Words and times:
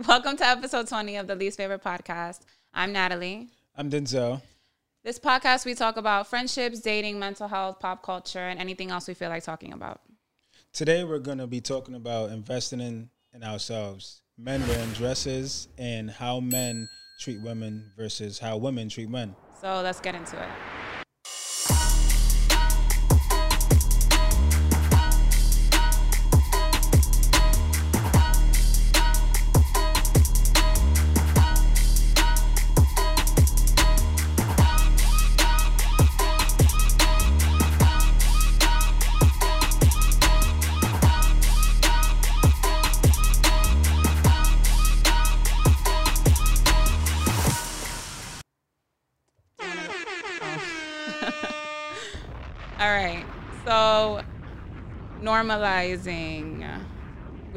Welcome 0.08 0.38
to 0.38 0.46
episode 0.46 0.88
20 0.88 1.16
of 1.16 1.26
the 1.26 1.34
Least 1.34 1.58
Favored 1.58 1.82
Podcast. 1.82 2.40
I'm 2.72 2.90
Natalie. 2.90 3.48
I'm 3.76 3.90
Denzil. 3.90 4.40
This 5.04 5.18
podcast, 5.18 5.66
we 5.66 5.74
talk 5.74 5.98
about 5.98 6.26
friendships, 6.26 6.80
dating, 6.80 7.18
mental 7.18 7.48
health, 7.48 7.80
pop 7.80 8.02
culture, 8.02 8.38
and 8.38 8.58
anything 8.58 8.90
else 8.90 9.06
we 9.08 9.12
feel 9.12 9.28
like 9.28 9.42
talking 9.42 9.74
about. 9.74 10.00
Today, 10.72 11.04
we're 11.04 11.18
going 11.18 11.36
to 11.36 11.46
be 11.46 11.60
talking 11.60 11.94
about 11.94 12.30
investing 12.30 12.80
in, 12.80 13.10
in 13.34 13.44
ourselves, 13.44 14.22
men 14.38 14.66
wearing 14.68 14.90
dresses, 14.92 15.68
and 15.76 16.10
how 16.10 16.40
men 16.40 16.88
treat 17.20 17.42
women 17.42 17.92
versus 17.94 18.38
how 18.38 18.56
women 18.56 18.88
treat 18.88 19.10
men. 19.10 19.36
So 19.60 19.82
let's 19.82 20.00
get 20.00 20.14
into 20.14 20.42
it. 20.42 20.48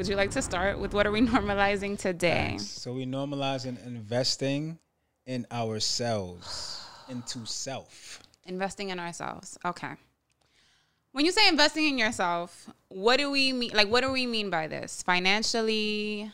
Would 0.04 0.10
you 0.10 0.16
like 0.16 0.32
to 0.32 0.42
start 0.42 0.78
with 0.78 0.92
what 0.92 1.06
are 1.06 1.10
we 1.10 1.22
normalizing 1.34 1.98
today? 1.98 2.58
So, 2.58 2.92
we 2.92 3.06
normalize 3.06 3.64
normalizing 3.64 3.78
investing 3.86 4.78
in 5.24 5.46
ourselves, 5.50 6.84
into 7.08 7.46
self. 7.46 8.20
Investing 8.44 8.90
in 8.90 9.00
ourselves. 9.00 9.56
Okay. 9.64 9.92
When 11.12 11.24
you 11.24 11.32
say 11.32 11.48
investing 11.48 11.86
in 11.86 11.96
yourself, 11.96 12.68
what 12.88 13.16
do 13.16 13.30
we 13.30 13.54
mean? 13.54 13.70
Like, 13.72 13.88
what 13.88 14.02
do 14.02 14.12
we 14.12 14.26
mean 14.26 14.50
by 14.50 14.66
this? 14.66 15.02
Financially, 15.02 16.30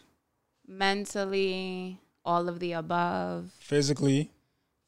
mentally, 0.67 2.01
all 2.25 2.49
of 2.49 2.59
the 2.59 2.73
above, 2.73 3.53
Physically, 3.61 4.33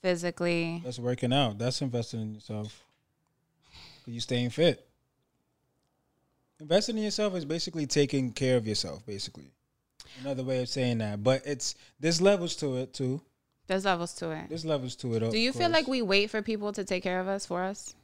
physically. 0.00 0.82
that's 0.84 0.98
working 0.98 1.32
out. 1.32 1.56
That's 1.56 1.80
investing 1.82 2.20
in 2.20 2.34
yourself. 2.34 2.82
You 4.06 4.18
staying 4.18 4.50
fit. 4.50 4.84
Investing 6.62 6.96
in 6.96 7.02
yourself 7.02 7.34
is 7.34 7.44
basically 7.44 7.86
taking 7.86 8.30
care 8.30 8.56
of 8.56 8.68
yourself, 8.68 9.04
basically. 9.04 9.50
Another 10.20 10.44
way 10.44 10.62
of 10.62 10.68
saying 10.68 10.98
that. 10.98 11.24
But 11.24 11.42
it's 11.44 11.74
there's 11.98 12.22
levels 12.22 12.54
to 12.56 12.76
it 12.76 12.94
too. 12.94 13.20
There's 13.66 13.84
levels 13.84 14.14
to 14.14 14.30
it. 14.30 14.48
There's 14.48 14.64
levels 14.64 14.94
to 14.96 15.12
it. 15.14 15.30
Do 15.30 15.38
you 15.38 15.52
feel 15.52 15.70
like 15.70 15.88
we 15.88 16.02
wait 16.02 16.30
for 16.30 16.40
people 16.40 16.72
to 16.72 16.84
take 16.84 17.02
care 17.02 17.18
of 17.18 17.26
us 17.26 17.46
for 17.46 17.64
us? 17.64 17.96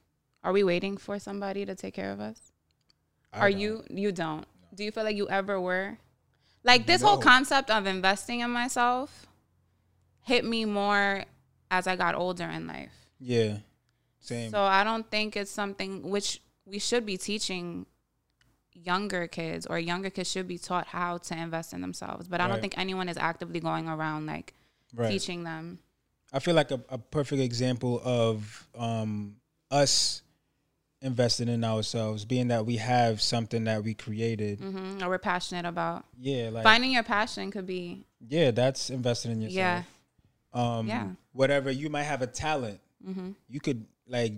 Are 0.42 0.52
we 0.52 0.64
waiting 0.64 0.96
for 0.96 1.20
somebody 1.20 1.64
to 1.66 1.76
take 1.76 1.94
care 1.94 2.10
of 2.10 2.18
us? 2.18 2.52
Are 3.32 3.48
you 3.48 3.84
you 3.90 4.10
don't? 4.10 4.44
Do 4.74 4.82
you 4.82 4.90
feel 4.90 5.04
like 5.04 5.16
you 5.16 5.28
ever 5.28 5.60
were? 5.60 5.98
Like 6.64 6.86
this 6.86 7.00
whole 7.00 7.18
concept 7.18 7.70
of 7.70 7.86
investing 7.86 8.40
in 8.40 8.50
myself 8.50 9.26
hit 10.22 10.44
me 10.44 10.64
more 10.64 11.24
as 11.70 11.86
I 11.86 11.94
got 11.94 12.16
older 12.16 12.44
in 12.44 12.66
life. 12.66 13.06
Yeah. 13.20 13.58
Same. 14.18 14.50
So 14.50 14.60
I 14.60 14.82
don't 14.82 15.08
think 15.08 15.36
it's 15.36 15.50
something 15.50 16.10
which 16.10 16.40
we 16.66 16.80
should 16.80 17.06
be 17.06 17.16
teaching 17.16 17.86
younger 18.84 19.26
kids 19.26 19.66
or 19.66 19.78
younger 19.78 20.10
kids 20.10 20.30
should 20.30 20.48
be 20.48 20.58
taught 20.58 20.86
how 20.88 21.18
to 21.18 21.36
invest 21.36 21.72
in 21.72 21.80
themselves. 21.80 22.28
But 22.28 22.40
I 22.40 22.48
don't 22.48 22.60
think 22.60 22.76
anyone 22.78 23.08
is 23.08 23.16
actively 23.16 23.60
going 23.60 23.88
around 23.88 24.26
like 24.26 24.54
right. 24.94 25.10
teaching 25.10 25.44
them. 25.44 25.78
I 26.32 26.40
feel 26.40 26.54
like 26.54 26.70
a, 26.70 26.80
a 26.88 26.98
perfect 26.98 27.40
example 27.40 28.00
of 28.04 28.68
um, 28.76 29.36
us 29.70 30.22
investing 31.00 31.48
in 31.48 31.64
ourselves, 31.64 32.24
being 32.24 32.48
that 32.48 32.66
we 32.66 32.76
have 32.76 33.20
something 33.22 33.64
that 33.64 33.82
we 33.82 33.94
created. 33.94 34.60
hmm 34.60 35.02
Or 35.02 35.08
we're 35.08 35.18
passionate 35.18 35.64
about. 35.64 36.04
Yeah, 36.18 36.50
like 36.50 36.64
Finding 36.64 36.92
your 36.92 37.02
passion 37.02 37.50
could 37.50 37.66
be 37.66 38.04
yeah, 38.26 38.50
that's 38.50 38.90
investing 38.90 39.32
in 39.32 39.42
yourself. 39.42 39.56
Yeah. 39.56 39.82
Um, 40.52 40.88
Yeah. 40.88 41.08
Whatever 41.32 41.70
you 41.70 41.88
might 41.88 42.04
have 42.04 42.22
a 42.22 42.26
talent, 42.26 42.80
hmm 43.04 43.30
you 43.48 43.60
could 43.60 43.86
like 44.06 44.32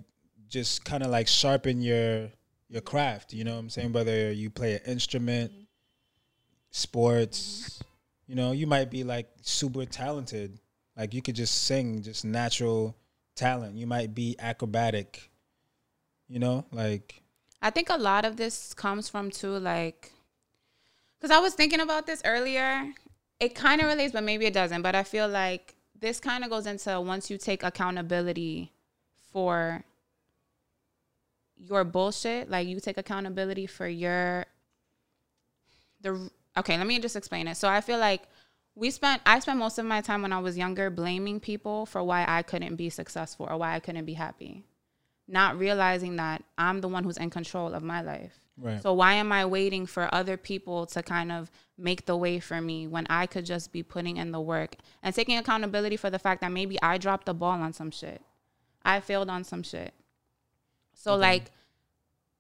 just 0.49 0.85
kind 0.85 1.03
of 1.03 1.11
like 1.11 1.29
sharpen 1.29 1.81
your 1.81 2.29
your 2.71 2.81
craft. 2.81 3.35
You 3.35 3.45
know 3.45 3.55
what 3.55 3.61
I'm 3.61 3.71
saying? 3.71 3.93
Whether 3.93 4.33
you 4.33 4.49
play 4.49 4.75
an 4.75 4.81
instrument, 4.87 5.53
mm-hmm. 5.53 5.63
sports, 6.71 7.75
mm-hmm. 7.75 7.85
you 8.29 8.35
know, 8.37 8.53
you 8.53 8.67
might 8.67 8.91
be 8.91 9.05
like 9.05 9.29
super 9.43 9.85
talented. 9.85 10.59
Like 10.97 11.13
you 11.13 11.21
could 11.21 11.35
just 11.35 11.65
sing, 11.65 12.03
just 12.03 12.25
natural 12.25 12.97
talent. 13.35 13.77
You 13.77 13.87
might 13.87 14.15
be 14.15 14.37
acrobatic. 14.39 15.31
You 16.29 16.39
know, 16.39 16.65
like 16.71 17.23
I 17.61 17.71
think 17.71 17.91
a 17.91 17.99
lot 17.99 18.25
of 18.25 18.37
this 18.37 18.73
comes 18.73 19.09
from 19.09 19.31
too 19.31 19.59
like 19.59 20.13
because 21.19 21.37
I 21.37 21.41
was 21.41 21.55
thinking 21.55 21.81
about 21.81 22.07
this 22.07 22.23
earlier. 22.25 22.93
It 23.41 23.55
kind 23.55 23.81
of 23.81 23.89
relates, 23.89 24.13
but 24.13 24.23
maybe 24.23 24.47
it 24.47 24.55
doesn't. 24.55 24.83
But 24.83 24.95
I 24.95 25.03
feel 25.03 25.27
like 25.27 25.75
this 25.99 26.21
kind 26.21 26.45
of 26.45 26.51
goes 26.51 26.67
into 26.67 27.01
once 27.01 27.31
you 27.31 27.39
take 27.39 27.63
accountability 27.63 28.71
for 29.33 29.83
your 31.69 31.85
bullshit, 31.85 32.51
like 32.51 32.67
you 32.67 32.81
take 32.81 32.99
accountability 32.99 33.67
for 33.67 33.87
your 33.87 34.47
the 36.01 36.31
okay. 36.57 36.77
Let 36.77 36.87
me 36.87 36.99
just 36.99 37.17
explain 37.17 37.49
it. 37.49 37.57
So 37.57 37.69
I 37.69 37.81
feel 37.81 37.99
like 37.99 38.23
we 38.75 38.91
spent 38.91 39.23
I 39.27 39.39
spent 39.41 39.59
most 39.59 39.79
of 39.79 39.85
my 39.85 40.01
time 40.01 40.23
when 40.23 40.33
I 40.33 40.39
was 40.39 40.57
younger 40.57 40.91
blaming 40.91 41.41
people 41.41 41.87
for 41.87 42.03
why 42.03 42.25
I 42.27 42.43
couldn't 42.43 42.77
be 42.77 42.91
successful 42.91 43.47
or 43.51 43.57
why 43.57 43.75
I 43.75 43.81
couldn't 43.81 44.05
be 44.05 44.15
happy 44.15 44.65
not 45.31 45.59
realizing 45.59 46.17
that 46.17 46.43
I'm 46.59 46.81
the 46.81 46.89
one 46.89 47.05
who's 47.05 47.17
in 47.17 47.31
control 47.31 47.73
of 47.73 47.83
my 47.83 48.03
life. 48.03 48.41
right. 48.59 48.83
So 48.83 48.93
why 48.93 49.15
am 49.15 49.33
I 49.33 49.47
waiting 49.47 49.87
for 49.87 50.13
other 50.13 50.37
people 50.37 50.87
to 50.87 51.03
kind 51.03 51.31
of 51.31 51.51
make 51.79 52.07
the 52.07 52.17
way 52.17 52.41
for 52.41 52.61
me 52.61 52.87
when 52.87 53.07
I 53.09 53.27
could 53.27 53.47
just 53.47 53.73
be 53.73 53.83
putting 53.83 54.17
in 54.17 54.33
the 54.33 54.41
work 54.41 54.75
and 55.03 55.15
taking 55.15 55.39
accountability 55.39 55.97
for 55.97 56.11
the 56.11 56.19
fact 56.19 56.41
that 56.41 56.53
maybe 56.53 56.83
I 56.83 56.99
dropped 56.99 57.27
the 57.27 57.35
ball 57.35 57.61
on 57.63 57.73
some 57.73 57.91
shit. 57.91 58.21
I 58.85 59.01
failed 59.01 59.31
on 59.31 59.45
some 59.45 59.63
shit. 59.63 59.95
So 61.01 61.17
like 61.17 61.51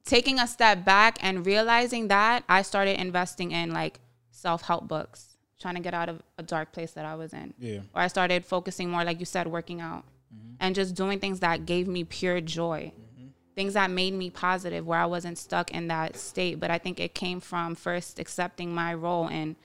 taking 0.04 0.38
a 0.38 0.46
step 0.46 0.84
back 0.84 1.16
and 1.22 1.46
realizing 1.46 2.08
that 2.08 2.44
I 2.46 2.60
started 2.60 3.00
investing 3.00 3.52
in 3.52 3.72
like 3.72 4.00
self-help 4.32 4.86
books, 4.86 5.36
trying 5.58 5.76
to 5.76 5.80
get 5.80 5.94
out 5.94 6.10
of 6.10 6.22
a 6.36 6.42
dark 6.42 6.70
place 6.72 6.92
that 6.92 7.06
I 7.06 7.14
was 7.14 7.32
in 7.32 7.54
yeah. 7.58 7.80
or 7.94 8.02
I 8.02 8.08
started 8.08 8.44
focusing 8.44 8.90
more, 8.90 9.02
like 9.02 9.18
you 9.18 9.24
said, 9.24 9.46
working 9.46 9.80
out 9.80 10.04
mm-hmm. 10.34 10.56
and 10.60 10.74
just 10.74 10.94
doing 10.94 11.18
things 11.20 11.40
that 11.40 11.64
gave 11.64 11.88
me 11.88 12.04
pure 12.04 12.42
joy, 12.42 12.92
mm-hmm. 12.94 13.28
things 13.54 13.72
that 13.72 13.90
made 13.90 14.12
me 14.12 14.28
positive, 14.28 14.86
where 14.86 14.98
I 14.98 15.06
wasn't 15.06 15.38
stuck 15.38 15.70
in 15.70 15.88
that 15.88 16.16
state. 16.16 16.60
But 16.60 16.70
I 16.70 16.76
think 16.76 17.00
it 17.00 17.14
came 17.14 17.40
from 17.40 17.74
first 17.74 18.18
accepting 18.18 18.74
my 18.74 18.92
role 18.92 19.28
in 19.28 19.56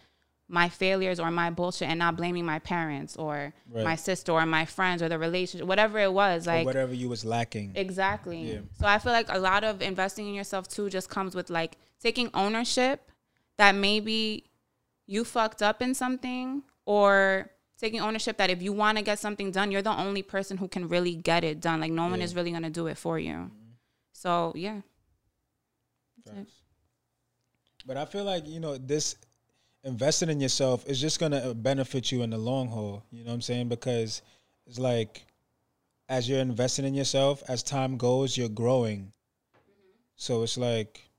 my 0.48 0.70
failures 0.70 1.20
or 1.20 1.32
my 1.32 1.50
bullshit 1.50 1.90
and 1.90 1.98
not 2.00 2.16
blaming 2.16 2.46
my 2.46 2.60
parents 2.60 3.16
or 3.16 3.54
Right. 3.70 3.84
my 3.84 3.96
sister 3.96 4.32
or 4.32 4.46
my 4.46 4.66
friends 4.66 5.02
or 5.02 5.10
the 5.10 5.18
relationship, 5.18 5.68
whatever 5.68 5.98
it 6.00 6.14
was. 6.14 6.48
Or 6.48 6.52
Like, 6.52 6.66
whatever 6.66 6.94
you 6.94 7.10
was 7.10 7.26
lacking. 7.26 7.72
Exactly. 7.76 8.54
Yeah. 8.54 8.60
So 8.80 8.86
I 8.86 9.00
feel 9.00 9.12
like 9.12 9.28
a 9.30 9.40
lot 9.40 9.64
of 9.64 9.82
investing 9.82 10.28
in 10.28 10.36
yourself 10.36 10.68
too 10.68 10.90
just 10.90 11.10
comes 11.10 11.36
with 11.36 11.50
like 11.50 11.78
taking 12.00 12.30
ownership 12.34 13.12
that 13.58 13.74
maybe 13.74 14.46
you 15.08 15.24
fucked 15.24 15.62
up 15.64 15.82
in 15.82 15.96
something 15.96 16.64
or 16.86 17.50
taking 17.80 18.00
ownership 18.00 18.38
that 18.38 18.50
if 18.50 18.62
you 18.62 18.72
want 18.72 18.98
to 18.98 19.04
get 19.04 19.18
something 19.20 19.52
done, 19.52 19.72
you're 19.72 19.82
the 19.82 19.90
only 19.90 20.22
person 20.22 20.58
who 20.58 20.68
can 20.68 20.88
really 20.88 21.16
get 21.16 21.44
it 21.44 21.60
done. 21.60 21.80
Like 21.80 21.92
no 21.92 22.08
one 22.08 22.22
is 22.22 22.36
really 22.36 22.52
going 22.52 22.64
to 22.64 22.70
do 22.70 22.88
it 22.88 22.98
for 22.98 23.18
you. 23.18 23.34
Mm-hmm. 23.34 23.72
So, 24.14 24.54
yeah. 24.56 24.82
But 27.86 27.98
I 27.98 28.06
feel 28.06 28.24
like, 28.24 28.48
you 28.48 28.60
know, 28.60 28.78
this 28.78 29.16
investing 29.86 30.30
in 30.30 30.42
yourself 30.42 30.86
is 30.88 31.00
just 31.00 31.20
going 31.20 31.32
to 31.32 31.52
uh, 31.52 31.54
benefit 31.54 32.12
you 32.12 32.24
in 32.24 32.32
the 32.32 32.38
long 32.38 32.68
haul. 32.68 33.04
You 33.12 33.24
know 33.24 33.30
what 33.30 33.36
I'm 33.36 33.42
saying? 33.42 33.70
Because 33.70 34.22
it's 34.68 34.80
like 34.80 35.26
as 36.10 36.28
you're 36.28 36.40
investing 36.40 36.86
in 36.86 36.94
yourself, 36.94 37.44
as 37.48 37.64
time 37.64 37.98
goes, 37.98 38.38
you're 38.38 38.50
growing. 38.50 39.14
So 40.18 40.44
it's 40.44 40.58
like 40.58 41.10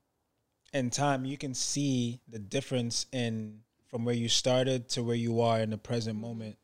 in 0.73 0.89
time, 0.89 1.25
you 1.25 1.37
can 1.37 1.53
see 1.53 2.19
the 2.27 2.39
difference 2.39 3.05
in 3.11 3.61
from 3.87 4.03
where 4.05 4.15
you 4.15 4.27
started 4.27 4.89
to 4.89 5.03
where 5.03 5.15
you 5.15 5.41
are 5.41 5.59
in 5.59 5.69
the 5.69 5.77
present 5.77 6.19
moment 6.19 6.57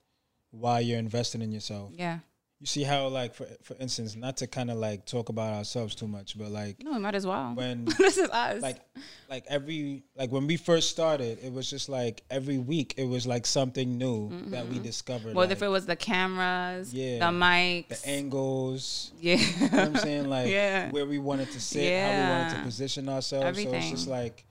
while 0.52 0.82
you're 0.82 1.00
investing 1.00 1.42
in 1.42 1.52
yourself. 1.52 1.92
Yeah. 1.96 2.20
You 2.64 2.68
see 2.68 2.84
how, 2.84 3.10
like, 3.10 3.36
for 3.36 3.46
for 3.62 3.76
instance, 3.78 4.16
not 4.16 4.38
to 4.38 4.48
kind 4.48 4.72
of 4.72 4.78
like 4.78 5.06
talk 5.06 5.28
about 5.28 5.54
ourselves 5.54 5.96
too 5.96 6.08
much, 6.08 6.38
but 6.38 6.50
like 6.50 6.82
No, 6.82 6.94
we 6.94 7.00
might 7.00 7.14
as 7.14 7.28
well. 7.28 7.52
when 7.56 7.84
this 7.98 8.18
is 8.18 8.30
us. 8.30 8.62
like 8.62 8.78
like 9.30 9.44
every 9.50 10.04
like 10.16 10.32
when 10.32 10.48
we 10.48 10.56
first 10.56 10.90
started 10.90 11.40
it 11.44 11.52
was 11.52 11.70
just 11.70 11.90
like 11.90 12.24
every 12.32 12.58
week 12.58 12.94
it 12.96 13.04
was 13.04 13.28
like 13.28 13.46
something 13.46 13.98
new 13.98 14.30
that 14.52 14.66
we 14.66 14.76
mm-hmm. 14.76 14.84
discovered 14.84 15.36
Well, 15.36 15.46
like, 15.46 15.52
if 15.52 15.62
it 15.62 15.68
was 15.68 15.86
the 15.86 15.98
cameras, 15.98 16.94
Yeah. 16.94 17.20
the 17.20 17.38
mics. 17.38 18.02
the 18.02 18.10
angles 18.10 19.12
yeah. 19.20 19.36
you 19.36 19.60
know 19.60 19.68
what 19.68 19.88
i'm 19.88 19.96
saying 19.98 20.30
like 20.30 20.48
Yeah. 20.60 20.90
where 20.92 21.06
we 21.06 21.18
wanted 21.18 21.52
to 21.52 21.60
sit 21.60 22.02
how 22.02 22.12
we 22.12 22.30
wanted 22.30 22.56
to 22.58 22.64
position 22.64 23.10
ourselves 23.10 23.62
so 23.62 23.74
it's 23.74 23.90
just 23.90 24.08
like 24.08 24.46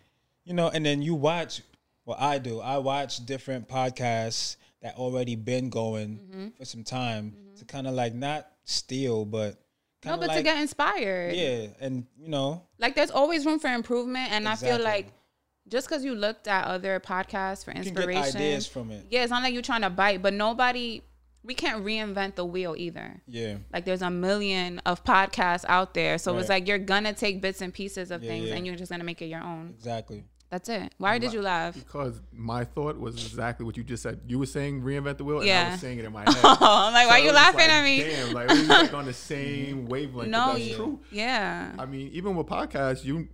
you 0.44 0.53
know 0.53 0.69
and 0.69 0.85
then 0.85 1.00
you 1.00 1.15
watch 1.15 1.62
well, 2.05 2.17
I 2.19 2.38
do. 2.38 2.61
I 2.61 2.79
watch 2.79 3.25
different 3.25 3.69
podcasts 3.69 4.56
that 4.82 4.96
already 4.96 5.37
been 5.37 5.70
going 5.70 6.19
Mm-hmm. 6.19 6.49
for 6.58 6.64
some 6.64 6.84
time 6.84 7.34
to 7.58 7.64
kind 7.64 7.87
of 7.87 7.94
like 7.94 8.14
not 8.14 8.49
steal, 8.64 9.25
but 9.25 9.61
No, 10.05 10.17
but 10.17 10.31
of 10.31 10.37
to 10.37 10.43
get 10.43 10.58
inspired. 10.61 11.34
yeah, 11.34 11.69
and 11.81 12.06
you 12.19 12.29
know, 12.29 12.62
Like 12.79 12.94
there's 12.94 13.11
always 13.11 13.46
room 13.46 13.58
for 13.58 13.69
improvement, 13.73 14.32
and 14.32 14.49
I 14.49 14.56
feel 14.56 14.81
like 14.82 15.12
just 15.69 15.88
because 15.88 16.05
you 16.05 16.14
looked 16.14 16.49
at 16.49 16.67
other 16.67 16.99
podcasts 17.00 17.64
for 17.64 17.70
inspiration, 17.70 18.23
get 18.23 18.34
ideas 18.34 18.67
from 18.67 18.90
it. 18.90 19.06
yeah, 19.11 19.23
it's 19.23 19.31
not 19.31 19.43
like 19.44 19.52
you're 19.55 19.62
trying 19.62 19.82
to 19.82 19.90
bite, 19.90 20.20
but 20.20 20.34
nobody, 20.34 21.02
we 21.44 21.55
can't 21.55 21.84
reinvent 21.84 22.34
the 22.34 22.44
wheel 22.44 22.75
either. 22.76 23.23
Yeah, 23.29 23.58
Like 23.73 23.84
there's 23.84 24.02
a 24.02 24.11
million 24.11 24.81
of 24.81 25.05
podcasts 25.05 25.64
out 25.69 25.94
there, 25.94 26.19
so 26.19 26.37
it's 26.38 26.49
like 26.49 26.67
you're 26.67 26.79
gonna 26.79 27.12
take 27.12 27.40
bits 27.40 27.61
and 27.61 27.73
pieces 27.73 28.11
of 28.11 28.25
Yeah, 28.25 28.31
things, 28.31 28.49
yeah. 28.49 28.55
and 28.56 28.67
you're 28.67 28.75
just 28.76 28.90
gonna 28.90 29.05
make 29.05 29.23
it 29.23 29.26
your 29.26 29.43
own. 29.44 29.75
exactly. 29.76 30.25
That's 30.52 30.69
it. 30.69 30.93
Why 30.99 31.16
did 31.19 31.32
you 31.32 31.40
laugh? 31.40 31.75
Because 31.75 32.20
my 32.31 32.64
thought 32.64 32.99
was 33.00 33.14
exactly 33.14 33.64
what 33.64 33.78
you 33.78 33.82
just 33.82 34.02
said. 34.02 34.20
You 34.28 34.38
were 34.38 34.44
saying 34.46 34.82
reinvent 34.82 35.16
the 35.16 35.25
wheel, 35.25 35.40
and 35.40 35.50
I 35.50 35.70
was 35.70 35.81
saying 35.81 35.99
it 35.99 36.04
in 36.04 36.12
my 36.12 36.20
head. 36.26 36.37
Oh, 36.44 36.56
I'm 36.60 36.93
like, 36.93 37.08
why 37.08 37.20
are 37.20 37.25
you 37.25 37.32
laughing 37.32 37.60
like, 37.60 37.70
at 37.70 37.82
me? 37.84 38.00
Damn, 38.02 38.32
like 38.34 38.49
we 38.50 38.62
like 38.66 38.93
on 38.93 39.06
the 39.06 39.14
same 39.32 39.87
wavelength. 39.87 40.31
no, 40.31 40.49
No, 40.49 40.52
that's 40.52 40.64
you- 40.66 40.76
true. 40.76 41.00
yeah, 41.10 41.72
I 41.78 41.87
mean, 41.87 42.10
even 42.12 42.37
with 42.37 42.46
podcasts, 42.49 43.02
you 43.02 43.28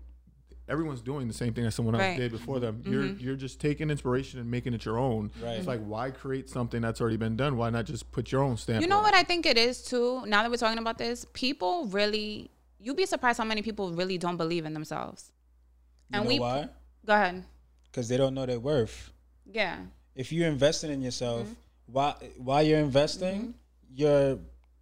everyone's 0.69 1.01
doing 1.01 1.27
the 1.27 1.35
same 1.35 1.53
thing 1.55 1.65
that 1.65 1.73
someone 1.73 1.95
else 1.97 2.03
Right. 2.03 2.11
Mm-hmm. 2.13 2.21
did 2.21 2.31
before 2.33 2.61
them. 2.61 2.83
You're 2.87 3.07
you're 3.07 3.37
just 3.37 3.59
taking 3.61 3.91
inspiration 3.91 4.39
and 4.39 4.49
making 4.49 4.73
it 4.75 4.85
your 4.85 4.99
own. 4.99 5.33
Right. 5.43 5.55
It's 5.55 5.67
like 5.67 5.81
why 5.81 6.13
create 6.13 6.49
something 6.49 6.81
that's 6.81 7.01
already 7.01 7.17
been 7.17 7.37
done? 7.37 7.57
Why 7.57 7.71
not 7.71 7.85
just 7.87 8.13
put 8.13 8.31
your 8.31 8.45
own 8.45 8.57
stamp? 8.59 8.81
You 8.83 8.87
know 8.87 8.99
on 8.99 9.03
what 9.03 9.15
it? 9.15 9.19
I 9.19 9.25
think 9.25 9.45
it 9.45 9.59
is 9.59 9.83
too. 9.83 10.25
Now 10.27 10.43
that 10.43 10.51
we're 10.53 10.57
talking 10.57 10.79
about 10.79 10.99
this, 10.99 11.27
people 11.33 11.87
really, 11.87 12.51
you'd 12.79 12.97
be 12.97 13.07
surprised 13.07 13.39
how 13.39 13.45
many 13.45 13.63
people 13.63 13.93
really 13.93 14.19
don't 14.19 14.37
believe 14.37 14.65
in 14.67 14.73
themselves. 14.75 15.33
You 16.11 16.21
And 16.21 16.25
know 16.25 16.29
we 16.29 16.39
why? 16.39 16.69
Go 17.09 17.15
ahead. 17.15 17.43
Because 17.91 18.07
they 18.09 18.17
don't 18.17 18.35
know 18.35 18.47
their 18.47 18.61
worth. 18.61 19.11
Yeah, 19.51 19.77
If 20.15 20.31
you're 20.33 20.49
investing 20.49 20.91
in 20.93 21.01
yourself, 21.03 21.43
Mm-hmm. 21.47 21.93
while 21.97 22.17
while 22.49 22.63
you're 22.63 22.79
investing, 22.91 23.55
you're 24.01 24.39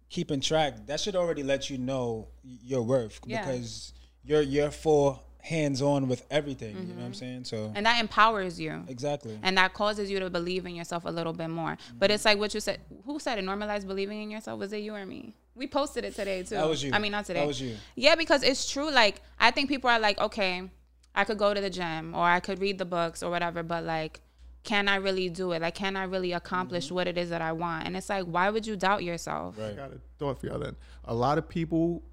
keeping 0.09 0.41
track. 0.41 0.71
That 0.87 0.99
should 0.99 1.15
already 1.15 1.43
let 1.43 1.69
you 1.69 1.77
know 1.77 2.27
your 2.43 2.83
worth 2.83 3.19
Yeah. 3.25 3.45
because 3.45 3.93
you're 4.23 4.41
you're 4.55 4.71
full 4.71 5.23
hands 5.39 5.81
on 5.81 6.09
with 6.11 6.21
everything. 6.29 6.75
You 6.75 6.93
know 6.93 6.99
what 7.01 7.05
I'm 7.05 7.13
saying? 7.13 7.45
So 7.45 7.57
Mm-hmm. 7.57 7.77
and 7.77 7.85
that 7.85 7.97
empowers 8.05 8.59
you. 8.59 8.73
exactly. 8.95 9.35
and 9.45 9.57
that 9.57 9.73
causes 9.73 10.05
you 10.11 10.19
to 10.19 10.29
believe 10.29 10.65
in 10.69 10.75
yourself 10.75 11.03
a 11.05 11.13
little 11.19 11.33
bit 11.41 11.49
more. 11.61 11.77
But 11.99 12.07
it's 12.11 12.25
like 12.25 12.37
what 12.37 12.53
you 12.53 12.59
said. 12.59 12.77
Who 13.05 13.19
said 13.19 13.35
it? 13.39 13.45
Normalize 13.45 13.83
believing 13.87 14.19
in 14.23 14.29
yourself. 14.35 14.59
Was 14.59 14.73
it 14.73 14.79
you 14.87 14.93
or 14.99 15.05
me? 15.05 15.33
We 15.55 15.65
posted 15.67 16.03
it 16.03 16.13
today 16.21 16.43
too. 16.43 16.55
That 16.55 16.67
was 16.73 16.83
you. 16.83 16.91
I 16.93 16.99
mean, 16.99 17.13
not 17.17 17.25
today. 17.25 17.39
That 17.39 17.47
was 17.47 17.61
you. 17.61 17.73
Yeah, 17.95 18.15
because 18.23 18.41
it's 18.43 18.69
true. 18.73 18.89
Like 18.91 19.15
I 19.39 19.49
think 19.51 19.69
people 19.69 19.89
are 19.89 19.99
like, 20.07 20.19
okay, 20.27 20.69
I 21.15 21.23
could 21.23 21.37
go 21.37 21.53
to 21.53 21.61
the 21.61 21.69
gym 21.69 22.13
or 22.13 22.23
I 22.23 22.39
could 22.39 22.59
read 22.59 22.77
the 22.77 22.85
books 22.85 23.23
or 23.23 23.29
whatever, 23.29 23.63
but 23.63 23.83
like, 23.83 24.21
can 24.63 24.87
I 24.87 24.97
really 24.97 25.29
do 25.29 25.53
it? 25.53 25.61
Like, 25.61 25.75
can 25.75 25.95
I 25.95 26.03
really 26.03 26.33
accomplish 26.33 26.91
what 26.91 27.07
it 27.07 27.17
is 27.17 27.29
that 27.29 27.41
I 27.41 27.53
want? 27.53 27.85
And 27.87 27.95
it's 27.95 28.09
like, 28.09 28.25
why 28.25 28.49
would 28.49 28.67
you 28.67 28.75
doubt 28.75 29.03
yourself? 29.03 29.57
Right. 29.57 29.71
I 29.71 29.73
got 29.73 29.91
a 29.93 29.99
thought 30.19 30.39
for 30.41 30.47
y'all 30.47 30.59
then. 30.59 30.75
A 31.05 31.13
lot 31.15 31.37
of 31.37 31.47
people, 31.47 32.03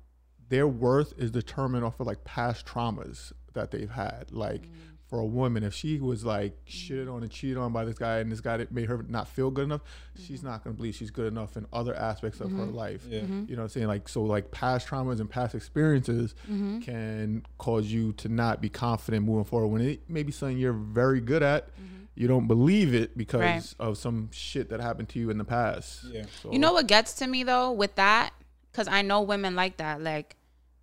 their 0.48 0.68
worth 0.68 1.12
is 1.18 1.30
determined 1.30 1.84
off 1.84 1.98
of 1.98 2.06
like 2.06 2.22
past 2.24 2.64
traumas 2.64 3.32
that 3.54 3.70
they've 3.70 3.90
had. 3.90 4.30
Like 4.30 4.62
Mm. 4.62 4.93
For 5.06 5.18
a 5.18 5.24
woman, 5.24 5.62
if 5.62 5.74
she 5.74 6.00
was 6.00 6.24
like 6.24 6.56
shitted 6.66 7.12
on 7.14 7.22
and 7.22 7.30
cheated 7.30 7.56
on 7.58 7.72
by 7.72 7.84
this 7.84 7.98
guy 7.98 8.18
and 8.18 8.32
this 8.32 8.40
guy 8.40 8.56
that 8.56 8.72
made 8.72 8.88
her 8.88 9.04
not 9.08 9.28
feel 9.28 9.50
good 9.50 9.64
enough, 9.64 9.82
she's 10.16 10.38
Mm-hmm. 10.38 10.46
not 10.48 10.64
gonna 10.64 10.74
believe 10.74 10.94
she's 10.94 11.10
good 11.10 11.26
enough 11.30 11.56
in 11.56 11.66
other 11.72 11.94
aspects 11.94 12.40
of 12.40 12.50
her 12.52 12.64
life. 12.64 13.04
Yeah. 13.08 13.20
Mm-hmm. 13.20 13.44
You 13.48 13.56
know 13.56 13.62
what 13.62 13.66
I'm 13.66 13.68
saying? 13.70 13.86
Like 13.86 14.08
so 14.08 14.22
like 14.22 14.50
past 14.50 14.88
traumas 14.88 15.20
and 15.20 15.28
past 15.28 15.54
experiences 15.54 16.34
Mm-hmm. 16.50 16.80
can 16.80 17.44
cause 17.58 17.86
you 17.86 18.12
to 18.14 18.28
not 18.28 18.60
be 18.62 18.68
confident 18.70 19.26
moving 19.26 19.44
forward 19.44 19.68
when 19.68 19.82
it 19.82 20.08
may 20.08 20.22
be 20.22 20.32
something 20.32 20.56
you're 20.58 20.72
very 20.72 21.20
good 21.20 21.42
at. 21.42 21.68
Mm-hmm. 21.68 22.04
You 22.16 22.28
don't 22.28 22.46
believe 22.46 22.94
it 22.94 23.18
because 23.18 23.40
Right. 23.40 23.74
of 23.80 23.98
some 23.98 24.30
shit 24.32 24.70
that 24.70 24.80
happened 24.80 25.08
to 25.10 25.18
you 25.18 25.30
in 25.30 25.36
the 25.38 25.44
past. 25.44 26.04
Yeah. 26.04 26.24
So, 26.42 26.52
You 26.52 26.58
know 26.60 26.72
what 26.72 26.86
gets 26.86 27.12
to 27.14 27.26
me 27.26 27.42
though 27.42 27.72
with 27.72 27.94
that? 27.96 28.32
Because 28.72 28.88
I 28.88 29.02
know 29.02 29.20
women 29.20 29.54
like 29.54 29.76
that. 29.76 30.00
Like, 30.00 30.36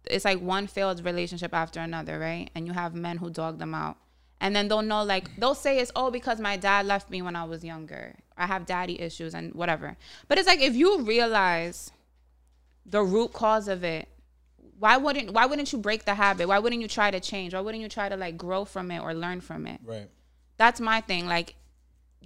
it's 0.06 0.25
like 0.25 0.41
one 0.41 0.68
failed 0.68 1.03
relationship 1.06 1.53
after 1.53 1.79
another, 1.79 2.19
right? 2.19 2.50
And 2.56 2.68
you 2.68 2.73
have 2.73 2.94
men 2.95 3.18
who 3.18 3.29
dog 3.29 3.59
them 3.59 3.73
out. 3.73 3.97
And 4.43 4.55
then 4.55 4.67
they'll 4.67 4.81
know, 4.81 5.03
like, 5.03 5.25
they'll 5.38 5.55
say 5.55 5.77
it's, 5.79 5.91
oh, 5.95 6.09
because 6.11 6.39
my 6.39 6.57
dad 6.57 6.85
left 6.88 7.09
me 7.11 7.21
when 7.21 7.35
I 7.35 7.43
was 7.45 7.63
younger. 7.63 8.15
I 8.35 8.47
have 8.47 8.65
daddy 8.65 8.99
issues 8.99 9.35
and 9.35 9.53
whatever. 9.53 9.95
But 10.27 10.39
it's 10.39 10.47
like, 10.47 10.59
if 10.61 10.75
you 10.75 11.01
realize 11.03 11.91
the 12.85 13.03
root 13.03 13.31
cause 13.33 13.67
of 13.67 13.83
it, 13.83 14.07
why 14.79 14.97
wouldn't 14.97 15.31
why 15.31 15.45
wouldn't 15.45 15.71
you 15.71 15.77
break 15.77 16.05
the 16.05 16.15
habit? 16.15 16.47
Why 16.47 16.57
wouldn't 16.57 16.81
you 16.81 16.88
try 16.88 17.11
to 17.11 17.19
change? 17.19 17.53
Why 17.53 17.59
wouldn't 17.59 17.83
you 17.83 17.88
try 17.89 18.09
to 18.09 18.17
like 18.17 18.35
grow 18.35 18.65
from 18.65 18.89
it 18.89 18.99
or 18.99 19.13
learn 19.13 19.39
from 19.39 19.67
it? 19.67 19.79
Right. 19.85 20.09
that's 20.57 20.81
my 20.81 21.01
thing. 21.01 21.27
Like, 21.27 21.53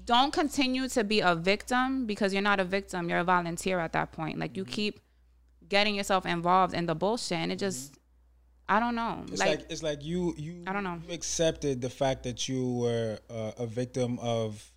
don't 0.06 0.31
continue 0.31 0.88
to 0.89 1.03
be 1.03 1.19
a 1.19 1.35
victim 1.35 2.06
because 2.06 2.31
you're 2.33 2.41
not 2.51 2.61
a 2.61 2.63
victim. 2.63 3.09
You're 3.09 3.19
a 3.19 3.23
volunteer 3.25 3.79
at 3.79 3.91
that 3.91 4.13
point. 4.13 4.39
Like, 4.39 4.56
you 4.56 4.63
Mm-hmm. 4.63 4.71
keep 4.71 5.00
getting 5.68 5.95
yourself 5.95 6.25
involved 6.25 6.73
in 6.73 6.85
the 6.85 6.95
bullshit, 6.95 7.39
and 7.39 7.51
it 7.51 7.59
just, 7.59 7.97
I 8.67 8.79
don't 8.79 8.95
know. 8.95 9.23
It's 9.31 9.39
like, 9.39 9.50
like, 9.50 9.65
it's 9.69 9.83
like 9.83 10.03
you 10.03 10.33
you 10.38 10.63
I 10.65 10.73
don't 10.73 10.83
know. 10.83 11.00
you 11.07 11.13
accepted 11.13 11.81
the 11.81 11.89
fact 11.89 12.23
that 12.23 12.50
you 12.50 12.73
were 12.73 13.19
uh, 13.29 13.51
a 13.59 13.67
victim 13.67 14.17
of 14.19 14.71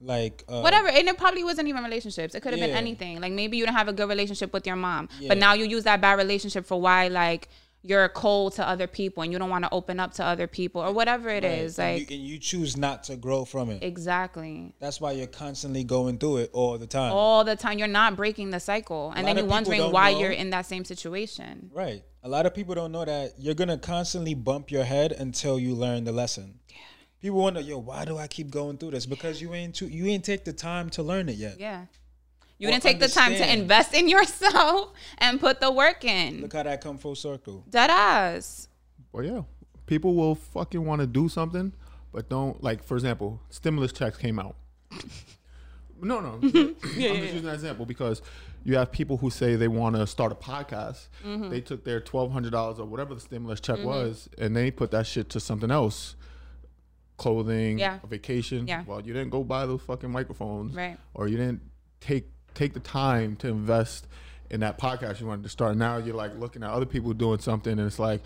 like 0.00 0.44
uh, 0.48 0.60
whatever. 0.60 0.88
And 0.88 1.08
it 1.08 1.18
probably 1.18 1.42
wasn't 1.42 1.66
even 1.68 1.82
relationships. 1.82 2.34
It 2.34 2.40
could 2.42 2.52
have 2.52 2.60
been 2.60 2.76
anything. 2.76 3.20
Like, 3.20 3.32
maybe 3.32 3.56
you 3.56 3.64
don't 3.64 3.74
have 3.74 3.88
a 3.88 3.92
good 3.92 4.08
relationship 4.08 4.52
with 4.52 4.66
your 4.66 4.76
mom, 4.76 5.08
Yeah. 5.18 5.28
but 5.28 5.38
now 5.38 5.54
you 5.54 5.64
use 5.64 5.84
that 5.84 6.00
bad 6.00 6.18
relationship 6.18 6.66
for 6.66 6.80
why, 6.80 7.08
like, 7.08 7.48
you're 7.82 8.08
cold 8.08 8.54
to 8.54 8.68
other 8.68 8.86
people 8.86 9.22
and 9.22 9.32
you 9.32 9.38
don't 9.38 9.50
want 9.50 9.64
to 9.64 9.70
open 9.72 10.00
up 10.00 10.12
to 10.14 10.24
other 10.24 10.46
people 10.46 10.80
or 10.80 10.92
whatever 10.92 11.28
it 11.28 11.44
right, 11.44 11.58
is. 11.58 11.78
and 11.78 11.98
Like, 11.98 12.10
you, 12.10 12.16
and 12.16 12.26
you 12.26 12.38
choose 12.38 12.76
not 12.76 13.04
to 13.04 13.16
grow 13.16 13.44
from 13.44 13.70
it. 13.70 13.82
exactly. 13.82 14.74
That's 14.80 15.00
why 15.00 15.12
you're 15.12 15.26
constantly 15.26 15.84
going 15.84 16.18
through 16.18 16.38
it 16.38 16.50
all 16.52 16.76
the 16.76 16.86
time. 16.86 17.12
All 17.12 17.44
the 17.44 17.56
time, 17.56 17.78
you're 17.78 17.88
not 17.88 18.16
breaking 18.16 18.50
the 18.50 18.60
cycle, 18.60 19.12
and 19.14 19.26
then 19.26 19.36
you're 19.36 19.46
wondering 19.46 19.92
why 19.92 20.12
know. 20.12 20.20
you're 20.20 20.32
in 20.32 20.50
that 20.50 20.66
same 20.66 20.84
situation. 20.84 21.70
Right. 21.72 22.02
A 22.24 22.28
lot 22.28 22.46
of 22.46 22.54
people 22.54 22.74
don't 22.74 22.92
know 22.92 23.04
that 23.04 23.34
you're 23.38 23.54
gonna 23.54 23.78
constantly 23.78 24.34
bump 24.34 24.70
your 24.70 24.84
head 24.84 25.12
until 25.12 25.58
you 25.58 25.74
learn 25.74 26.04
the 26.04 26.12
lesson. 26.12 26.58
Yeah. 26.68 26.76
People 27.22 27.38
wonder, 27.38 27.60
yo, 27.60 27.78
why 27.78 28.04
do 28.04 28.18
I 28.18 28.26
keep 28.26 28.50
going 28.50 28.76
through 28.78 28.90
this? 28.90 29.06
Because 29.06 29.40
you 29.40 29.54
ain't 29.54 29.76
too, 29.76 29.86
you 29.86 30.06
ain't 30.06 30.24
take 30.24 30.44
the 30.44 30.52
time 30.52 30.90
to 30.90 31.02
learn 31.02 31.28
it 31.28 31.36
yet. 31.36 31.58
Yeah. 31.60 31.86
You 32.58 32.68
Or 32.68 32.70
didn't 32.72 32.82
take 32.82 32.98
the 33.00 33.08
time 33.08 33.34
to 33.34 33.52
invest 33.52 33.94
in 33.94 34.08
yourself 34.16 34.92
and 35.18 35.38
put 35.38 35.60
the 35.60 35.70
work 35.70 36.04
in. 36.04 36.40
Look 36.42 36.52
how 36.54 36.64
that 36.64 36.80
come 36.80 36.98
full 36.98 37.14
circle. 37.14 37.64
Dead 37.70 37.88
ass. 37.90 38.68
Well, 39.12 39.24
yeah, 39.24 39.42
people 39.86 40.14
will 40.14 40.34
fucking 40.34 40.84
want 40.84 41.00
to 41.00 41.06
do 41.06 41.28
something, 41.28 41.72
but 42.12 42.28
don't 42.28 42.62
like. 42.62 42.82
For 42.82 42.96
example, 42.96 43.40
stimulus 43.50 43.92
checks 43.92 44.18
came 44.18 44.38
out. 44.38 44.56
No, 46.00 46.20
no, 46.20 46.34
I'm 46.34 46.52
just 46.52 46.84
using 46.94 47.42
that 47.42 47.54
example 47.54 47.84
because 47.84 48.22
you 48.62 48.76
have 48.76 48.92
people 48.92 49.16
who 49.16 49.30
say 49.30 49.56
they 49.56 49.66
want 49.66 49.96
to 49.96 50.06
start 50.06 50.30
a 50.30 50.36
podcast. 50.36 51.08
Mm-hmm. 51.26 51.50
They 51.50 51.60
took 51.60 51.82
their 51.84 51.98
twelve 52.00 52.30
hundred 52.30 52.52
dollars 52.52 52.78
or 52.78 52.86
whatever 52.86 53.14
the 53.16 53.20
stimulus 53.20 53.58
check 53.58 53.82
was, 53.82 54.28
and 54.38 54.54
they 54.54 54.70
put 54.70 54.92
that 54.92 55.08
shit 55.08 55.28
to 55.30 55.40
something 55.40 55.72
else, 55.72 56.14
clothing, 57.16 57.80
Yeah. 57.80 57.98
a 58.02 58.06
vacation. 58.06 58.68
Yeah. 58.68 58.84
Well, 58.86 59.00
you 59.00 59.12
didn't 59.12 59.30
go 59.30 59.42
buy 59.42 59.66
those 59.66 59.82
fucking 59.82 60.10
microphones, 60.10 60.72
Right. 60.76 60.96
Or 61.14 61.26
you 61.26 61.36
didn't 61.36 61.62
take 62.00 62.30
take 62.58 62.74
the 62.74 62.80
time 62.80 63.36
to 63.36 63.48
invest 63.48 64.06
in 64.50 64.60
that 64.60 64.78
podcast 64.78 65.20
you 65.20 65.26
wanted 65.26 65.44
to 65.44 65.48
start. 65.48 65.76
Now 65.76 65.96
you're 65.98 66.14
like 66.14 66.36
looking 66.38 66.62
at 66.62 66.70
other 66.70 66.86
people 66.86 67.12
doing 67.14 67.38
something, 67.38 67.72
and 67.72 67.80
it's 67.86 67.98
like, 67.98 68.20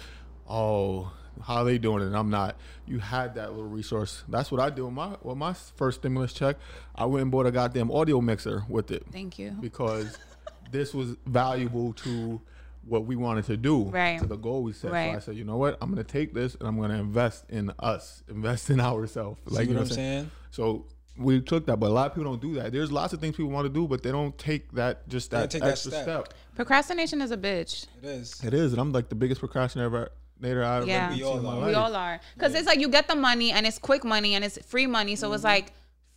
oh, 0.49 1.13
how 1.43 1.57
are 1.57 1.65
they 1.65 1.79
doing 1.79 2.03
it? 2.03 2.07
And 2.07 2.17
I'm 2.17 2.31
not. 2.31 2.57
You 2.87 2.99
had 2.99 3.35
that 3.37 3.51
little 3.51 3.69
resource. 3.69 4.23
That's 4.29 4.51
what 4.51 4.61
I 4.61 4.71
do 4.71 4.85
with 4.87 4.95
my 4.95 5.17
with 5.23 5.37
my 5.37 5.53
first 5.53 6.01
stimulus 6.01 6.33
check. 6.33 6.57
I 6.95 7.05
went 7.07 7.23
and 7.23 7.31
bought 7.31 7.47
a 7.47 7.51
goddamn 7.51 7.91
audio 7.91 8.21
mixer 8.21 8.65
with 8.69 8.91
it 8.91 9.05
Thank 9.13 9.39
you. 9.39 9.51
because 9.61 10.17
this 10.71 10.95
was 10.95 11.17
valuable 11.27 11.93
to 11.95 12.41
what 12.85 13.05
we 13.07 13.15
wanted 13.15 13.45
to 13.45 13.57
do, 13.57 13.85
Right. 13.85 14.19
to 14.19 14.27
the 14.27 14.37
goal 14.37 14.63
we 14.65 14.73
set. 14.73 14.91
So 14.91 14.97
I 14.97 15.19
said, 15.21 15.37
you 15.37 15.45
know 15.45 15.57
what? 15.57 15.79
I'm 15.81 15.91
gonna 15.91 16.03
take 16.05 16.35
this 16.35 16.55
and 16.57 16.67
I'm 16.69 16.81
gonna 16.81 16.99
invest 16.99 17.45
in 17.49 17.73
us, 17.79 18.23
invest 18.29 18.71
in 18.71 18.81
ourselves. 18.93 19.41
Like 19.47 19.69
you 19.69 19.75
know 19.75 19.81
what 19.81 19.91
I'm 19.91 19.95
saying? 19.95 20.31
So 20.51 20.87
we 21.17 21.41
took 21.41 21.67
that, 21.67 21.79
but 21.79 21.89
a 21.91 21.93
lot 21.93 22.07
of 22.11 22.15
people 22.17 22.31
don't 22.31 22.41
do 22.41 22.55
that. 22.55 22.73
There's 22.73 22.91
lots 22.91 23.13
of 23.13 23.21
things 23.21 23.37
people 23.37 23.51
want 23.53 23.67
to 23.67 23.73
do, 23.73 23.87
but 23.87 24.03
they 24.03 24.11
don't 24.11 24.37
take 24.39 24.73
that 24.73 25.09
just 25.09 25.31
that 25.31 25.51
take 25.51 25.63
that 25.63 25.73
extra 25.73 25.91
step. 25.93 26.05
step. 26.05 26.35
Procrastination 26.57 27.21
is 27.21 27.31
a 27.31 27.37
bitch. 27.37 27.87
It 28.03 28.09
is. 28.09 28.43
It 28.45 28.55
is, 28.55 28.73
and 28.73 28.81
I'm 28.81 28.93
like 28.93 29.09
the 29.09 29.15
biggest 29.15 29.41
procrastinator 29.41 30.11
I've 30.45 30.87
Yeah. 30.89 31.05
ever 31.05 31.13
We 31.13 31.19
seen 31.19 31.25
all 31.25 31.39
in 31.39 31.47
are. 31.47 31.67
We 31.67 31.75
all 31.75 31.95
are. 31.95 32.21
Because 32.35 32.55
it's 32.55 32.67
like 32.67 32.81
you 32.81 32.89
get 32.89 33.09
the 33.09 33.15
money 33.15 33.53
and 33.53 33.67
it's 33.67 33.79
quick 33.79 34.05
money 34.05 34.35
and 34.35 34.45
it's 34.45 34.59
free 34.67 34.87
money. 34.87 35.15
So 35.17 35.27
Mm-hmm. 35.29 35.35
it's 35.37 35.45
like, 35.45 35.73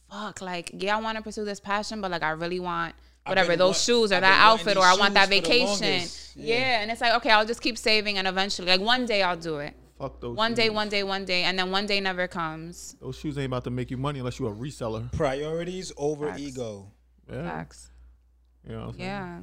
fuck, 0.10 0.42
like, 0.42 0.72
yeah, 0.74 0.98
I 0.98 1.02
want 1.02 1.18
to 1.18 1.24
pursue 1.24 1.46
this 1.46 1.60
passion, 1.60 2.02
but 2.02 2.10
like, 2.10 2.24
I 2.24 2.32
really 2.32 2.60
want 2.60 2.96
whatever, 3.28 3.56
those 3.56 3.68
want- 3.68 3.78
shoes 3.78 4.12
or 4.12 4.16
I've 4.16 4.22
that 4.22 4.42
outfit 4.44 4.78
or 4.78 4.84
I 4.84 4.96
want 4.96 5.14
that 5.16 5.30
shoes 5.30 5.40
for 5.40 5.42
the 5.44 5.50
vacation. 5.50 6.10
Yeah. 6.36 6.56
Yeah. 6.58 6.82
And 6.82 6.92
it's 6.92 7.02
like, 7.02 7.14
okay, 7.16 7.30
I'll 7.32 7.46
just 7.46 7.62
keep 7.62 7.78
saving 7.78 8.18
and 8.18 8.28
eventually, 8.28 8.68
like, 8.68 8.82
one 8.82 9.06
day 9.06 9.22
I'll 9.24 9.38
do 9.38 9.58
it. 9.58 9.76
Fuck 9.98 10.20
those. 10.20 10.36
One 10.36 10.54
day, 10.54 10.70
one 10.70 10.90
day, 10.90 11.04
one 11.04 11.26
day. 11.26 11.44
And 11.44 11.58
then 11.58 11.72
one 11.72 11.86
day 11.86 12.00
never 12.02 12.28
comes. 12.28 12.96
Those 13.00 13.18
shoes 13.18 13.38
ain't 13.38 13.48
about 13.48 13.64
to 13.64 13.70
make 13.70 13.90
you 13.92 13.98
money 13.98 14.20
unless 14.20 14.40
you're 14.40 14.52
a 14.52 14.56
reseller. 14.56 15.12
Priorities 15.14 15.92
over 15.98 16.28
Facts. 16.28 16.42
ego. 16.42 16.92
Yeah. 17.32 17.44
Facts. 17.44 17.90
You 18.68 18.76
know 18.76 18.86
what 18.88 18.96
I'm? 18.96 19.00
Yeah. 19.00 19.40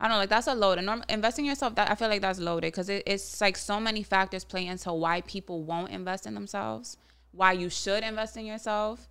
I 0.00 0.08
don't 0.08 0.14
know, 0.16 0.18
like 0.18 0.28
that's 0.28 0.46
a 0.48 0.54
load. 0.54 0.78
And 0.78 0.86
norm- 0.86 1.04
investing 1.08 1.44
yourself, 1.44 1.74
that 1.76 1.90
I 1.90 1.94
feel 1.94 2.08
like 2.08 2.20
that's 2.20 2.38
loaded 2.38 2.68
because 2.72 2.88
it, 2.88 3.02
it's 3.06 3.40
like 3.40 3.56
so 3.56 3.80
many 3.80 4.02
factors 4.02 4.44
play 4.44 4.66
into 4.66 4.92
why 4.92 5.22
people 5.22 5.62
won't 5.62 5.90
invest 5.90 6.26
in 6.26 6.34
themselves. 6.34 6.96
why 7.32 7.52
you 7.52 7.68
should 7.70 8.02
invest 8.04 8.36
in 8.36 8.44
yourself. 8.46 9.08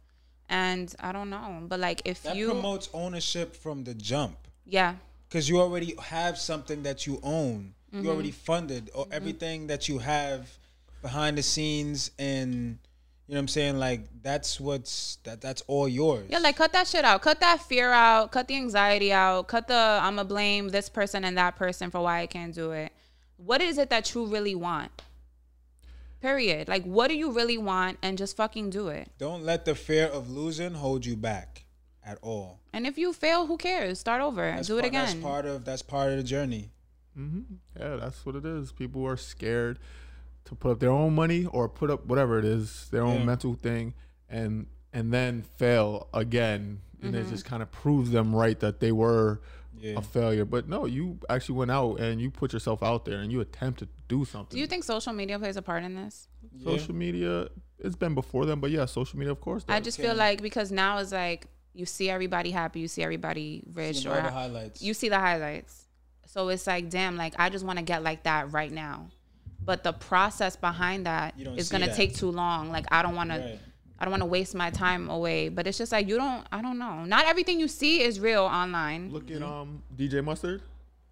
And 0.49 0.93
I 0.99 1.11
don't 1.11 1.29
know, 1.29 1.63
but 1.67 1.79
like 1.79 2.01
if 2.05 2.23
That 2.23 2.35
you, 2.35 2.47
promotes 2.51 2.89
ownership 2.93 3.55
from 3.55 3.83
the 3.85 3.93
jump. 3.95 4.37
yeah, 4.65 4.95
because 5.27 5.49
you 5.49 5.59
already 5.59 5.95
have 5.99 6.37
something 6.37 6.83
that 6.83 7.07
you 7.07 7.19
own. 7.23 7.73
Mm-hmm. 7.93 8.05
You 8.05 8.11
already 8.11 8.31
funded 8.31 8.89
or 8.95 9.05
everything 9.11 9.67
that 9.67 9.87
you 9.87 9.99
have 9.99 10.49
behind 11.03 11.37
the 11.37 11.43
scenes, 11.43 12.09
and 12.17 12.79
you 13.27 13.35
know 13.35 13.37
what 13.37 13.39
I'm 13.39 13.47
saying. 13.47 13.77
Like 13.77 14.01
that's 14.23 14.59
what's 14.59 15.17
that. 15.23 15.41
That's 15.41 15.61
all 15.67 15.87
yours. 15.87 16.25
Yeah, 16.29 16.39
like 16.39 16.55
cut 16.55 16.73
that 16.73 16.87
shit 16.87 17.05
out. 17.05 17.21
Cut 17.21 17.39
that 17.41 17.61
fear 17.61 17.91
out. 17.91 18.31
Cut 18.31 18.47
the 18.47 18.55
anxiety 18.55 19.13
out. 19.13 19.47
Cut 19.47 19.67
the 19.67 19.99
I'm 20.01 20.15
gonna 20.15 20.25
blame 20.27 20.69
this 20.69 20.89
person 20.89 21.23
and 21.23 21.37
that 21.37 21.55
person 21.55 21.91
for 21.91 22.01
why 22.01 22.21
I 22.21 22.25
can't 22.25 22.53
do 22.53 22.71
it. 22.71 22.91
What 23.37 23.61
is 23.61 23.77
it 23.77 23.89
that 23.91 24.13
you 24.15 24.25
really 24.25 24.55
want? 24.55 25.03
Period. 26.21 26.67
Like, 26.69 26.85
what 26.85 27.09
do 27.09 27.15
you 27.15 27.31
really 27.31 27.57
want? 27.57 27.97
And 28.01 28.17
just 28.17 28.37
fucking 28.37 28.69
do 28.69 28.87
it. 28.87 29.11
don't 29.17 29.43
let 29.43 29.65
the 29.65 29.75
fear 29.75 30.07
of 30.07 30.29
losing 30.31 30.73
hold 30.73 31.05
you 31.05 31.17
back 31.17 31.65
at 32.05 32.17
all. 32.21 32.59
And 32.71 32.87
if 32.87 32.97
you 32.97 33.13
fail, 33.13 33.45
who 33.45 33.57
cares? 33.57 33.99
Start 33.99 34.21
over. 34.21 34.49
That's 34.49 34.67
do 34.67 34.77
it 34.77 34.81
part- 34.81 34.87
again. 34.87 35.05
That's 35.05 35.15
part 35.15 35.45
of 35.45 35.65
that's 35.65 35.81
part 35.81 36.11
of 36.11 36.17
the 36.17 36.23
journey. 36.23 36.71
Yeah, 37.15 37.95
that's 37.97 38.25
what 38.25 38.35
it 38.35 38.45
is. 38.45 38.71
People 38.71 39.05
are 39.07 39.17
scared 39.17 39.79
to 40.45 40.55
put 40.55 40.71
up 40.71 40.79
their 40.79 40.91
own 40.91 41.15
money 41.15 41.45
or 41.45 41.69
put 41.69 41.89
up 41.89 42.05
whatever 42.05 42.37
it 42.39 42.45
is, 42.45 42.89
their 42.89 43.03
own 43.03 43.19
Yeah. 43.19 43.25
mental 43.25 43.53
thing, 43.55 43.93
and 44.29 44.67
and 44.95 45.11
then 45.11 45.41
fail 45.41 46.07
again, 46.13 46.81
and 47.01 47.15
Mm-hmm. 47.15 47.25
it 47.27 47.29
just 47.31 47.45
kind 47.45 47.63
of 47.63 47.71
proves 47.71 48.11
them 48.11 48.35
right 48.35 48.59
that 48.59 48.79
they 48.79 48.91
were 48.91 49.41
Yeah. 49.79 49.97
a 49.97 50.01
failure. 50.01 50.45
But 50.45 50.69
no, 50.69 50.85
you 50.85 51.17
actually 51.29 51.55
went 51.57 51.71
out 51.71 51.99
and 51.99 52.21
you 52.21 52.29
put 52.29 52.53
yourself 52.53 52.83
out 52.83 53.05
there 53.05 53.19
and 53.19 53.31
you 53.31 53.41
attempted 53.41 53.89
to 53.97 54.03
do 54.07 54.23
something. 54.23 54.55
do 54.55 54.59
you 54.61 54.67
think 54.67 54.83
social 54.83 55.11
media 55.13 55.39
plays 55.39 55.57
a 55.57 55.61
part 55.63 55.83
in 55.83 55.95
this? 55.95 56.27
social 56.63 56.93
media? 56.93 57.49
It's 57.79 57.95
been 57.95 58.13
before 58.13 58.45
them, 58.45 58.59
but 58.61 58.69
yeah, 58.69 58.85
social 58.85 59.17
media, 59.17 59.31
of 59.31 59.41
course. 59.41 59.65
I 59.67 59.79
does. 59.79 59.85
just 59.85 59.97
feel 59.99 60.13
like 60.15 60.41
because 60.43 60.71
now 60.71 60.99
it's 60.99 61.11
like 61.11 61.47
you 61.73 61.85
see 61.87 62.09
everybody 62.09 62.51
happy, 62.51 62.79
you 62.81 62.87
see 62.87 63.01
everybody 63.01 63.63
rich, 63.73 63.97
Seeing 64.03 64.13
or 64.13 64.21
the 64.21 64.29
highlights. 64.29 64.81
you 64.83 64.93
see 64.93 65.09
the 65.09 65.19
highlights. 65.19 65.82
So 66.25 66.49
it's 66.49 66.65
like, 66.67 66.89
damn, 66.89 67.15
like 67.17 67.33
I 67.37 67.49
just 67.49 67.65
want 67.65 67.79
to 67.79 67.85
get 67.85 68.03
like 68.03 68.23
that 68.23 68.51
right 68.51 68.71
now. 68.71 69.07
But 69.65 69.83
the 69.83 69.93
process 69.93 70.55
behind 70.55 71.05
that 71.05 71.37
You 71.37 71.45
don't 71.45 71.57
is 71.57 71.67
see 71.69 71.71
gonna 71.73 71.87
that. 71.87 71.95
take 71.95 72.15
too 72.15 72.31
long. 72.31 72.69
Like 72.71 72.85
I 72.91 73.01
don't 73.01 73.15
want 73.15 73.29
to, 73.31 73.37
Right. 73.39 73.59
I 73.99 74.05
don't 74.05 74.11
want 74.11 74.21
to 74.21 74.27
waste 74.27 74.55
my 74.55 74.69
time 74.71 75.09
away. 75.09 75.49
But 75.49 75.67
it's 75.67 75.77
just 75.77 75.91
like 75.91 76.07
you 76.07 76.17
don't. 76.17 76.45
I 76.51 76.61
don't 76.61 76.77
know. 76.79 77.05
Not 77.05 77.25
everything 77.25 77.59
you 77.59 77.67
see 77.67 78.01
is 78.01 78.19
real 78.19 78.43
online. 78.43 79.11
Look 79.11 79.29
at 79.31 79.41
um 79.41 79.81
DJ 79.95 80.23
Mustard, 80.23 80.61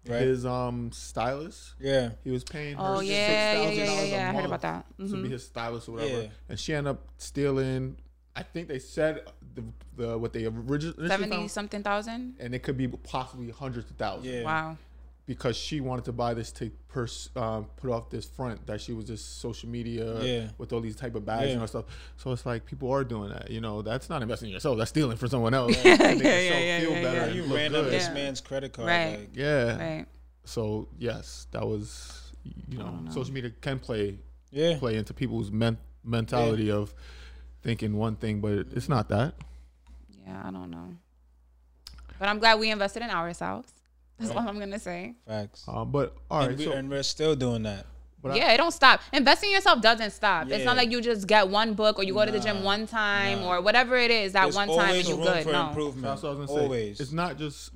Right. 0.06 0.20
his 0.22 0.44
um 0.44 0.90
stylist. 0.92 1.74
yeah. 1.80 2.10
He 2.24 2.30
was 2.30 2.44
paying 2.44 2.76
her 2.76 2.82
Oh 2.82 2.98
$6,000 3.00 3.06
yeah, 3.06 3.52
yeah, 3.52 3.70
yeah, 3.70 3.84
yeah, 3.84 4.00
a 4.00 4.06
yeah. 4.06 4.16
I 4.22 4.24
heard 4.26 4.34
month 4.34 4.46
about 4.46 4.60
that. 4.62 4.84
to 4.98 5.04
Mhm. 5.04 5.22
be 5.22 5.28
his 5.30 5.46
stylist 5.46 5.88
or 5.88 5.92
whatever, 5.92 6.22
Yeah. 6.22 6.28
and 6.48 6.58
she 6.60 6.74
ended 6.74 6.90
up 6.90 7.06
stealing. 7.18 7.96
I 8.34 8.42
think 8.42 8.66
they 8.68 8.78
said 8.78 9.22
the, 9.54 9.62
the 9.96 10.18
what 10.18 10.32
they 10.32 10.46
originally 10.46 11.06
Seventy 11.08 11.36
found, 11.36 11.50
something 11.50 11.82
thousand. 11.82 12.36
and 12.40 12.54
it 12.54 12.62
could 12.62 12.76
be 12.76 12.88
possibly 12.88 13.50
hundreds 13.50 13.90
of 13.90 13.96
thousands. 13.96 14.26
Yeah. 14.26 14.42
Wow. 14.42 14.76
Because 15.24 15.56
she 15.56 15.80
wanted 15.80 16.04
to 16.06 16.12
buy 16.12 16.34
this 16.34 16.50
to 16.52 16.70
pers- 16.88 17.30
um, 17.36 17.66
put 17.76 17.90
off 17.90 18.10
this 18.10 18.24
front 18.24 18.66
that 18.66 18.80
she 18.80 18.92
was 18.92 19.04
just 19.06 19.40
social 19.40 19.68
media 19.68 20.20
Yeah. 20.20 20.48
with 20.58 20.72
all 20.72 20.80
these 20.80 20.96
type 20.96 21.14
of 21.14 21.24
bags 21.24 21.46
Yeah. 21.46 21.52
and 21.52 21.60
all 21.60 21.68
stuff. 21.68 21.84
So 22.16 22.32
it's 22.32 22.44
like 22.44 22.66
people 22.66 22.90
are 22.90 23.04
doing 23.04 23.30
that. 23.30 23.48
You 23.50 23.60
know, 23.60 23.82
that's 23.82 24.10
not 24.10 24.20
investing 24.22 24.48
in 24.48 24.54
yourself. 24.54 24.78
That's 24.78 24.90
stealing 24.90 25.16
from 25.16 25.28
someone 25.28 25.54
else. 25.54 25.76
Yeah, 25.84 25.94
yeah, 25.94 26.10
yeah, 26.12 26.80
feel 26.80 26.90
yeah, 26.90 27.02
better 27.02 27.26
yeah. 27.34 27.34
You 27.34 27.54
ran 27.54 27.74
up 27.74 27.84
this 27.86 28.06
Yeah. 28.08 28.14
man's 28.14 28.40
credit 28.40 28.72
card. 28.72 28.88
Right. 28.88 29.18
Like, 29.20 29.30
Yeah. 29.36 29.76
Right. 29.78 30.06
So 30.44 30.88
yes, 30.98 31.46
that 31.52 31.64
was 31.66 32.32
you 32.68 32.78
know, 32.78 32.90
know. 32.90 33.10
social 33.12 33.32
media 33.32 33.50
can 33.60 33.78
play 33.78 34.18
yeah. 34.50 34.76
play 34.78 34.96
into 34.96 35.14
people's 35.14 35.52
men- 35.52 35.78
mentality 36.02 36.68
of 36.72 36.92
thinking 37.62 37.96
one 37.96 38.16
thing, 38.16 38.40
but 38.40 38.66
it's 38.72 38.88
not 38.88 39.08
that. 39.10 39.34
Yeah, 40.26 40.42
I 40.44 40.50
don't 40.50 40.68
know. 40.70 40.88
But 42.18 42.28
I'm 42.28 42.40
glad 42.40 42.58
we 42.58 42.70
invested 42.70 43.02
in 43.04 43.10
ourselves. 43.10 43.72
That's 44.28 44.36
all 44.36 44.48
I'm 44.48 44.58
gonna 44.58 44.78
say. 44.78 45.14
Facts. 45.26 45.64
Um, 45.68 45.90
but 45.90 46.14
all 46.30 46.40
right, 46.40 46.48
and, 46.50 46.58
we, 46.58 46.64
so 46.64 46.72
and 46.72 46.88
we're 46.90 47.02
still 47.02 47.34
doing 47.36 47.62
that. 47.64 47.86
but 48.22 48.32
I- 48.32 48.36
yeah, 48.36 48.52
it 48.52 48.56
don't 48.58 48.72
stop. 48.72 49.00
Investing 49.12 49.50
in 49.50 49.54
yourself 49.56 49.80
doesn't 49.82 50.10
stop. 50.12 50.48
Yeah. 50.48 50.56
It's 50.56 50.64
not 50.64 50.76
like 50.76 50.90
you 50.90 51.00
just 51.00 51.26
get 51.26 51.48
one 51.48 51.74
book 51.74 51.98
or 51.98 52.02
you 52.04 52.14
go 52.14 52.24
to 52.24 52.30
the 52.32 52.40
gym 52.40 52.62
one 52.64 52.86
time 52.86 53.40
nah. 53.40 53.48
or 53.56 53.60
whatever 53.60 53.96
it 53.96 54.10
is 54.10 54.32
that 54.34 54.42
There's 54.44 54.54
one 54.56 54.68
time 54.68 54.94
and 54.96 55.06
you 55.08 55.14
room 55.16 55.24
good. 55.24 55.44
for 55.44 55.52
No. 55.52 55.68
improvement. 55.68 56.02
that's 56.06 56.22
what 56.22 56.28
I 56.30 56.34
was 56.34 56.46
gonna 56.46 56.58
say. 56.60 56.64
always. 56.64 57.00
It's 57.00 57.12
not 57.12 57.36
just 57.38 57.70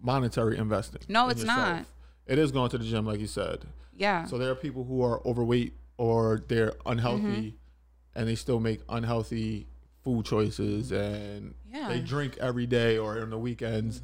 monetary 0.00 0.56
investing. 0.58 1.02
No, 1.08 1.24
in 1.26 1.30
it's 1.32 1.40
yourself. 1.40 1.58
not. 1.58 1.84
It 2.26 2.38
is 2.38 2.52
going 2.52 2.70
to 2.70 2.78
the 2.78 2.84
gym, 2.84 3.06
like 3.06 3.20
you 3.20 3.26
said. 3.26 3.64
Yeah. 3.96 4.24
So 4.26 4.38
there 4.38 4.50
are 4.50 4.54
people 4.54 4.84
who 4.84 5.02
are 5.02 5.20
overweight 5.26 5.72
or 5.96 6.42
they're 6.46 6.74
unhealthy, 6.86 7.22
Mm-hmm. 7.24 8.18
and 8.20 8.28
they 8.28 8.34
still 8.36 8.60
make 8.60 8.80
unhealthy 8.88 9.66
food 10.04 10.24
choices, 10.24 10.92
and 10.92 11.54
Yeah. 11.72 11.88
they 11.88 11.98
drink 12.00 12.36
every 12.38 12.66
day 12.66 12.96
or 12.98 13.20
on 13.20 13.30
the 13.30 13.38
weekends, 13.38 14.00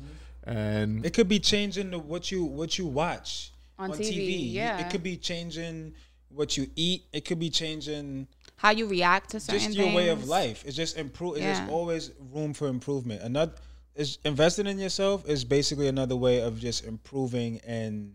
and 0.46 1.04
It 1.04 1.14
could 1.14 1.28
be 1.28 1.38
changing 1.38 1.90
the, 1.90 1.98
what 1.98 2.30
you 2.30 2.44
what 2.44 2.78
you 2.78 2.86
watch 2.86 3.52
On 3.78 3.90
on, 3.90 3.98
TV, 3.98 4.08
TV. 4.28 4.52
yeah. 4.52 4.78
It 4.78 4.90
could 4.90 5.02
be 5.02 5.16
changing 5.16 5.94
what 6.28 6.56
you 6.56 6.68
eat. 6.76 7.04
It 7.12 7.24
could 7.24 7.38
be 7.38 7.50
changing 7.50 8.26
How 8.56 8.70
you 8.70 8.86
react 8.86 9.30
to 9.30 9.40
certain 9.40 9.60
just 9.60 9.76
your 9.78 9.92
way 9.94 10.08
of 10.08 10.28
life. 10.28 10.64
It's 10.66 10.76
just 10.76 10.96
improve. 10.96 11.36
There's 11.36 11.58
Yeah. 11.58 11.68
always 11.70 12.10
room 12.32 12.52
for 12.54 12.68
improvement. 12.68 13.22
Another 13.22 13.52
is 13.94 14.18
investing 14.24 14.66
in 14.66 14.78
yourself 14.78 15.28
is 15.28 15.44
basically 15.44 15.86
another 15.88 16.16
way 16.16 16.40
of 16.40 16.58
just 16.58 16.84
improving 16.84 17.60
and 17.66 18.14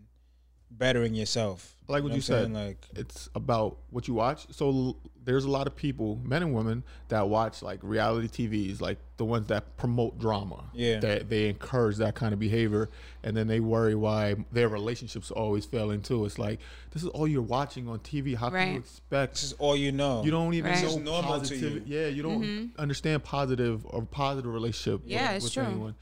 bettering 0.70 1.14
yourself. 1.14 1.74
I 1.90 1.92
like 1.94 2.02
what 2.02 2.08
know 2.10 2.14
you 2.14 2.18
I'm 2.18 2.22
said. 2.22 2.42
saying? 2.44 2.54
Like 2.54 2.86
it's 2.94 3.28
about 3.34 3.76
what 3.90 4.08
you 4.08 4.14
watch. 4.14 4.46
So 4.52 4.68
l- 4.68 4.96
there's 5.22 5.44
a 5.44 5.50
lot 5.50 5.66
of 5.66 5.76
people, 5.76 6.18
men 6.24 6.42
and 6.42 6.54
women, 6.54 6.82
that 7.08 7.28
watch 7.28 7.62
like 7.62 7.78
reality 7.82 8.26
TVs, 8.48 8.80
like 8.80 8.98
the 9.18 9.24
ones 9.24 9.48
that 9.48 9.76
promote 9.76 10.18
drama. 10.18 10.64
Yeah. 10.72 10.98
That 11.00 11.28
they 11.28 11.48
encourage 11.48 11.96
that 11.98 12.14
kind 12.14 12.32
of 12.32 12.38
behavior, 12.38 12.88
and 13.22 13.36
then 13.36 13.46
they 13.46 13.60
worry 13.60 13.94
why 13.94 14.36
their 14.50 14.68
relationships 14.68 15.30
always 15.30 15.66
failing 15.66 16.00
too. 16.00 16.24
It's 16.24 16.38
like 16.38 16.58
this 16.92 17.02
is 17.02 17.08
all 17.10 17.28
you're 17.28 17.42
watching 17.42 17.86
on 17.88 17.98
TV. 17.98 18.34
How 18.34 18.48
can 18.50 18.72
you 18.72 18.78
expect? 18.78 19.34
this 19.34 19.42
is 19.44 19.52
all 19.54 19.76
you 19.76 19.92
know. 19.92 20.24
You 20.24 20.30
don't 20.30 20.54
even 20.54 20.70
Right. 20.70 20.80
know 20.80 20.86
It's 20.86 20.94
just 20.94 21.04
normal 21.04 21.40
to 21.40 21.56
you. 21.56 21.82
Yeah, 21.86 22.06
you 22.06 22.22
don't 22.22 22.70
understand 22.78 23.22
positive 23.24 23.84
or 23.86 24.02
positive 24.02 24.52
relationship. 24.52 25.00
Mm-hmm. 25.00 25.10
Yeah, 25.10 25.26
with, 25.28 25.36
it's 25.36 25.44
with 25.44 25.52
true. 25.54 25.62
anyone. 25.64 25.94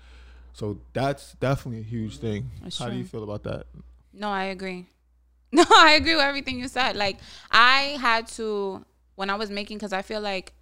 So 0.52 0.78
that's 0.92 1.32
definitely 1.34 1.80
a 1.80 1.84
huge 1.84 2.18
thing. 2.18 2.50
It's 2.64 2.78
How 2.78 2.88
do 2.88 2.96
you 2.96 3.04
feel 3.04 3.22
about 3.24 3.42
that? 3.44 3.66
No, 4.12 4.28
I 4.30 4.44
agree. 4.44 4.86
No, 5.52 5.64
I 5.70 5.92
agree 5.92 6.14
with 6.14 6.24
everything 6.24 6.58
you 6.58 6.68
said. 6.68 6.94
Like 6.94 7.18
I 7.50 7.96
had 8.00 8.26
to 8.36 8.84
when 9.14 9.30
I 9.30 9.34
was 9.34 9.50
making 9.50 9.78
because 9.78 9.94
I 9.94 10.02
feel 10.02 10.20
like 10.20 10.52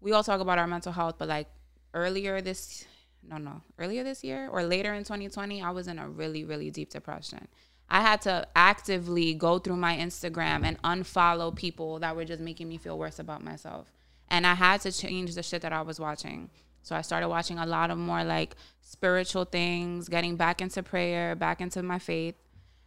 we 0.00 0.12
all 0.12 0.22
talk 0.22 0.40
about 0.40 0.58
our 0.58 0.66
mental 0.66 0.92
health, 0.92 1.14
but 1.18 1.26
like 1.28 1.48
earlier 1.94 2.42
this 2.42 2.84
no 3.26 3.38
no 3.38 3.62
earlier 3.78 4.04
this 4.04 4.22
year 4.22 4.48
or 4.50 4.62
later 4.62 4.92
in 4.92 5.04
2020, 5.04 5.62
I 5.62 5.70
was 5.70 5.88
in 5.88 5.98
a 5.98 6.06
really 6.06 6.44
really 6.44 6.70
deep 6.70 6.90
depression. 6.90 7.48
I 7.88 8.00
had 8.00 8.22
to 8.22 8.46
actively 8.56 9.34
go 9.34 9.58
through 9.58 9.76
my 9.76 9.96
Instagram 9.96 10.64
and 10.64 10.80
unfollow 10.82 11.54
people 11.54 11.98
that 12.00 12.16
were 12.16 12.24
just 12.24 12.40
making 12.40 12.68
me 12.68 12.76
feel 12.78 12.98
worse 12.98 13.18
about 13.18 13.42
myself. 13.42 13.90
And 14.28 14.46
I 14.46 14.54
had 14.54 14.80
to 14.82 14.92
change 14.92 15.34
the 15.34 15.42
shit 15.42 15.62
that 15.62 15.72
I 15.72 15.82
was 15.82 16.00
watching. 16.00 16.50
So 16.82 16.94
I 16.96 17.02
started 17.02 17.28
watching 17.28 17.58
a 17.58 17.66
lot 17.66 17.90
of 17.90 17.98
more 17.98 18.24
like 18.24 18.56
spiritual 18.80 19.44
things, 19.44 20.08
getting 20.08 20.36
back 20.36 20.60
into 20.60 20.82
prayer, 20.82 21.34
back 21.34 21.60
into 21.60 21.82
my 21.82 21.98
faith. 21.98 22.34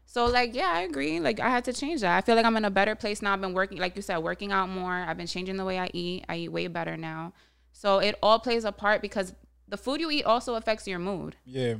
So 0.09 0.25
like 0.25 0.55
yeah, 0.55 0.71
I 0.73 0.81
agree. 0.81 1.19
Like 1.19 1.39
I 1.41 1.49
had 1.49 1.65
to 1.65 1.73
change 1.73 1.99
that. 2.01 2.15
I 2.17 2.21
feel 2.21 2.35
like 2.35 2.45
I'm 2.45 2.55
in 2.55 2.63
a 2.65 2.71
better 2.71 2.95
place 2.95 3.21
now. 3.21 3.33
I've 3.33 3.41
been 3.41 3.53
working, 3.53 3.77
like 3.77 3.95
you 3.97 4.01
said, 4.01 4.17
working 4.19 4.53
out 4.53 4.69
more. 4.69 4.93
I've 4.93 5.17
been 5.17 5.27
changing 5.27 5.57
the 5.57 5.65
way 5.65 5.77
I 5.77 5.89
eat. 5.93 6.23
I 6.29 6.37
eat 6.37 6.49
way 6.49 6.67
better 6.67 6.95
now. 6.95 7.33
So 7.73 7.99
it 7.99 8.15
all 8.23 8.39
plays 8.39 8.63
a 8.63 8.71
part 8.71 9.01
because 9.01 9.33
the 9.67 9.75
food 9.77 9.99
you 9.99 10.09
eat 10.09 10.23
also 10.23 10.55
affects 10.55 10.87
your 10.87 10.97
mood. 10.99 11.35
yeah. 11.45 11.75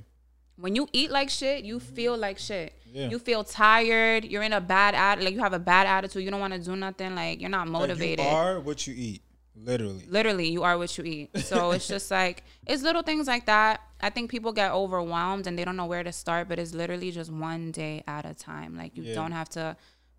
When 0.60 0.76
you 0.76 0.90
eat 0.92 1.12
like 1.12 1.30
shit, 1.30 1.64
you 1.66 1.78
mm-hmm. 1.78 1.96
feel 1.96 2.18
like 2.18 2.40
shit. 2.40 2.74
Yeah. 2.92 3.10
You 3.10 3.20
feel 3.20 3.44
tired. 3.44 4.26
You're 4.26 4.42
in 4.42 4.54
a 4.54 4.60
bad 4.62 4.96
at 4.96 5.22
like 5.22 5.34
you 5.34 5.40
have 5.40 5.54
a 5.54 5.60
bad 5.60 5.86
attitude. 5.86 6.24
You 6.24 6.32
don't 6.32 6.40
want 6.40 6.54
to 6.54 6.60
do 6.60 6.76
nothing. 6.76 7.14
Like 7.16 7.40
you're 7.40 7.50
not 7.50 7.68
Like, 7.68 7.80
motivated. 7.80 8.26
you 8.26 8.32
are 8.32 8.60
what 8.60 8.88
you 8.88 8.94
eat. 8.98 9.22
Literally. 9.60 10.06
Literally, 10.08 10.50
you 10.50 10.64
are 10.64 10.78
what 10.78 10.96
you 10.98 11.04
eat. 11.04 11.38
So 11.40 11.72
it's 11.76 11.88
just 11.88 12.12
like 12.12 12.44
it's 12.66 12.84
little 12.84 13.02
things 13.02 13.28
like 13.28 13.46
that. 13.48 13.82
I 14.00 14.10
think 14.12 14.30
people 14.30 14.54
get 14.54 14.72
overwhelmed 14.72 15.48
and 15.48 15.58
they 15.58 15.66
don't 15.66 15.76
know 15.76 15.86
where 15.88 16.04
to 16.04 16.12
start, 16.12 16.48
but 16.48 16.60
it's 16.60 16.74
literally 16.74 17.12
just 17.12 17.32
one 17.32 17.72
day 17.72 18.04
at 18.08 18.26
a 18.26 18.34
time. 18.34 18.78
Like 18.78 18.96
you 18.96 19.04
Yeah. 19.04 19.16
don't 19.16 19.32
have 19.32 19.50
to 19.50 19.76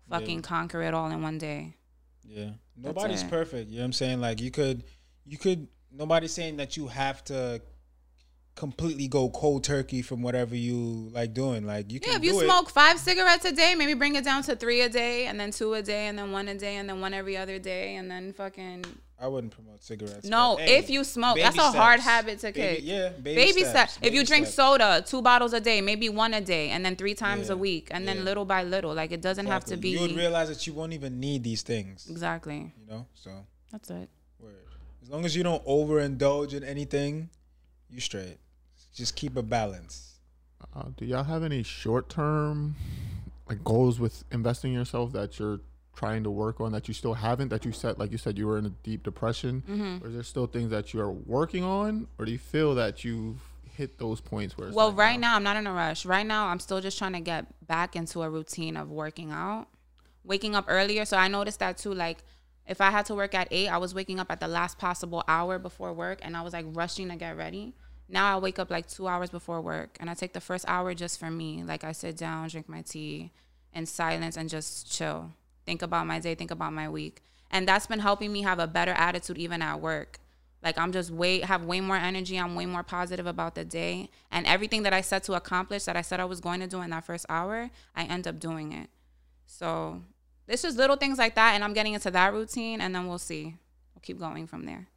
fucking 0.09 0.41
conquer 0.41 0.81
it 0.81 0.93
all 0.93 1.09
in 1.09 1.21
one 1.21 1.37
day. 1.37 1.75
Yeah. 2.27 2.51
Nobody's 2.75 3.23
perfect. 3.23 3.69
You 3.69 3.77
know 3.77 3.83
what 3.83 3.85
I'm 3.85 3.93
saying? 3.93 4.19
Like 4.21 4.41
you 4.41 4.51
could 4.51 4.83
you 5.25 5.37
could 5.37 5.67
nobody's 5.91 6.33
saying 6.33 6.57
that 6.57 6.75
you 6.77 6.87
have 6.87 7.23
to 7.25 7.61
completely 8.55 9.07
go 9.07 9.29
cold 9.29 9.63
turkey 9.63 10.01
from 10.01 10.21
whatever 10.21 10.55
you 10.55 11.09
like 11.13 11.33
doing. 11.33 11.65
Like 11.65 11.91
you 11.91 11.99
can 11.99 12.11
Yeah, 12.11 12.17
if 12.17 12.23
you 12.25 12.33
do 12.33 12.41
it. 12.41 12.45
smoke 12.45 12.69
five 12.69 12.99
cigarettes 12.99 13.45
a 13.45 13.53
day, 13.53 13.73
maybe 13.75 13.93
bring 13.93 14.15
it 14.15 14.25
down 14.25 14.43
to 14.43 14.55
three 14.55 14.81
a 14.81 14.89
day, 14.89 15.27
and 15.27 15.39
then 15.39 15.51
two 15.51 15.73
a 15.75 15.81
day, 15.81 16.07
and 16.07 16.17
then 16.19 16.31
one 16.33 16.47
a 16.49 16.55
day, 16.55 16.75
and 16.75 16.89
then 16.89 16.99
one 16.99 17.13
every 17.13 17.37
other 17.37 17.57
day, 17.57 17.95
and 17.95 18.11
then 18.11 18.33
fucking 18.33 18.83
I 19.21 19.27
wouldn't 19.27 19.51
promote 19.53 19.83
cigarettes. 19.83 20.25
no. 20.25 20.55
hey, 20.55 20.77
if 20.77 20.89
you 20.89 21.03
smoke, 21.03 21.37
that's 21.37 21.57
a 21.57 21.71
hard 21.71 21.99
habit 21.99 22.39
to 22.39 22.53
Baby- 22.53 22.75
kick. 22.77 22.79
yeah, 22.85 23.09
baby 23.09 23.35
baby 23.35 23.51
steps, 23.63 23.69
steps. 23.69 23.95
If 23.97 24.01
baby 24.03 24.15
you 24.17 24.25
drink 24.25 24.45
steps. 24.45 24.55
soda, 24.55 25.03
two 25.05 25.21
bottles 25.21 25.51
a 25.53 25.59
day, 25.59 25.81
maybe 25.81 26.07
one 26.09 26.33
a 26.33 26.39
day, 26.41 26.69
and 26.69 26.85
then 26.85 26.95
three 26.95 27.15
times 27.15 27.47
Yeah, 27.47 27.53
a 27.55 27.57
week, 27.57 27.89
and 27.91 28.05
yeah. 28.05 28.13
then 28.13 28.23
little 28.23 28.45
by 28.45 28.63
little. 28.63 28.93
Like 28.93 29.11
it 29.11 29.21
doesn't 29.21 29.47
have 29.47 29.65
to 29.65 29.75
be 29.77 29.89
You 29.89 30.01
would 30.01 30.15
realize 30.15 30.47
that 30.47 30.65
you 30.67 30.73
won't 30.73 30.93
even 30.93 31.19
need 31.19 31.43
these 31.43 31.63
things. 31.63 32.07
exactly. 32.09 32.73
You 32.79 32.87
know, 32.89 33.05
so 33.13 33.31
That's 33.71 33.89
it. 33.89 34.09
Word. 34.39 34.53
As 35.03 35.09
long 35.09 35.25
as 35.25 35.35
you 35.35 35.43
don't 35.43 35.63
overindulge 35.65 36.53
in 36.53 36.63
anything, 36.63 37.29
you 37.89 37.99
straight. 37.99 38.37
Just 38.93 39.15
keep 39.15 39.35
a 39.35 39.43
balance. 39.43 40.15
Uh, 40.75 40.85
do 40.97 41.03
y'all 41.05 41.23
have 41.23 41.43
any 41.43 41.63
short 41.63 42.09
term 42.09 42.75
like 43.49 43.63
goals 43.63 43.99
with 43.99 44.23
investing 44.31 44.71
yourself 44.71 45.11
that 45.13 45.39
you're 45.39 45.59
trying 45.99 46.23
to 46.23 46.31
work 46.31 46.61
on 46.61 46.71
that 46.71 46.87
you 46.87 46.93
still 46.93 47.13
haven't 47.13 47.49
that 47.49 47.63
you 47.65 47.71
said 47.71 47.93
like 48.01 48.11
you 48.11 48.17
said 48.17 48.37
you 48.37 48.47
were 48.47 48.57
in 48.57 48.65
a 48.65 48.73
deep 48.89 49.01
depression 49.03 49.53
Mm-hmm. 49.69 50.03
or 50.03 50.07
is 50.09 50.13
there 50.17 50.23
still 50.33 50.47
things 50.47 50.69
that 50.75 50.93
you're 50.93 51.11
working 51.11 51.63
on 51.63 52.07
or 52.17 52.25
do 52.25 52.31
you 52.31 52.37
feel 52.53 52.75
that 52.75 53.03
you've 53.03 53.39
hit 53.77 53.97
those 53.97 54.19
points 54.21 54.57
where 54.57 54.67
it's 54.67 54.75
Well, 54.75 54.89
like, 54.89 54.97
right 54.97 55.19
no, 55.19 55.27
now 55.27 55.35
I'm 55.35 55.43
not 55.43 55.55
in 55.57 55.65
a 55.67 55.73
rush. 55.73 56.05
Right 56.05 56.25
now 56.35 56.47
I'm 56.47 56.59
still 56.59 56.81
just 56.81 56.97
trying 56.97 57.13
to 57.13 57.19
get 57.33 57.43
back 57.67 57.95
into 57.95 58.21
a 58.23 58.29
routine 58.29 58.75
of 58.77 58.89
working 58.89 59.31
out, 59.31 59.67
waking 60.23 60.53
up 60.55 60.65
earlier. 60.67 61.05
So 61.05 61.15
I 61.17 61.27
noticed 61.29 61.59
that 61.59 61.77
too. 61.77 61.93
Like 61.93 62.19
if 62.67 62.81
I 62.81 62.89
had 62.91 63.05
to 63.07 63.15
work 63.15 63.33
at 63.35 63.47
eight, 63.51 63.67
I 63.69 63.77
was 63.77 63.93
waking 63.95 64.19
up 64.19 64.29
at 64.31 64.39
the 64.39 64.47
last 64.47 64.77
possible 64.77 65.23
hour 65.27 65.57
before 65.59 65.91
work, 65.93 66.19
and 66.21 66.35
I 66.37 66.41
was 66.41 66.53
like 66.53 66.65
rushing 66.81 67.09
to 67.09 67.15
get 67.15 67.35
ready. 67.37 67.73
Now 68.07 68.35
I 68.35 68.39
wake 68.39 68.59
up 68.59 68.69
like 68.69 68.87
two 68.87 69.07
hours 69.07 69.29
before 69.29 69.59
work, 69.61 69.97
and 69.99 70.09
I 70.09 70.13
take 70.13 70.33
the 70.33 70.41
first 70.49 70.65
hour 70.67 70.93
just 70.93 71.19
for 71.19 71.31
me. 71.31 71.63
Like 71.71 71.83
I 71.83 71.93
sit 71.93 72.15
down, 72.17 72.47
drink 72.49 72.67
my 72.69 72.81
tea, 72.83 73.31
in 73.73 73.85
silence, 73.85 74.35
and 74.37 74.49
just 74.49 74.91
chill. 74.91 75.31
Think 75.65 75.81
about 75.81 76.07
my 76.07 76.19
day, 76.19 76.35
think 76.35 76.51
about 76.51 76.73
my 76.73 76.89
week, 76.89 77.21
and 77.51 77.67
that's 77.67 77.87
been 77.87 77.99
helping 77.99 78.31
me 78.31 78.41
have 78.41 78.59
a 78.59 78.67
better 78.67 78.91
attitude 78.91 79.37
even 79.37 79.61
at 79.61 79.79
work. 79.79 80.19
Like 80.63 80.77
I'm 80.77 80.91
just 80.91 81.11
way 81.11 81.39
have 81.41 81.63
way 81.63 81.79
more 81.79 81.95
energy. 81.95 82.37
I'm 82.37 82.55
way 82.55 82.65
more 82.65 82.83
positive 82.83 83.27
about 83.27 83.55
the 83.55 83.63
day, 83.65 84.09
and 84.31 84.45
everything 84.45 84.83
that 84.83 84.93
I 84.93 85.01
set 85.01 85.23
to 85.23 85.33
accomplish 85.33 85.85
that 85.85 85.95
I 85.95 86.01
said 86.01 86.19
I 86.19 86.25
was 86.25 86.41
going 86.41 86.59
to 86.59 86.67
do 86.67 86.81
in 86.81 86.89
that 86.89 87.05
first 87.05 87.25
hour, 87.29 87.69
I 87.95 88.03
end 88.03 88.27
up 88.27 88.39
doing 88.39 88.73
it. 88.73 88.89
So 89.45 90.01
it's 90.47 90.63
just 90.63 90.77
little 90.77 90.95
things 90.97 91.17
like 91.17 91.35
that, 91.35 91.53
and 91.53 91.63
I'm 91.63 91.73
getting 91.73 91.93
into 91.93 92.11
that 92.11 92.33
routine, 92.33 92.81
and 92.81 92.93
then 92.93 93.07
we'll 93.07 93.19
see. 93.19 93.55
We'll 93.93 94.01
keep 94.01 94.19
going 94.19 94.47
from 94.47 94.65
there. 94.65 94.87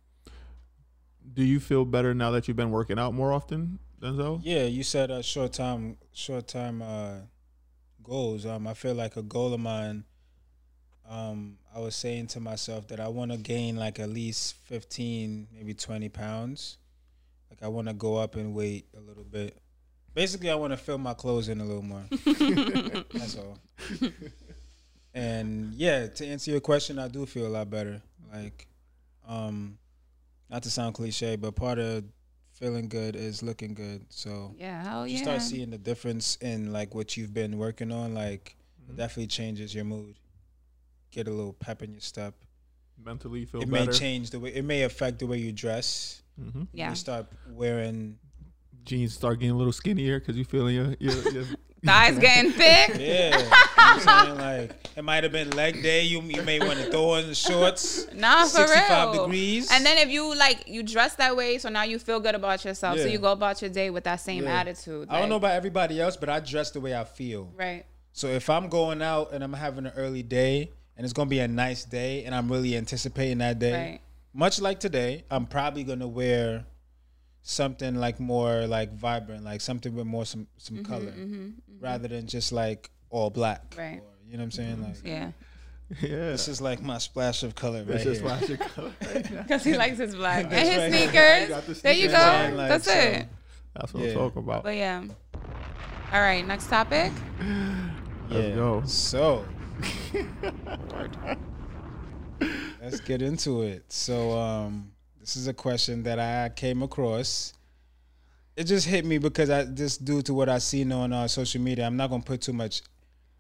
do 1.35 1.45
you 1.45 1.61
feel 1.61 1.85
better 1.85 2.14
now 2.14 2.31
that 2.31 2.49
you've 2.49 2.57
been 2.57 2.71
working 2.71 2.99
out 2.99 3.14
more 3.14 3.33
often 3.33 3.78
denzil 4.00 4.40
Yeah, 4.42 4.64
you 4.64 4.83
said 4.83 5.11
uh, 5.11 5.23
short 5.23 5.52
time 5.52 5.97
short 6.12 6.49
time 6.49 6.83
uh, 6.83 7.19
goals. 8.02 8.45
Um, 8.45 8.66
I 8.66 8.75
feel 8.75 8.95
like 8.95 9.16
a 9.16 9.23
goal 9.23 9.54
of 9.54 9.61
mine. 9.61 10.04
Um, 11.09 11.59
I 11.75 11.78
was 11.80 11.94
saying 11.97 12.28
to 12.28 12.40
myself 12.40 12.88
that 12.88 13.00
I 13.00 13.09
want 13.09 13.32
to 13.32 13.37
gain 13.37 13.76
like 13.76 13.99
at 14.00 14.09
least 14.09 14.54
fifteen, 14.54 15.49
maybe 15.52 15.75
twenty 15.75 16.09
pounds. 16.09 16.78
Like 17.50 17.62
I 17.62 17.68
want 17.68 17.88
to 17.88 17.94
go 17.94 18.16
up 18.16 18.37
in 18.37 18.54
weight 18.54 18.87
a 18.97 19.00
little 19.00 19.25
bit. 19.25 19.56
Basically, 20.14 20.50
I 20.50 20.54
want 20.54 20.73
to 20.73 20.76
fill 20.76 20.99
my 20.99 21.14
clothes 21.14 21.49
in 21.49 21.61
a 21.61 21.64
little 21.64 21.82
more. 21.82 22.04
That's 23.14 23.37
all. 23.37 23.59
And 25.14 25.75
yeah, 25.75 26.06
to 26.06 26.26
answer 26.26 26.50
your 26.50 26.61
question, 26.61 26.99
I 26.99 27.09
do 27.09 27.26
feel 27.26 27.47
a 27.47 27.49
lot 27.49 27.68
better. 27.71 28.00
Like, 28.32 28.66
um, 29.28 29.78
not 30.50 30.62
to 30.62 30.71
sound 30.71 30.94
cliche, 30.94 31.37
but 31.37 31.54
part 31.54 31.78
of 31.78 32.04
feeling 32.52 32.88
good 32.88 33.14
is 33.16 33.42
looking 33.42 33.75
good. 33.75 34.06
So 34.09 34.54
Yeah, 34.59 34.82
hell 34.82 35.06
you 35.06 35.16
yeah. 35.16 35.23
start 35.23 35.42
seeing 35.42 35.71
the 35.71 35.78
difference 35.78 36.37
in 36.40 36.73
like 36.73 36.94
what 36.94 37.16
you've 37.16 37.35
been 37.35 37.59
working 37.59 37.92
on. 37.92 38.14
Like, 38.14 38.56
Mm-hmm. 38.82 38.94
it 38.94 38.97
definitely 38.97 39.26
changes 39.28 39.73
your 39.75 39.85
mood. 39.85 40.16
Get 41.12 41.28
a 41.28 41.31
little 41.31 41.52
pep 41.52 41.83
in 41.83 41.92
your 41.92 42.00
step. 42.00 42.35
mentally 43.04 43.45
feel 43.45 43.62
it 43.62 43.71
better 43.71 43.90
may 43.92 43.99
change 43.99 44.31
the 44.31 44.40
way. 44.40 44.50
It 44.54 44.64
may 44.64 44.83
affect 44.83 45.19
the 45.21 45.26
way 45.26 45.38
you 45.38 45.52
dress. 45.52 46.23
hmm 46.40 46.62
yeah. 46.73 46.90
You 46.90 46.97
start 46.97 47.26
wearing. 47.50 48.19
jeans 48.85 49.14
start 49.14 49.38
getting 49.38 49.54
a 49.54 49.57
little 49.57 49.73
skinnier 49.73 50.19
because 50.19 50.37
you 50.37 50.45
feeling 50.45 50.75
your, 50.75 50.97
your, 50.99 51.28
your 51.31 51.45
Thighs 51.85 52.16
getting 52.19 52.52
thick. 52.62 52.90
Yeah, 52.99 53.31
you 53.37 53.42
know 53.42 53.49
what 53.49 53.76
I'm 53.76 54.00
saying 54.00 54.38
like 54.38 54.73
it 54.97 55.02
might 55.02 55.25
have 55.25 55.33
been 55.33 55.50
leg 55.50 55.83
day. 55.83 56.04
You 56.04 56.23
you 56.23 56.40
may 56.42 56.61
want 56.61 56.78
to 56.78 56.85
throw 56.92 57.11
on 57.14 57.26
the 57.26 57.35
shorts. 57.35 58.07
Nah, 58.14 58.42
for 58.45 58.66
65 58.69 59.12
real. 59.14 59.25
degrees. 59.25 59.68
And 59.72 59.85
then 59.85 59.98
if 59.98 60.09
you 60.09 60.33
like 60.37 60.68
you 60.68 60.85
dress 60.85 61.16
that 61.16 61.35
way, 61.37 61.59
so 61.59 61.68
now 61.70 61.83
you 61.83 61.98
feel 61.98 62.20
good 62.20 62.37
about 62.37 62.64
yourself. 62.64 62.98
So 63.01 63.07
you 63.07 63.18
go 63.18 63.33
about 63.33 63.61
your 63.62 63.70
day 63.70 63.90
with 63.90 64.05
that 64.05 64.20
same 64.20 64.44
Yeah. 64.44 64.61
attitude. 64.61 65.09
I 65.11 65.18
don't 65.18 65.29
know 65.29 65.37
about 65.37 65.53
everybody 65.55 66.01
else, 66.01 66.16
but 66.16 66.29
I 66.29 66.38
dress 66.38 66.70
the 66.70 66.79
way 66.81 66.94
I 66.96 67.03
feel. 67.05 67.51
Right. 67.57 67.85
So 68.12 68.29
if 68.29 68.48
I'm 68.48 68.68
going 68.68 69.03
out 69.03 69.33
and 69.33 69.42
I'm 69.42 69.53
having 69.53 69.85
an 69.87 69.92
early 69.96 70.22
day 70.22 70.70
and 71.02 71.04
it's 71.04 71.12
gonna 71.12 71.28
be 71.28 71.40
a 71.40 71.48
nice 71.48 71.84
day 71.84 72.22
and 72.24 72.32
I'm 72.32 72.48
really 72.48 72.76
anticipating 72.76 73.38
that 73.38 73.58
day, 73.58 73.72
Right. 73.72 74.00
much 74.32 74.60
like 74.60 74.78
today, 74.78 75.24
I'm 75.32 75.46
probably 75.46 75.82
gonna 75.82 76.06
wear 76.06 76.64
something 77.42 77.96
like 77.96 78.20
more 78.20 78.68
like 78.68 78.94
vibrant, 78.94 79.42
like 79.42 79.60
something 79.60 79.96
with 79.96 80.06
more 80.06 80.24
some 80.24 80.46
some 80.58 80.76
Mm-hmm, 80.76 80.92
color, 80.92 81.10
mm-hmm, 81.10 81.34
mm-hmm. 81.34 81.80
rather 81.84 82.06
than 82.06 82.28
just 82.28 82.52
like 82.52 82.88
all 83.10 83.30
black. 83.30 83.74
Right. 83.76 83.98
Or, 84.00 84.12
you 84.28 84.34
know 84.34 84.38
what 84.38 84.44
I'm 84.44 84.50
saying? 84.52 84.76
Mm-hmm. 84.76 84.82
Like 84.84 84.98
Yeah. 85.04 85.30
yeah 86.02 86.30
this 86.30 86.46
is 86.46 86.60
like 86.60 86.80
my 86.80 86.98
splash 86.98 87.42
of 87.42 87.56
color 87.56 87.80
right 87.82 87.96
it's 87.96 88.04
just 88.04 88.20
here. 88.20 88.30
flash 88.30 88.48
your 88.48 88.58
color. 88.58 88.92
Because 89.42 89.64
he 89.64 89.76
likes 89.76 89.98
his 89.98 90.14
black 90.14 90.44
and 90.50 90.52
his 90.68 90.76
right. 90.78 90.92
sneakers. 90.92 91.48
Got 91.48 91.66
the 91.66 91.74
There 91.82 91.92
you 91.94 92.08
sneakers 92.10 92.16
go. 92.24 92.30
on, 92.30 92.56
like, 92.56 92.68
That's 92.68 92.84
so- 92.84 92.92
it. 92.92 93.26
That's 93.74 93.92
what 93.92 94.02
Yeah. 94.04 94.10
I'm 94.10 94.14
talking 94.18 94.42
about. 94.44 94.62
But 94.62 94.76
yeah. 94.76 95.02
All 96.12 96.20
right. 96.20 96.46
Next 96.46 96.68
topic. 96.68 97.10
Let's 98.30 98.54
go. 98.54 98.82
So 98.84 99.44
let's 102.81 103.01
get 103.01 103.23
into 103.23 103.62
it. 103.62 103.85
So 103.88 104.33
um 104.33 104.92
this 105.21 105.37
is 105.37 105.47
a 105.47 105.55
question 105.55 106.03
that 106.03 106.18
I 106.18 106.49
came 106.49 106.83
across. 106.83 107.53
It 108.57 108.64
just 108.64 108.87
hit 108.87 109.05
me 109.05 109.18
because 109.18 109.51
I 109.51 109.64
just 109.64 110.05
due 110.05 110.21
to 110.23 110.35
what 110.35 110.49
I 110.49 110.59
seen 110.59 110.90
on 110.92 111.12
uh, 111.12 111.29
social 111.29 111.61
media. 111.61 111.87
I'm 111.87 111.97
not 111.97 112.11
gonna 112.11 112.23
put 112.23 112.40
too 112.40 112.53
much. 112.53 112.83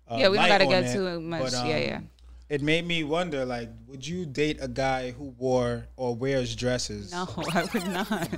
Uh, 0.08 0.16
yeah, 0.18 0.28
we 0.28 0.36
don't 0.36 0.48
gotta 0.48 0.66
get 0.66 0.84
it, 0.84 0.92
too 0.94 1.20
much. 1.20 1.42
but, 1.42 1.52
yeah, 1.52 1.60
um, 1.60 1.66
yeah. 1.82 2.00
It 2.48 2.60
made 2.62 2.86
me 2.86 3.02
wonder, 3.02 3.44
like, 3.44 3.70
would 3.88 4.06
you 4.06 4.26
date 4.26 4.58
a 4.60 4.68
guy 4.68 5.10
who 5.10 5.34
wore 5.38 5.86
or 5.96 6.14
wears 6.14 6.54
dresses? 6.54 7.10
No, 7.10 7.26
I 7.52 7.64
would 7.72 7.86
not. 7.88 8.28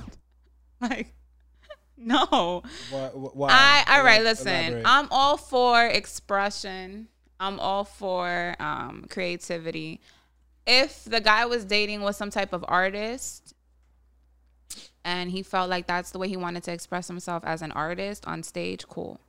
like, 0.81 1.13
no. 1.97 2.63
Why? 2.89 3.07
why? 3.13 3.49
I 3.51 3.97
all 3.97 4.03
right. 4.03 4.21
Elab- 4.21 4.23
Listen, 4.23 4.47
elaborate. 4.47 4.83
I'm 4.85 5.07
all 5.11 5.37
for 5.37 5.85
expression. 5.85 7.09
I'm 7.39 7.59
all 7.59 7.83
for 7.83 8.55
um, 8.59 9.05
creativity. 9.09 9.99
If 10.65 11.05
the 11.05 11.21
guy 11.21 11.45
was 11.45 11.65
dating 11.65 12.01
with 12.01 12.15
some 12.15 12.29
type 12.29 12.53
of 12.53 12.65
artist, 12.67 13.53
and 15.03 15.29
he 15.29 15.43
felt 15.43 15.69
like 15.69 15.85
that's 15.85 16.11
the 16.11 16.17
way 16.17 16.27
he 16.27 16.37
wanted 16.37 16.63
to 16.63 16.73
express 16.73 17.07
himself 17.07 17.43
as 17.45 17.61
an 17.61 17.71
artist 17.71 18.25
on 18.25 18.41
stage, 18.41 18.87
cool. 18.87 19.19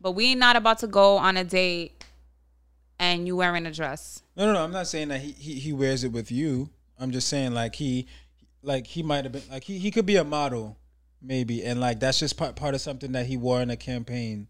But 0.00 0.12
we 0.12 0.26
ain't 0.26 0.40
not 0.40 0.56
about 0.56 0.80
to 0.80 0.86
go 0.86 1.16
on 1.16 1.38
a 1.38 1.44
date 1.44 2.04
and 2.98 3.26
you 3.26 3.36
wearing 3.36 3.64
a 3.66 3.72
dress. 3.72 4.22
No, 4.36 4.46
no, 4.46 4.52
no. 4.52 4.62
I'm 4.62 4.70
not 4.70 4.86
saying 4.86 5.08
that 5.08 5.20
he, 5.20 5.32
he, 5.32 5.54
he 5.54 5.72
wears 5.72 6.04
it 6.04 6.12
with 6.12 6.30
you. 6.30 6.68
I'm 6.98 7.10
just 7.10 7.28
saying 7.28 7.54
like 7.54 7.74
he 7.74 8.06
like 8.62 8.86
he 8.86 9.02
might 9.02 9.24
have 9.24 9.32
been 9.32 9.42
like 9.50 9.64
he, 9.64 9.78
he 9.78 9.90
could 9.90 10.06
be 10.06 10.16
a 10.16 10.24
model 10.24 10.76
maybe 11.20 11.64
and 11.64 11.80
like 11.80 12.00
that's 12.00 12.18
just 12.18 12.36
part 12.36 12.54
part 12.54 12.74
of 12.74 12.80
something 12.80 13.12
that 13.12 13.26
he 13.26 13.36
wore 13.36 13.60
in 13.60 13.70
a 13.70 13.76
campaign 13.76 14.46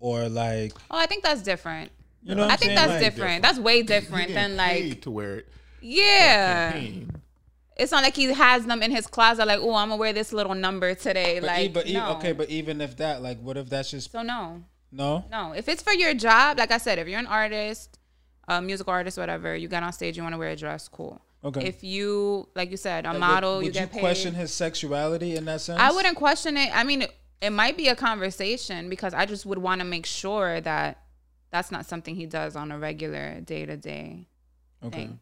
or 0.00 0.28
like 0.28 0.72
Oh, 0.90 0.98
I 0.98 1.06
think 1.06 1.22
that's 1.22 1.42
different. 1.42 1.90
You 2.24 2.34
know 2.34 2.42
what 2.42 2.50
I 2.50 2.52
I'm 2.54 2.58
think 2.58 2.68
saying? 2.70 2.76
that's 2.76 3.02
Like, 3.02 3.14
different. 3.14 3.42
That's 3.42 3.58
way 3.58 3.76
He 3.78 3.82
different 3.84 4.28
getting 4.28 4.34
than 4.34 4.56
like 4.56 4.72
paid 4.82 5.02
to 5.02 5.10
wear 5.10 5.36
it. 5.38 5.48
yeah. 5.80 6.76
It's 7.76 7.90
not 7.90 8.04
like 8.04 8.14
he 8.14 8.32
has 8.32 8.66
them 8.66 8.82
in 8.84 8.92
his 8.92 9.06
closet. 9.08 9.46
Like, 9.46 9.58
oh, 9.60 9.74
I'm 9.74 9.88
gonna 9.88 9.96
wear 9.96 10.12
this 10.12 10.32
little 10.32 10.54
number 10.54 10.94
today. 10.94 11.40
But, 11.40 11.46
e- 11.46 11.62
like, 11.64 11.72
but 11.72 11.86
e- 11.88 11.94
no. 11.94 12.12
okay, 12.16 12.32
but 12.32 12.48
even 12.48 12.80
if 12.80 12.96
that 12.98 13.20
like 13.22 13.40
what 13.40 13.56
if 13.56 13.68
that's 13.68 13.90
just 13.90 14.12
so 14.12 14.22
no, 14.22 14.62
no? 14.92 15.24
no. 15.30 15.52
If 15.52 15.68
it's 15.68 15.82
for 15.82 15.92
your 15.92 16.14
job, 16.14 16.58
like 16.58 16.70
I 16.70 16.78
said, 16.78 16.98
if 17.00 17.08
you're 17.08 17.18
an 17.18 17.26
artist, 17.26 17.98
a 18.46 18.62
musical 18.62 18.92
artist, 18.92 19.18
whatever, 19.18 19.56
you 19.56 19.66
get 19.68 19.82
on 19.82 19.92
stage, 19.92 20.16
you 20.16 20.22
want 20.22 20.34
to 20.34 20.38
wear 20.38 20.50
a 20.50 20.56
dress, 20.56 20.86
cool. 20.86 21.20
Okay. 21.42 21.66
If 21.66 21.82
you, 21.84 22.48
like 22.54 22.70
you 22.70 22.76
said, 22.78 23.04
a 23.06 23.10
Like, 23.10 23.18
model, 23.18 23.56
would, 23.56 23.64
you 23.64 23.68
would 23.68 23.74
get 23.74 23.90
paid. 23.90 23.96
Would 23.96 23.96
you 23.96 24.00
question 24.00 24.34
his 24.34 24.52
sexuality 24.54 25.34
in 25.36 25.44
that 25.46 25.60
sense? 25.60 25.78
I 25.80 25.90
wouldn't 25.90 26.16
question 26.16 26.56
it. 26.56 26.70
I 26.74 26.84
mean, 26.84 27.02
it, 27.02 27.14
it 27.42 27.50
might 27.50 27.76
be 27.76 27.88
a 27.88 27.96
conversation 27.96 28.88
because 28.88 29.12
I 29.12 29.26
just 29.26 29.44
would 29.44 29.58
want 29.58 29.80
to 29.80 29.84
make 29.84 30.06
sure 30.06 30.60
that 30.62 31.02
that's 31.54 31.70
not 31.70 31.86
something 31.86 32.16
he 32.16 32.26
does 32.26 32.56
on 32.56 32.72
a 32.72 32.78
regular 32.80 33.40
day 33.40 33.64
to 33.64 33.76
day 33.76 34.26
Okay. 34.84 34.98
thing. 35.06 35.20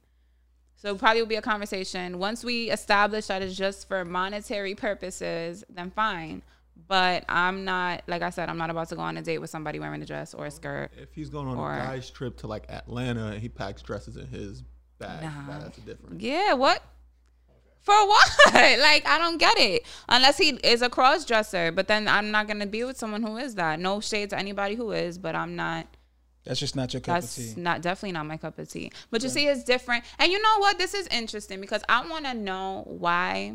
So 0.76 0.94
probably 0.96 1.20
will 1.20 1.28
be 1.28 1.36
a 1.36 1.42
conversation. 1.42 2.18
Once 2.18 2.42
we 2.42 2.70
establish 2.70 3.26
that 3.26 3.42
it's 3.42 3.54
just 3.54 3.86
for 3.86 4.02
monetary 4.06 4.74
purposes, 4.74 5.62
then 5.68 5.90
fine. 5.90 6.42
But 6.88 7.26
I'm 7.28 7.66
not, 7.66 8.02
like 8.08 8.22
I 8.22 8.30
said, 8.30 8.48
I'm 8.48 8.56
not 8.56 8.70
about 8.70 8.88
to 8.88 8.96
go 8.96 9.02
on 9.02 9.18
a 9.18 9.22
date 9.22 9.38
with 9.38 9.50
somebody 9.50 9.78
wearing 9.78 10.00
a 10.02 10.06
dress 10.06 10.32
or 10.32 10.46
a 10.46 10.50
skirt. 10.50 10.90
If 10.96 11.12
he's 11.12 11.28
going 11.28 11.48
on 11.48 11.58
Or- 11.58 11.74
a 11.74 11.76
guy's 11.76 12.08
trip 12.08 12.38
to 12.38 12.46
like 12.46 12.64
Atlanta 12.70 13.26
and 13.26 13.40
he 13.42 13.50
packs 13.50 13.82
dresses 13.82 14.16
in 14.16 14.26
his 14.26 14.62
bag, 14.98 15.22
Nah. 15.22 15.58
that's 15.60 15.76
a 15.76 15.82
difference. 15.82 16.20
Yeah, 16.22 16.54
what? 16.54 16.82
For 17.82 17.94
what? 18.08 18.28
like, 18.54 19.06
I 19.06 19.18
don't 19.18 19.36
get 19.38 19.58
it. 19.58 19.84
Unless 20.08 20.38
he 20.38 20.50
is 20.64 20.80
a 20.80 20.88
cross 20.88 21.26
dresser. 21.26 21.70
But 21.72 21.88
then 21.88 22.08
I'm 22.08 22.30
not 22.30 22.46
going 22.46 22.60
to 22.60 22.66
be 22.66 22.84
with 22.84 22.96
someone 22.96 23.22
who 23.22 23.36
is 23.36 23.54
that. 23.56 23.78
No 23.78 24.00
shade 24.00 24.30
to 24.30 24.38
anybody 24.38 24.76
who 24.76 24.92
is, 24.92 25.18
but 25.18 25.34
I'm 25.36 25.54
not. 25.56 25.86
That's 26.44 26.58
just 26.58 26.74
not 26.74 26.92
your 26.92 27.00
cup 27.00 27.20
That's 27.20 27.38
of 27.38 27.54
tea. 27.54 27.60
not 27.60 27.82
definitely 27.82 28.12
not 28.12 28.26
my 28.26 28.36
cup 28.36 28.58
of 28.58 28.68
tea. 28.68 28.90
But 29.10 29.22
you 29.22 29.28
see, 29.28 29.46
it's 29.46 29.62
different. 29.62 30.04
And 30.18 30.32
you 30.32 30.42
know 30.42 30.58
what? 30.58 30.76
This 30.78 30.92
is 30.92 31.06
interesting 31.08 31.60
because 31.60 31.82
I 31.88 32.06
want 32.08 32.24
to 32.24 32.34
know 32.34 32.82
why. 32.86 33.54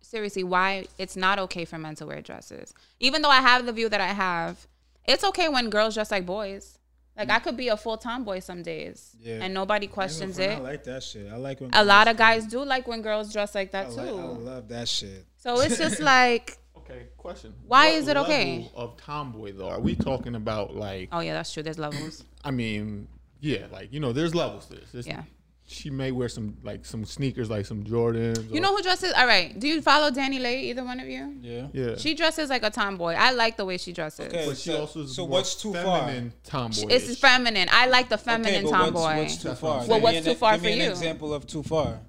Seriously, 0.00 0.44
why 0.44 0.86
it's 0.98 1.16
not 1.16 1.38
okay 1.40 1.64
for 1.64 1.76
men 1.78 1.94
to 1.96 2.06
wear 2.06 2.20
dresses. 2.20 2.72
Even 3.00 3.22
though 3.22 3.30
I 3.30 3.40
have 3.40 3.66
the 3.66 3.72
view 3.72 3.88
that 3.88 4.00
I 4.00 4.08
have, 4.08 4.66
it's 5.06 5.24
okay 5.24 5.48
when 5.48 5.70
girls 5.70 5.94
dress 5.94 6.10
like 6.10 6.24
boys. 6.26 6.78
Like 7.16 7.30
I 7.30 7.38
could 7.38 7.56
be 7.56 7.68
a 7.68 7.76
full 7.76 7.96
tomboy 7.96 8.40
some 8.40 8.62
days, 8.62 9.14
Yeah. 9.20 9.38
and 9.42 9.54
nobody 9.54 9.86
questions 9.86 10.38
it. 10.38 10.50
I 10.50 10.58
like 10.58 10.84
that 10.84 11.02
shit. 11.02 11.30
I 11.32 11.36
like 11.36 11.60
when 11.60 11.70
A 11.72 11.84
lot 11.84 12.08
of 12.08 12.16
guys 12.16 12.46
do 12.46 12.64
like 12.64 12.88
when 12.88 13.02
girls 13.02 13.32
dress 13.32 13.54
like 13.54 13.68
I, 13.74 13.84
that 13.84 13.92
like, 13.92 14.06
I 14.06 14.10
too. 14.10 14.16
love 14.16 14.68
that 14.68 14.88
shit. 14.88 15.24
So 15.36 15.60
it's 15.60 15.78
just 15.78 16.00
like, 16.14 16.58
Okay, 16.94 17.06
question. 17.16 17.54
Why 17.66 17.88
What 17.90 17.94
is 17.94 18.08
it 18.08 18.16
okay? 18.16 18.58
level 18.62 18.72
Of 18.76 18.96
tomboy 18.96 19.52
though, 19.52 19.68
are 19.68 19.80
we 19.80 19.94
talking 19.94 20.34
about 20.34 20.74
like? 20.76 21.08
oh 21.12 21.20
yeah, 21.20 21.32
that's 21.34 21.52
true. 21.52 21.62
There's 21.62 21.78
levels. 21.78 22.24
I 22.44 22.50
mean, 22.50 23.08
yeah, 23.40 23.66
like 23.72 23.92
you 23.92 24.00
know, 24.00 24.12
there's 24.12 24.34
levels 24.34 24.66
to 24.66 24.74
this. 24.76 24.90
There's- 24.92 25.06
Yeah. 25.06 25.22
She 25.66 25.88
may 25.88 26.12
wear 26.12 26.28
some 26.28 26.58
like 26.62 26.84
some 26.84 27.06
sneakers, 27.06 27.48
like 27.48 27.64
some 27.64 27.84
Jordans. 27.84 28.50
You 28.50 28.58
or- 28.58 28.60
know 28.60 28.76
who 28.76 28.82
dresses? 28.82 29.14
All 29.16 29.26
right. 29.26 29.58
Do 29.58 29.66
you 29.66 29.80
follow 29.80 30.10
DaniLeigh? 30.10 30.64
Either 30.64 30.84
one 30.84 31.00
of 31.00 31.08
you? 31.08 31.36
Yeah. 31.40 31.68
Yeah. 31.72 31.96
She 31.96 32.12
dresses 32.14 32.50
like 32.50 32.62
a 32.62 32.68
tomboy. 32.68 33.14
I 33.14 33.32
like 33.32 33.56
the 33.56 33.64
way 33.64 33.78
she 33.78 33.94
dresses. 33.94 34.26
Okay. 34.26 34.44
but 34.46 34.58
she 34.58 34.70
so- 34.72 34.80
also 34.80 35.00
is 35.04 35.16
so 35.16 35.22
more 35.22 35.30
what's 35.38 35.54
too 35.54 35.72
far? 35.72 36.00
feminine 36.06 36.34
tomboy. 36.44 36.88
It's 36.90 37.18
feminine. 37.18 37.68
I 37.72 37.86
like 37.86 38.10
the 38.10 38.16
Okay, 38.16 38.24
feminine 38.24 38.64
but 38.64 38.70
tomboy. 38.72 39.00
what's, 39.00 39.16
what's 39.16 39.36
too 39.42 39.54
far? 39.54 39.78
what 39.78 39.82
I'm 39.84 39.88
Well, 39.88 39.96
Give 39.98 40.02
what's 40.02 40.12
me 40.12 40.18
an- 40.18 40.24
too 40.24 40.34
far 40.34 40.52
give 40.52 40.62
me 40.64 40.68
for 40.68 40.72
an 40.74 40.80
you? 40.84 40.90
example 40.90 41.32
of 41.34 41.46
too 41.46 41.62
far. 41.62 42.00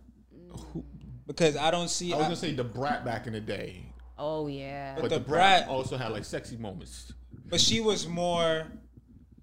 Because 1.26 1.56
I 1.58 1.71
don't 1.71 1.89
see. 1.89 2.12
I 2.13 2.17
was 2.17 2.26
I- 2.26 2.28
gonna 2.28 2.36
say 2.36 2.54
the 2.54 2.63
brat 2.65 3.04
back 3.06 3.26
in 3.26 3.34
the 3.34 3.41
day, 3.41 3.85
oh 4.17 4.47
yeah. 4.47 4.95
But 4.95 5.01
but 5.04 5.10
the 5.12 5.19
the, 5.19 5.25
brat, 5.25 5.65
brat- 5.65 5.69
also 5.69 5.97
had 5.97 6.12
like 6.12 6.25
sexy 6.25 6.58
moments. 6.58 7.13
but 7.47 7.60
she 7.62 7.80
was 7.82 8.08
more, 8.08 8.67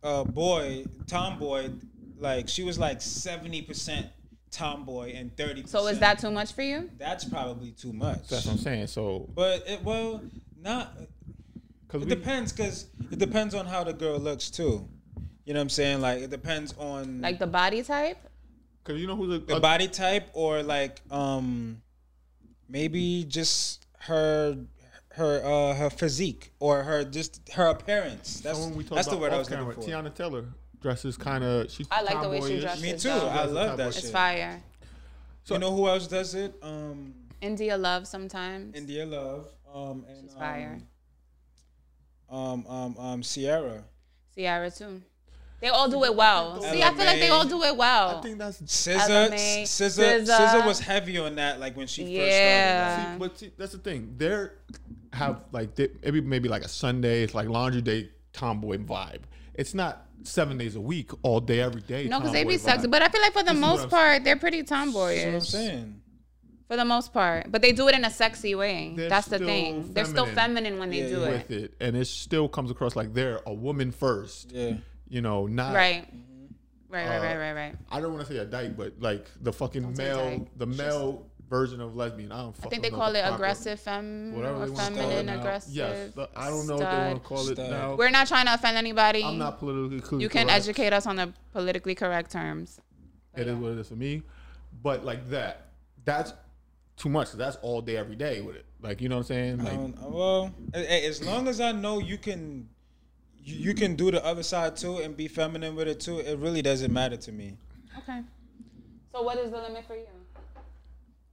uh, 0.03 0.25
boy, 0.25 0.85
tomboy. 1.07 1.71
Like 2.19 2.49
she 2.49 2.63
was 2.63 2.79
like 2.79 3.01
seventy 3.03 3.63
percent 3.63 4.07
tomboy 4.51 5.15
and 5.15 5.37
thirty. 5.37 5.65
So 5.67 5.87
is 5.89 5.99
that 5.99 6.19
too 6.21 6.31
much 6.31 6.53
for 6.53 6.63
you? 6.63 6.89
That's 6.99 7.25
probably 7.25 7.73
too 7.73 7.93
much. 7.93 8.29
That's 8.29 8.47
what 8.47 8.53
I'm 8.53 8.59
saying. 8.59 8.87
So, 8.89 9.29
But 9.35 9.65
it 9.67 9.83
well, 9.83 10.23
not. 10.61 10.95
cause 11.89 12.03
It 12.03 12.09
we, 12.09 12.15
depends, 12.15 12.53
cause 12.53 12.87
it 13.11 13.19
depends 13.19 13.55
on 13.55 13.67
how 13.67 13.83
the 13.85 13.93
girl 13.93 14.19
looks 14.19 14.51
too. 14.51 14.89
You 15.45 15.55
know 15.55 15.59
what 15.59 15.63
I'm 15.63 15.69
saying? 15.71 16.01
Like 16.01 16.23
it 16.23 16.31
depends 16.31 16.75
on 16.79 17.21
Like 17.21 17.39
the 17.41 17.47
body 17.49 17.83
type? 17.83 18.19
cause 18.85 18.99
you 18.99 19.07
know 19.07 19.15
who's 19.17 19.37
a, 19.37 19.39
the 19.39 19.57
a- 19.57 19.61
body 19.61 19.87
type 19.89 20.29
or 20.33 20.63
like 20.63 21.01
um 21.11 21.81
maybe 22.69 23.25
just 23.25 23.87
her 24.07 24.57
her 25.15 25.45
uh 25.45 25.75
her 25.75 25.91
physique 25.91 26.53
or 26.59 26.83
her 26.83 27.05
just 27.05 27.41
her 27.53 27.67
appearance. 27.67 28.41
That's 28.41 28.59
someone 28.59 28.77
we 28.79 28.85
talked 28.85 28.95
that's 28.97 29.09
the 29.09 29.13
about 29.17 29.23
word 29.23 29.33
I 29.33 29.35
off 29.35 29.39
was 29.41 29.51
looking 29.51 29.65
camera, 29.67 29.75
for. 30.05 30.11
Teyana 30.11 30.15
Taylor 30.15 30.45
dresses 30.81 31.17
kind 31.17 31.45
of. 31.45 31.71
She 31.71 31.85
I 31.91 32.03
like 32.03 32.21
the 32.23 32.29
way 32.29 32.41
she 32.41 32.61
dresses. 32.61 32.83
Me 32.83 32.93
too. 32.93 33.09
though. 33.09 33.29
I 33.29 33.45
love 33.45 33.77
that 33.79 33.89
It's 33.89 34.01
shit. 34.03 34.11
fire. 34.11 34.63
you 35.49 35.59
know 35.59 35.75
who 35.75 35.87
else 35.89 36.07
does 36.07 36.35
it? 36.35 36.55
Um 36.63 37.15
India 37.41 37.77
Love 37.77 38.07
sometimes. 38.07 38.75
India 38.77 39.05
Love. 39.07 39.49
Um 39.75 40.05
and 40.09 40.29
She's 40.29 40.35
fire. 40.39 40.81
Um 42.31 42.67
um 42.67 42.97
um 42.99 43.23
Sierra. 43.23 43.85
Ciara 44.35 44.71
too. 44.71 45.03
They 45.63 45.69
all 45.69 45.89
do 45.89 46.03
it 46.05 46.15
well. 46.17 46.57
Ella 46.57 46.71
See, 46.73 46.83
I 46.83 46.93
feel 46.93 47.05
like 47.07 47.21
they 47.21 47.29
all 47.29 47.47
do 47.47 47.63
it 47.63 47.77
well. 47.77 48.19
I 48.19 48.21
think 48.21 48.37
that's 48.37 48.61
SZA, 48.63 48.97
Ella 49.09 49.31
Mai, 49.31 49.65
Scissor, 49.65 50.03
SZA. 50.03 50.27
Scissor 50.27 50.67
was 50.67 50.81
heavy 50.81 51.17
on 51.19 51.37
that, 51.37 51.61
like 51.61 51.77
when 51.77 51.87
she 51.87 52.03
first 52.03 52.13
Yeah. 52.13 52.89
started. 52.97 53.13
See, 53.15 53.19
but 53.19 53.39
see, 53.39 53.51
that's 53.57 53.73
the 53.73 53.79
thing. 53.79 54.15
They're 54.19 54.55
have 55.13 55.45
like 55.53 55.75
they, 55.77 55.89
maybe 56.03 56.21
maybe 56.21 56.49
like 56.49 56.63
a 56.65 56.69
Sunday, 56.69 57.23
it's 57.23 57.33
like 57.35 57.49
laundry 57.49 57.81
day 57.81 58.11
tomboy 58.33 58.79
vibe. 58.79 59.21
It's 59.55 59.73
not 59.73 60.05
seven 60.25 60.59
days 60.59 60.75
a 60.75 60.81
week, 60.81 61.11
all 61.23 61.39
day, 61.41 61.61
every 61.61 61.83
day. 61.83 62.09
no, 62.09 62.19
because 62.19 62.33
they 62.33 62.43
be 62.45 62.59
sexy. 62.59 62.89
But 62.89 63.03
I 63.03 63.09
feel 63.09 63.21
like 63.23 63.33
for 63.33 63.43
the 63.45 63.53
This 63.53 63.61
most 63.61 63.89
part, 63.89 64.25
they're 64.25 64.37
pretty 64.37 64.63
That's 64.63 64.93
what 64.95 65.11
I'm 65.35 65.41
saying. 65.43 66.01
For 66.67 66.77
the 66.77 66.85
most 66.85 67.13
part. 67.13 67.53
But 67.53 67.61
they 67.63 67.71
do 67.73 67.87
it 67.89 67.95
in 67.95 68.05
a 68.05 68.11
sexy 68.11 68.55
way. 68.55 68.95
They're 68.97 69.09
That's 69.11 69.29
the 69.29 69.37
still 69.37 69.47
thing. 69.47 69.93
They're 69.93 70.07
still 70.07 70.25
feminine. 70.27 70.35
feminine 70.75 70.79
when 70.81 70.91
they 70.91 71.03
Yeah, 71.03 71.09
do 71.09 71.21
yeah. 71.21 71.27
it. 71.29 71.33
with 71.33 71.51
it, 71.51 71.75
and 71.81 71.97
it 71.97 72.07
still 72.07 72.49
comes 72.49 72.71
across 72.71 72.97
like 72.97 73.13
they're 73.15 73.41
a 73.47 73.53
woman 73.55 73.93
first. 73.93 74.51
Yeah. 74.53 74.75
You 75.13 75.21
know, 75.21 75.47
not 75.47 75.75
Right. 75.75 76.09
Right, 76.89 77.07
right, 77.07 77.19
Uh, 77.19 77.23
right, 77.23 77.37
right, 77.37 77.53
right. 77.53 77.75
I 77.91 78.01
don't 78.01 78.15
want 78.15 78.27
to 78.27 78.33
say 78.33 78.39
a 78.39 78.47
dyke, 78.47 78.77
but 78.79 78.95
like 78.99 79.27
the 79.43 79.53
fucking 79.53 79.95
say 79.95 80.05
male, 80.05 80.49
the 80.57 80.67
male 80.67 81.27
version 81.51 81.83
of 81.83 81.95
lesbian. 81.95 82.33
I 82.33 82.39
don't. 82.43 82.57
I 82.65 82.69
think 82.69 82.83
they 82.83 82.89
call 82.91 83.15
it 83.15 83.21
aggressive 83.21 83.79
femme 83.79 84.33
Whatever 84.35 84.63
or 84.63 84.67
they 84.67 84.71
wanna 84.73 84.95
call 84.97 85.05
it 85.05 85.11
feminine 85.11 85.39
aggressive. 85.39 85.75
Yes, 85.75 86.13
but 86.17 86.31
I 86.35 86.49
don't 86.49 86.67
know 86.67 86.77
what 86.77 86.91
they 86.91 86.97
want 87.11 87.23
to 87.23 87.29
call 87.29 87.49
it 87.49 87.55
Stud. 87.57 87.71
now. 87.71 87.95
We're 87.95 88.11
not 88.11 88.27
trying 88.27 88.47
to 88.47 88.55
offend 88.55 88.79
anybody. 88.79 89.23
I'm 89.23 89.37
not 89.37 89.59
politically. 89.59 90.01
Correct. 90.01 90.23
You 90.23 90.29
can 90.31 90.47
correct. 90.47 90.61
educate 90.63 90.93
us 90.95 91.07
on 91.07 91.17
the 91.17 91.33
politically 91.53 91.95
correct 91.95 92.31
terms. 92.33 92.81
It 93.37 93.49
is 93.49 93.55
what 93.57 93.73
it 93.73 93.79
is 93.79 93.89
for 93.89 93.97
me. 93.97 94.23
But 94.83 95.05
like 95.05 95.29
that, 95.29 95.69
that's 96.07 96.33
too 96.97 97.11
much. 97.11 97.29
'cause 97.29 97.37
that's 97.37 97.57
all 97.63 97.83
day, 97.83 97.97
every 97.99 98.17
day 98.17 98.41
with 98.41 98.57
it. 98.57 98.65
Like 98.81 99.03
you 99.03 99.11
know 99.11 99.17
what 99.17 99.31
I'm 99.31 99.59
saying? 99.59 99.59
Like 99.65 99.75
Um, 99.79 99.95
well, 100.13 100.55
a- 100.75 100.79
a- 100.79 101.07
as 101.07 101.23
long 101.23 101.49
as 101.49 101.61
I 101.61 101.73
know 101.73 101.99
you 102.01 102.17
can, 102.19 102.69
you, 103.45 103.57
you 103.57 103.75
can 103.75 103.97
do 103.97 104.11
the 104.11 104.25
other 104.25 104.43
side 104.43 104.77
too 104.77 104.99
and 104.99 105.17
be 105.17 105.29
feminine 105.29 105.75
with 105.75 105.89
it 105.89 106.01
too. 106.01 106.19
It 106.19 106.39
really 106.39 106.63
doesn't 106.63 106.93
matter 106.93 107.17
to 107.17 107.33
me. 107.33 107.57
Okay. 107.99 108.23
So 109.13 109.23
what 109.23 109.39
is 109.39 109.51
the 109.51 109.59
limit 109.59 109.85
for 109.87 109.95
you? 109.95 110.07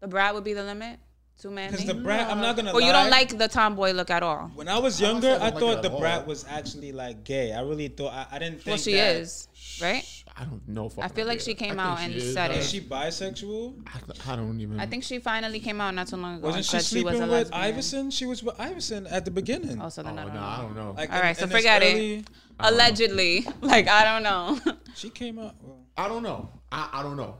The 0.01 0.07
brat 0.07 0.33
would 0.33 0.43
be 0.43 0.53
the 0.53 0.63
limit? 0.63 0.99
Too 1.41 1.49
manly? 1.49 1.71
Because 1.77 1.85
the 1.87 1.93
brat, 1.93 2.29
I'm 2.29 2.41
not 2.41 2.57
gonna. 2.57 2.71
Or 2.71 2.81
lie, 2.81 2.87
you 2.87 2.91
don't 2.91 3.09
like 3.09 3.37
the 3.37 3.47
tomboy 3.47 3.91
look 3.93 4.09
at 4.09 4.23
all? 4.23 4.51
When 4.55 4.67
I 4.67 4.77
was 4.79 4.99
younger, 4.99 5.37
I 5.39 5.47
I, 5.47 5.49
don't 5.51 5.53
like 5.53 5.55
it 5.55 5.59
thought 5.59 5.81
the 5.83 5.91
all. 5.91 5.99
brat 6.01 6.27
was 6.27 6.45
actually 6.49 6.91
like 6.91 7.23
gay. 7.23 7.53
I 7.53 7.61
really 7.61 7.87
thought. 7.87 8.11
I, 8.13 8.27
I 8.35 8.39
didn't 8.39 8.55
think. 8.57 8.67
Well, 8.67 8.77
she 8.77 8.93
that- 8.95 9.15
is, 9.15 9.47
right? 9.81 10.03
I 10.35 10.43
don't 10.45 10.65
know. 10.69 10.89
I 11.01 11.09
feel 11.09 11.27
like 11.27 11.41
she 11.41 11.53
came 11.53 11.79
out 11.79 11.99
and 11.99 12.13
said 12.21 12.51
Is 12.51 12.65
it. 12.65 12.69
she 12.69 12.79
bisexual? 12.81 13.73
I, 13.87 14.31
I 14.33 14.35
don't 14.37 14.59
even. 14.61 14.79
I 14.79 14.85
think 14.85 15.03
she 15.03 15.19
finally 15.19 15.59
came 15.59 15.81
out 15.81 15.93
not 15.93 16.07
too 16.07 16.15
long 16.15 16.35
ago 16.37 16.47
Wasn't 16.47 16.63
she 16.65 16.71
said 16.71 16.83
she 16.83 17.03
was 17.03 17.13
sleeping 17.15 17.21
a 17.21 17.25
with 17.25 17.31
lesbian. 17.51 17.61
Iverson? 17.61 18.11
She 18.11 18.25
was 18.25 18.41
with 18.43 18.57
Iverson 18.59 19.07
at 19.07 19.25
the 19.25 19.31
beginning. 19.31 19.81
Oh, 19.81 19.89
so 19.89 20.01
Oh, 20.01 20.05
then 20.05 20.15
no, 20.15 20.21
I 20.21 20.25
don't 20.25 20.33
know. 20.33 20.41
I 20.41 20.57
don't 20.61 20.75
know. 20.75 20.91
Like, 20.97 21.09
All 21.09 21.17
in- 21.17 21.21
right, 21.23 21.35
so 21.37 21.43
in 21.43 21.49
this 21.49 21.57
forget 21.57 21.83
it. 21.83 21.93
early- 21.95 22.25
Allegedly. 22.61 23.47
Like, 23.61 23.87
I 23.87 24.03
don't 24.03 24.23
know. 24.23 24.73
She 24.95 25.09
came 25.09 25.39
out. 25.39 25.55
Well, 25.61 25.79
I 25.97 26.07
don't 26.07 26.23
know. 26.23 26.49
I, 26.71 26.89
I 26.93 27.03
don't 27.03 27.17
know. 27.17 27.35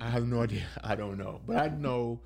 I 0.00 0.08
have 0.10 0.26
no 0.26 0.42
idea. 0.42 0.64
I 0.82 0.94
don't 0.94 1.16
know. 1.18 1.40
But 1.46 1.56
I 1.56 1.68
know 1.68 2.20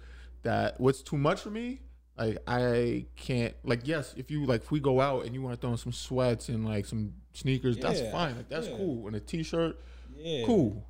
that 0.46 0.80
what's 0.80 1.02
too 1.02 1.16
much 1.16 1.40
for 1.40 1.50
me, 1.50 1.80
like 2.16 2.38
I 2.46 3.06
can't 3.16 3.54
like 3.64 3.80
yes, 3.84 4.14
if 4.16 4.30
you 4.30 4.44
like 4.46 4.62
if 4.62 4.70
we 4.70 4.80
go 4.80 5.00
out 5.00 5.24
and 5.26 5.34
you 5.34 5.42
want 5.42 5.54
to 5.54 5.60
throw 5.60 5.70
on 5.70 5.76
some 5.76 5.92
sweats 5.92 6.48
and 6.48 6.64
like 6.64 6.86
some 6.86 7.12
sneakers, 7.34 7.76
that's 7.76 8.00
fine. 8.10 8.36
Like 8.36 8.48
that's 8.48 8.68
yeah. 8.68 8.76
cool. 8.76 9.06
And 9.06 9.16
a 9.16 9.20
t 9.20 9.42
shirt, 9.42 9.78
yeah. 10.16 10.46
cool. 10.46 10.86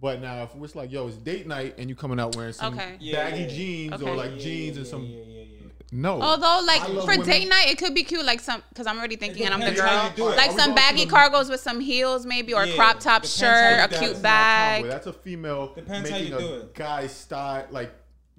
But 0.00 0.20
now 0.20 0.42
if 0.42 0.50
it's 0.60 0.74
like, 0.74 0.90
yo, 0.90 1.06
it's 1.08 1.16
date 1.16 1.46
night 1.46 1.74
and 1.78 1.88
you 1.88 1.94
coming 1.94 2.18
out 2.18 2.34
wearing 2.34 2.52
some 2.52 2.74
Okay. 2.74 2.96
Yeah, 2.98 3.30
baggy 3.30 3.42
yeah. 3.42 3.48
jeans 3.48 3.92
Okay. 3.92 4.10
or 4.10 4.16
like 4.16 4.32
Yeah, 4.32 4.38
jeans 4.38 4.74
yeah, 4.76 4.80
and 4.80 4.86
some 4.86 5.04
Yeah, 5.04 5.18
yeah, 5.28 5.42
yeah. 5.42 5.58
no. 5.92 6.20
Although, 6.20 6.64
like 6.66 6.82
for 6.82 7.06
women- 7.06 7.26
date 7.26 7.48
night, 7.48 7.68
it 7.68 7.78
could 7.78 7.94
be 7.94 8.02
cute. 8.02 8.24
Like 8.24 8.40
some, 8.40 8.62
because 8.70 8.86
I'm 8.88 8.98
already 8.98 9.14
thinking, 9.16 9.44
and 9.44 9.54
I'm 9.54 9.60
the 9.60 9.70
girl. 9.72 10.12
you. 10.16 10.24
Like 10.24 10.50
Are 10.50 10.58
some 10.58 10.74
baggy 10.74 11.04
the- 11.04 11.12
cargos 11.12 11.48
with 11.50 11.60
some 11.60 11.78
heels, 11.78 12.26
maybe, 12.26 12.52
or 12.54 12.62
a 12.64 12.74
crop 12.74 12.98
top 12.98 13.22
depends 13.22 13.36
shirt, 13.38 13.50
a 13.50 13.76
do 13.76 13.84
it. 13.84 13.90
That's 13.90 13.98
cute 14.00 14.12
not 14.14 14.22
bag. 14.22 14.84
That's 14.86 15.06
a 15.06 15.12
female 15.12 15.72
Depends 15.74 16.08
how 16.10 16.16
making 16.16 16.32
you 16.32 16.38
do 16.38 16.46
a 16.46 16.56
it. 16.60 16.74
guy 16.74 17.06
style 17.06 17.66
like 17.70 17.92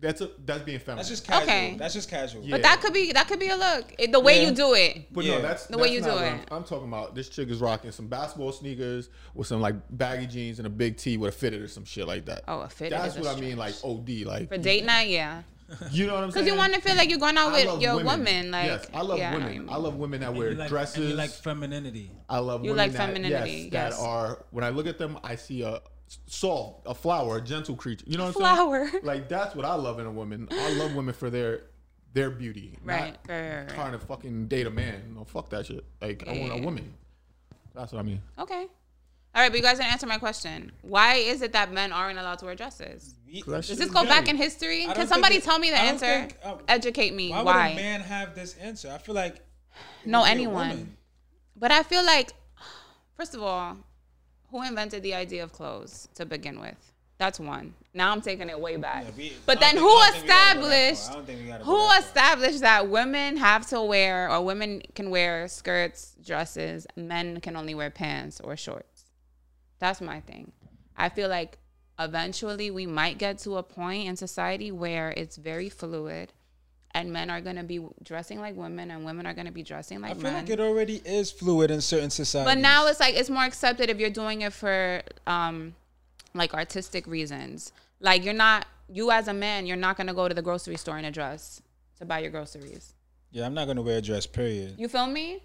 that's 0.03 0.21
a 0.21 0.29
that's 0.45 0.63
being 0.63 0.79
feminine. 0.79 0.97
That's 0.97 1.09
just 1.09 1.25
casual. 1.25 1.43
Okay. 1.43 1.75
That's 1.79 1.93
just 1.93 2.09
casual. 2.09 2.43
Yeah. 2.43 2.51
But 2.51 2.63
that 2.63 2.81
could 2.81 2.93
be 2.93 3.11
that 3.13 3.27
could 3.27 3.39
be 3.39 3.47
a 3.47 3.55
look. 3.55 3.93
It, 3.97 4.11
the 4.11 4.19
way 4.19 4.41
Yeah. 4.41 4.49
you 4.49 4.55
do 4.55 4.73
it. 4.73 5.11
But 5.13 5.23
Yeah. 5.23 5.35
no, 5.35 5.41
that's 5.41 5.65
The 5.67 5.77
way 5.77 5.87
you 5.93 6.01
not 6.01 6.17
do 6.19 6.23
it. 6.23 6.31
I'm, 6.51 6.57
I'm 6.57 6.63
talking 6.63 6.87
about 6.89 7.15
this 7.15 7.29
chick 7.29 7.49
is 7.49 7.59
rocking 7.59 7.91
some 7.91 8.07
basketball 8.07 8.51
sneakers 8.51 9.09
with 9.33 9.47
some 9.47 9.61
like 9.61 9.75
baggy 9.89 10.27
jeans 10.27 10.59
and 10.59 10.67
a 10.67 10.69
big 10.69 10.97
tee 10.97 11.17
with 11.17 11.33
a 11.33 11.37
fitted 11.37 11.61
or 11.61 11.67
some 11.67 11.85
shit 11.85 12.05
like 12.05 12.25
that. 12.25 12.43
Oh, 12.47 12.59
a 12.59 12.69
fitted 12.69 12.93
That's 12.93 13.15
is 13.15 13.25
a 13.25 13.29
what 13.29 13.37
I 13.37 13.41
mean, 13.41 13.57
like 13.57 13.75
OD, 13.83 14.09
like 14.25 14.49
For 14.49 14.57
date 14.57 14.83
night, 14.85 15.09
yeah. 15.09 15.43
you 15.91 16.05
know 16.05 16.13
what 16.13 16.23
I'm 16.25 16.31
saying? 16.31 16.45
Because 16.45 16.47
you 16.47 16.57
want 16.57 16.73
to 16.73 16.81
feel 16.81 16.95
like 16.95 17.09
you're 17.09 17.17
going 17.19 17.37
out 17.37 17.51
with 17.51 17.65
love 17.65 17.81
your 17.81 18.03
woman. 18.03 18.51
Like, 18.51 18.65
yes, 18.65 18.87
I 18.93 19.01
love 19.01 19.17
yeah, 19.17 19.33
women. 19.33 19.53
you 19.53 19.61
I, 19.69 19.73
mean. 19.73 19.83
love 19.83 19.95
women 19.95 20.19
that 20.19 20.29
And 20.29 20.37
wear 20.37 20.51
you 20.51 20.55
like, 20.57 20.69
dresses. 20.69 20.97
And 20.97 21.09
you 21.09 21.15
like 21.15 21.29
femininity. 21.31 22.11
I 22.29 22.39
love 22.39 22.63
You 22.63 22.71
women 22.71 22.91
like 22.93 22.97
that, 22.97 23.19
yes, 23.47 23.47
yes. 23.49 23.71
that 23.71 23.93
are 23.93 24.45
when 24.51 24.63
I 24.63 24.69
look 24.69 24.85
at 24.87 24.97
them, 24.97 25.17
I 25.23 25.35
see 25.35 25.63
a 25.63 25.81
soft, 26.27 26.81
a 26.85 26.93
flower, 26.93 27.37
a 27.37 27.41
gentle 27.41 27.75
creature. 27.75 28.05
You 28.07 28.17
know 28.17 28.25
what 28.25 28.35
I'm 28.35 28.41
Flower. 28.57 28.87
saying? 28.89 29.03
Like 29.05 29.29
that's 29.29 29.55
what 29.55 29.65
I 29.65 29.75
love 29.75 29.99
in 29.99 30.05
a 30.05 30.11
woman. 30.11 30.47
I 30.51 30.73
love 30.73 30.95
women 30.95 31.13
for 31.13 31.29
their 31.29 31.61
their 32.13 32.29
beauty, 32.29 32.77
Right, 32.83 32.99
not 33.13 33.19
right, 33.27 33.41
right, 33.49 33.59
right. 33.61 33.69
trying 33.69 33.91
to 33.93 33.99
fucking 33.99 34.47
date 34.47 34.67
a 34.67 34.69
man. 34.69 35.13
No, 35.15 35.23
fuck 35.23 35.49
that 35.49 35.65
shit. 35.65 35.83
Like 36.01 36.23
I 36.27 36.37
want 36.39 36.53
a 36.53 36.63
woman. 36.63 36.93
That's 37.73 37.91
what 37.91 37.99
I 37.99 38.03
mean. 38.03 38.21
Okay. 38.37 38.67
All 39.35 39.41
right, 39.41 39.49
but 39.49 39.57
you 39.57 39.63
guys 39.63 39.77
didn't 39.79 39.91
answer 39.91 40.05
my 40.05 40.19
question. 40.19 40.71
Why 40.83 41.15
is 41.15 41.41
it 41.41 41.53
that 41.53 41.73
men 41.73 41.91
aren't 41.91 42.19
allowed 42.19 42.37
to 42.39 42.45
wear 42.45 42.53
dresses? 42.53 43.15
Does 43.47 43.67
this 43.67 43.79
is 43.79 43.89
go 43.89 44.03
back 44.05 44.29
in 44.29 44.37
history? 44.37 44.85
Can 44.93 45.07
somebody 45.07 45.37
it- 45.37 45.43
tell 45.43 45.57
me 45.57 45.71
the 45.71 45.77
answer? 45.79 46.05
think, 46.05 46.37
uh, 46.43 46.57
Educate 46.67 47.15
me. 47.15 47.31
Why, 47.31 47.41
Why? 47.41 47.67
would 47.69 47.79
a 47.79 47.81
man 47.81 48.01
have 48.01 48.35
this 48.35 48.55
answer? 48.57 48.91
I 48.93 48.99
feel 48.99 49.15
like 49.15 49.41
No, 50.05 50.19
would 50.19 50.25
be 50.25 50.29
a 50.29 50.31
anyone. 50.33 50.97
But 51.55 51.71
I 51.71 51.81
feel 51.81 52.05
like, 52.05 52.33
first 53.17 53.33
of 53.33 53.41
all, 53.41 53.77
who 54.53 54.61
invented 54.63 55.01
the 55.01 55.15
idea 55.15 55.43
of 55.43 55.51
clothes 55.51 56.07
to 56.13 56.25
begin 56.27 56.59
with? 56.59 56.75
That's 57.17 57.39
one. 57.39 57.73
Now 57.95 58.11
I'm 58.11 58.21
taking 58.21 58.49
it 58.49 58.59
way 58.59 58.77
back. 58.77 59.05
Yeah, 59.05 59.11
we- 59.17 59.33
but 59.47 59.59
then 59.59 59.77
who 59.77 59.87
think- 59.87 59.91
I 59.91 60.11
don't 60.11 60.13
think 60.13 60.21
we 60.21 60.27
gotta 60.27 60.27
go 60.27 60.27
that 60.27 60.57
established? 60.93 61.09
I 61.09 61.13
don't 61.15 61.25
think 61.25 61.39
we 61.41 61.45
gotta 61.47 61.63
go 61.63 61.71
Who 61.71 61.77
that 61.87 62.03
established 62.03 62.59
that 62.61 62.87
women 62.89 63.37
have 63.37 63.67
to 63.69 63.81
wear 63.81 64.29
or 64.31 64.45
women 64.45 64.83
can 64.93 65.09
wear 65.09 65.47
skirts, 65.47 66.15
dresses, 66.23 66.85
men 66.95 67.41
can 67.41 67.55
only 67.55 67.73
wear 67.73 67.89
pants 67.89 68.39
or 68.41 68.55
shorts? 68.55 69.05
That's 69.79 70.01
my 70.01 70.19
thing. 70.21 70.51
I 70.95 71.09
feel 71.09 71.29
like 71.29 71.57
eventually 71.99 72.69
we 72.69 72.85
might 72.85 73.17
get 73.17 73.39
to 73.39 73.57
a 73.57 73.63
point 73.63 74.07
in 74.07 74.15
society 74.15 74.71
where 74.71 75.11
it's 75.17 75.35
very 75.37 75.69
fluid 75.69 76.31
and 76.93 77.11
men 77.11 77.29
are 77.29 77.41
gonna 77.41 77.63
be 77.63 77.85
dressing 78.03 78.39
like 78.39 78.55
women 78.55 78.91
and 78.91 79.03
women 79.05 79.25
are 79.25 79.33
gonna 79.33 79.51
be 79.51 79.63
dressing 79.63 80.01
like 80.01 80.11
men. 80.11 80.17
I 80.17 80.21
feel 80.21 80.31
men. 80.31 80.43
like 80.43 80.49
it 80.49 80.59
already 80.59 81.01
is 81.05 81.31
fluid 81.31 81.71
in 81.71 81.81
certain 81.81 82.09
societies. 82.09 82.53
But 82.53 82.61
now 82.61 82.87
it's 82.87 82.99
like 82.99 83.15
it's 83.15 83.29
more 83.29 83.43
accepted 83.43 83.89
if 83.89 83.99
you're 83.99 84.09
doing 84.09 84.41
it 84.41 84.53
for 84.53 85.01
um 85.25 85.75
like 86.33 86.53
artistic 86.53 87.07
reasons. 87.07 87.71
Like 87.99 88.23
you're 88.23 88.33
not 88.33 88.67
you 88.89 89.11
as 89.11 89.27
a 89.27 89.33
man, 89.33 89.65
you're 89.65 89.77
not 89.77 89.97
gonna 89.97 90.13
go 90.13 90.27
to 90.27 90.35
the 90.35 90.41
grocery 90.41 90.77
store 90.77 90.97
in 90.97 91.05
a 91.05 91.11
dress 91.11 91.61
to 91.97 92.05
buy 92.05 92.19
your 92.19 92.31
groceries. 92.31 92.93
yeah, 93.31 93.45
I'm 93.45 93.53
not 93.53 93.67
gonna 93.67 93.81
wear 93.81 93.97
a 93.97 94.01
dress. 94.01 94.27
Period. 94.27 94.75
You 94.77 94.87
feel 94.87 95.07
me? 95.07 95.43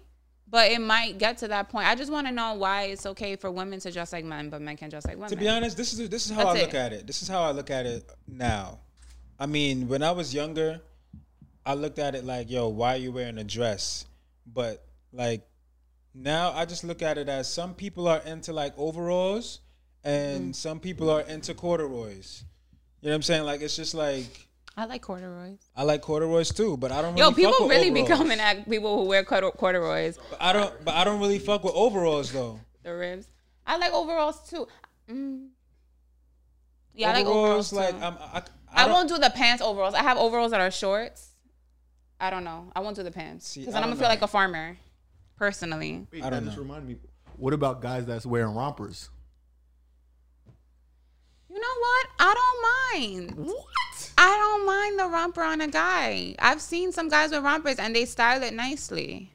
But 0.51 0.71
it 0.71 0.81
might 0.81 1.19
get 1.19 1.37
to 1.39 1.47
that 1.49 1.69
point. 1.69 1.87
I 1.87 1.93
just 1.93 2.11
want 2.11 2.25
to 2.25 2.33
know 2.33 2.55
why 2.55 2.85
it's 2.85 3.05
okay 3.05 3.35
for 3.35 3.51
women 3.51 3.79
to 3.81 3.91
dress 3.91 4.11
like 4.11 4.25
men, 4.25 4.49
but 4.49 4.61
men 4.63 4.77
can 4.77 4.89
dress 4.89 5.05
like 5.05 5.15
women. 5.15 5.29
To 5.29 5.35
be 5.35 5.47
honest, 5.47 5.77
this 5.77 5.93
is 5.93 6.09
this 6.09 6.25
is 6.25 6.31
how 6.31 6.45
That's 6.45 6.57
I 6.57 6.61
look 6.61 6.73
it. 6.73 6.77
at 6.77 6.93
it. 6.93 7.07
This 7.07 7.21
is 7.21 7.27
how 7.27 7.43
I 7.43 7.51
look 7.51 7.69
at 7.69 7.85
it 7.85 8.09
now. 8.27 8.79
I 9.39 9.45
mean, 9.45 9.87
when 9.87 10.01
I 10.01 10.11
was 10.11 10.33
younger, 10.33 10.81
I 11.65 11.73
looked 11.73 11.99
at 11.99 12.15
it 12.15 12.23
like, 12.25 12.49
"Yo, 12.49 12.67
why 12.69 12.95
are 12.95 12.97
you 12.97 13.11
wearing 13.11 13.37
a 13.37 13.43
dress?" 13.43 14.05
But 14.45 14.83
like 15.13 15.47
now, 16.13 16.51
I 16.53 16.65
just 16.65 16.83
look 16.83 17.01
at 17.01 17.17
it 17.17 17.29
as 17.29 17.51
some 17.51 17.73
people 17.75 18.07
are 18.07 18.19
into 18.25 18.53
like 18.53 18.73
overalls, 18.77 19.59
and 20.03 20.41
Mm-hmm. 20.41 20.51
some 20.53 20.79
people 20.79 21.09
are 21.09 21.21
into 21.21 21.53
corduroys. 21.53 22.43
You 23.01 23.07
know 23.09 23.13
what 23.13 23.15
I'm 23.17 23.21
saying? 23.23 23.43
Like 23.43 23.61
it's 23.61 23.75
just 23.75 23.93
like 23.93 24.47
I 24.75 24.85
like 24.85 25.01
corduroys. 25.01 25.59
I 25.75 25.83
like 25.83 26.01
corduroys 26.01 26.51
too, 26.53 26.77
but 26.77 26.91
I 26.91 27.01
don't. 27.01 27.13
Really 27.13 27.19
Yo, 27.21 27.27
fuck 27.27 27.35
people 27.35 27.67
with 27.67 27.77
really 27.77 27.89
be 27.91 28.01
overalls. 28.01 28.19
coming 28.19 28.39
at 28.39 28.69
people 28.69 28.97
who 29.01 29.07
wear 29.07 29.23
cordu- 29.23 29.55
corduroys. 29.57 30.17
But 30.29 30.41
I 30.41 30.53
don't. 30.53 30.85
But 30.85 30.95
I 30.95 31.03
don't 31.03 31.19
really 31.19 31.39
fuck 31.39 31.63
with 31.63 31.73
overalls 31.75 32.31
though. 32.31 32.59
The 32.83 32.95
ribs. 32.95 33.27
I 33.67 33.77
like 33.77 33.93
overalls 33.93 34.49
too. 34.49 34.67
Mm. 35.09 35.49
Yeah, 36.93 37.09
I 37.11 37.13
like 37.13 37.25
overalls. 37.25 37.71
like 37.73 37.91
too. 37.97 38.03
I'm, 38.03 38.13
I, 38.19 38.41
I, 38.73 38.83
I, 38.85 38.91
won't 38.91 39.07
do 39.09 39.17
the 39.17 39.29
pants 39.29 39.61
overalls. 39.61 39.93
I 39.93 40.01
have 40.03 40.17
overalls 40.17 40.51
that 40.51 40.61
are 40.61 40.71
shorts. 40.71 41.28
I 42.19 42.29
don't 42.29 42.43
know. 42.43 42.71
I 42.75 42.79
won't 42.81 42.95
do 42.95 43.03
the 43.03 43.11
pants 43.11 43.55
because 43.55 43.69
I 43.69 43.71
then 43.77 43.83
I'm 43.83 43.89
gonna 43.89 43.99
feel 43.99 44.09
like 44.09 44.21
a 44.21 44.27
farmer, 44.27 44.77
personally. 45.37 46.05
Wait, 46.11 46.21
I 46.23 46.29
that 46.29 46.35
don't 46.37 46.45
just 46.45 46.57
know. 46.57 46.63
reminded 46.63 46.89
me. 46.89 46.95
What 47.37 47.53
about 47.53 47.81
guys 47.81 48.05
that's 48.05 48.25
wearing 48.25 48.53
rompers? 48.53 49.09
You 51.49 51.55
know 51.59 51.67
what? 51.79 52.07
I 52.19 52.33
don't 52.93 53.31
mind. 53.35 53.47
What? 53.47 54.11
I 54.17 54.27
don't 54.37 54.65
mind 54.65 54.99
the 54.99 55.07
romper 55.07 55.41
on 55.41 55.61
a 55.61 55.67
guy. 55.67 56.35
I've 56.39 56.61
seen 56.61 56.91
some 56.91 57.09
guys 57.09 57.31
with 57.31 57.43
rompers 57.43 57.77
and 57.77 57.95
they 57.95 58.05
style 58.05 58.43
it 58.43 58.53
nicely. 58.53 59.31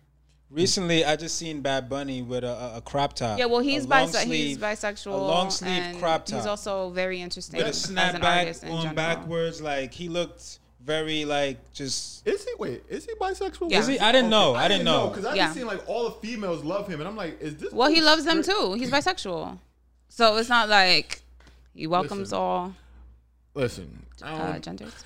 Recently, 0.51 1.05
I 1.05 1.17
just 1.17 1.37
seen 1.37 1.63
Bad 1.63 1.89
Bunny 1.89 2.23
with 2.23 2.45
a, 2.45 2.49
a, 2.49 2.77
a 2.77 2.81
crop 2.81 3.15
top. 3.15 3.39
Yeah, 3.39 3.47
well, 3.47 3.59
he's 3.61 3.87
a 3.87 3.89
long 3.89 4.13
bise- 4.13 4.25
he's 4.27 4.59
bisexual. 4.59 5.13
a 5.13 5.17
long 5.17 5.51
sleeve 5.51 5.71
and 5.73 5.99
crop 5.99 6.27
top. 6.27 6.37
He's 6.37 6.47
also 6.47 6.91
very 6.91 7.21
interesting 7.21 7.59
with 7.59 7.67
a 7.67 7.71
as 7.71 7.91
an 7.91 7.99
artist 7.99 8.63
snapback 8.63 8.67
in 8.67 8.73
on 8.73 8.79
general. 8.83 8.95
backwards. 8.95 9.61
Like 9.61 9.93
he 9.93 10.09
looked 10.09 10.61
very 10.85 11.25
like 11.25 11.73
just. 11.73 12.27
Is 12.27 12.45
he? 12.45 12.51
Wait, 12.59 12.83
is 12.89 13.05
he 13.07 13.13
bisexual? 13.15 13.71
Yeah. 13.71 13.81
Is 13.81 13.87
he? 13.87 13.99
I 13.99 14.13
didn't 14.13 14.31
know. 14.31 14.55
I, 14.55 14.69
didn't 14.69 14.85
know. 14.85 15.09
because 15.09 15.25
I 15.25 15.35
Yeah. 15.35 15.45
just 15.47 15.57
seen 15.57 15.67
like 15.67 15.89
all 15.89 16.05
the 16.05 16.11
females 16.27 16.63
love 16.63 16.87
him, 16.89 17.01
and 17.01 17.09
I'm 17.09 17.17
like, 17.17 17.41
is 17.41 17.57
this? 17.57 17.73
Well, 17.73 17.89
he 17.89 17.97
dude 17.97 18.05
loves 18.05 18.25
them 18.25 18.43
too. 18.43 18.75
He's 18.75 18.91
bisexual, 18.91 19.59
so 20.09 20.37
it's 20.37 20.49
not 20.49 20.69
like 20.69 21.23
he 21.75 21.87
welcomes 21.87 22.31
Listen. 22.33 22.39
all 22.39 22.75
Listen, 23.55 24.07
uh, 24.23 24.53
don't- 24.53 24.63
genders. 24.65 25.05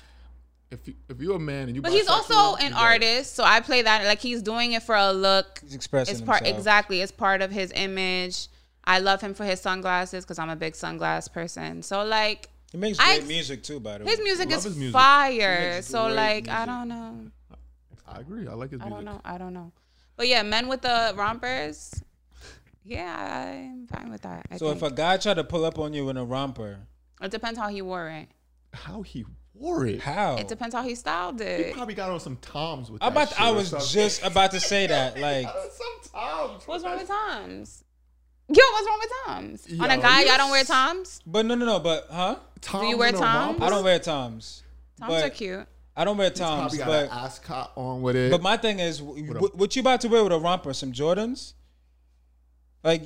if 0.71 0.87
you, 0.87 0.93
if 1.07 1.19
you're 1.19 1.35
a 1.37 1.39
man 1.39 1.67
and 1.67 1.75
you, 1.75 1.81
But 1.81 1.91
he's 1.91 2.07
also 2.07 2.55
an 2.57 2.71
you 2.71 2.77
artist, 2.77 3.35
so 3.35 3.43
I 3.43 3.59
play 3.59 3.81
that 3.81 4.05
like 4.05 4.19
he's 4.19 4.41
doing 4.41 4.73
it 4.73 4.83
for 4.83 4.95
a 4.95 5.11
look. 5.13 5.59
He's 5.63 5.75
expressing 5.75 6.13
It's 6.13 6.21
part 6.21 6.39
himself. 6.39 6.57
exactly. 6.57 7.01
It's 7.01 7.11
part 7.11 7.41
of 7.41 7.51
his 7.51 7.71
image. 7.75 8.47
I 8.85 8.99
love 8.99 9.21
him 9.21 9.33
for 9.33 9.45
his 9.45 9.61
sunglasses 9.61 10.23
because 10.25 10.39
I'm 10.39 10.49
a 10.49 10.55
big 10.55 10.73
sunglass 10.73 11.31
person. 11.31 11.83
So 11.83 12.03
like 12.03 12.49
He 12.71 12.77
makes 12.77 12.99
I- 12.99 13.17
great 13.17 13.27
music 13.27 13.63
too, 13.63 13.79
by 13.79 13.97
the 13.97 14.05
way. 14.05 14.11
his 14.11 14.19
music 14.21 14.51
is 14.51 14.63
his 14.63 14.75
music. 14.77 14.93
fire. 14.93 15.81
So 15.81 16.05
great 16.05 16.15
like 16.15 16.47
I 16.49 16.65
don't 16.65 16.87
know. 16.87 17.31
I 18.07 18.19
agree. 18.19 18.47
I 18.47 18.53
like 18.53 18.71
his 18.71 18.79
music. 18.79 18.85
I 18.93 18.95
don't 18.95 19.05
know. 19.05 19.21
I 19.25 19.37
don't 19.37 19.53
know. 19.53 19.71
But 20.15 20.27
yeah, 20.27 20.43
men 20.43 20.67
with 20.67 20.81
the 20.81 21.13
rompers. 21.15 21.93
Yeah, 22.83 23.53
I'm 23.53 23.87
fine 23.87 24.09
with 24.11 24.21
that. 24.21 24.47
I 24.51 24.57
So 24.57 24.67
think. 24.69 24.77
if 24.83 24.91
a 24.91 24.95
guy 24.95 25.17
tried 25.17 25.35
to 25.35 25.43
pull 25.43 25.63
up 25.65 25.77
on 25.77 25.93
you 25.93 26.09
in 26.09 26.17
a 26.17 26.25
romper, 26.25 26.79
it 27.21 27.29
depends 27.31 27.59
how 27.59 27.67
he 27.67 27.81
wore 27.81 28.09
it. 28.09 28.27
How 28.73 29.01
he 29.03 29.25
wore 29.53 29.85
it? 29.85 30.01
how? 30.01 30.37
It 30.37 30.47
depends 30.47 30.73
how 30.73 30.81
he 30.83 30.95
styled 30.95 31.39
it. 31.41 31.67
He 31.67 31.73
probably 31.73 31.93
got 31.93 32.09
on 32.09 32.19
some 32.19 32.37
toms 32.37 32.89
with. 32.89 33.03
I 33.03 33.09
that 33.09 33.11
about. 33.11 33.29
shit 33.29 33.41
I 33.41 33.51
was 33.51 33.91
just 33.93 34.23
about 34.23 34.51
to 34.51 34.59
say 34.59 34.87
that. 34.87 35.17
Like, 35.19 35.47
some 35.47 36.11
toms. 36.13 36.63
What's 36.67 36.83
wrong 36.83 36.97
with 36.97 37.07
Toms? 37.07 37.83
Yo, 38.51 38.63
what's 38.71 38.87
wrong 38.87 38.99
with 38.99 39.11
Toms? 39.25 39.79
On 39.79 39.91
a 39.91 39.97
guy, 39.97 40.21
you 40.21 40.27
y'all 40.27 40.37
don't 40.37 40.51
wear 40.51 40.63
Toms? 40.63 41.21
but 41.25 41.45
no, 41.45 41.55
no, 41.55 41.65
no. 41.65 41.79
But 41.79 42.07
huh? 42.11 42.37
Toms 42.61 42.83
Do 42.83 42.87
you 42.89 42.97
wear 42.97 43.09
and 43.09 43.17
Toms? 43.17 43.61
I 43.61 43.69
don't 43.69 43.83
wear 43.83 43.99
toms. 43.99 44.63
Toms 44.99 45.11
but 45.11 45.23
are 45.23 45.29
cute. 45.29 45.65
I 45.95 46.03
don't 46.05 46.17
wear 46.17 46.29
toms. 46.29 46.77
Got 46.77 46.87
But 46.87 47.03
an 47.05 47.09
ascot 47.11 47.73
on 47.75 48.01
with 48.01 48.15
it. 48.15 48.31
but 48.31 48.41
my 48.41 48.57
thing 48.57 48.79
is, 48.79 49.01
what, 49.01 49.55
what 49.55 49.75
you 49.75 49.81
about 49.81 50.01
to 50.01 50.07
wear 50.07 50.23
with 50.23 50.33
a 50.33 50.39
romper? 50.39 50.73
Some 50.73 50.93
Jordans? 50.93 51.53
Like, 52.83 53.03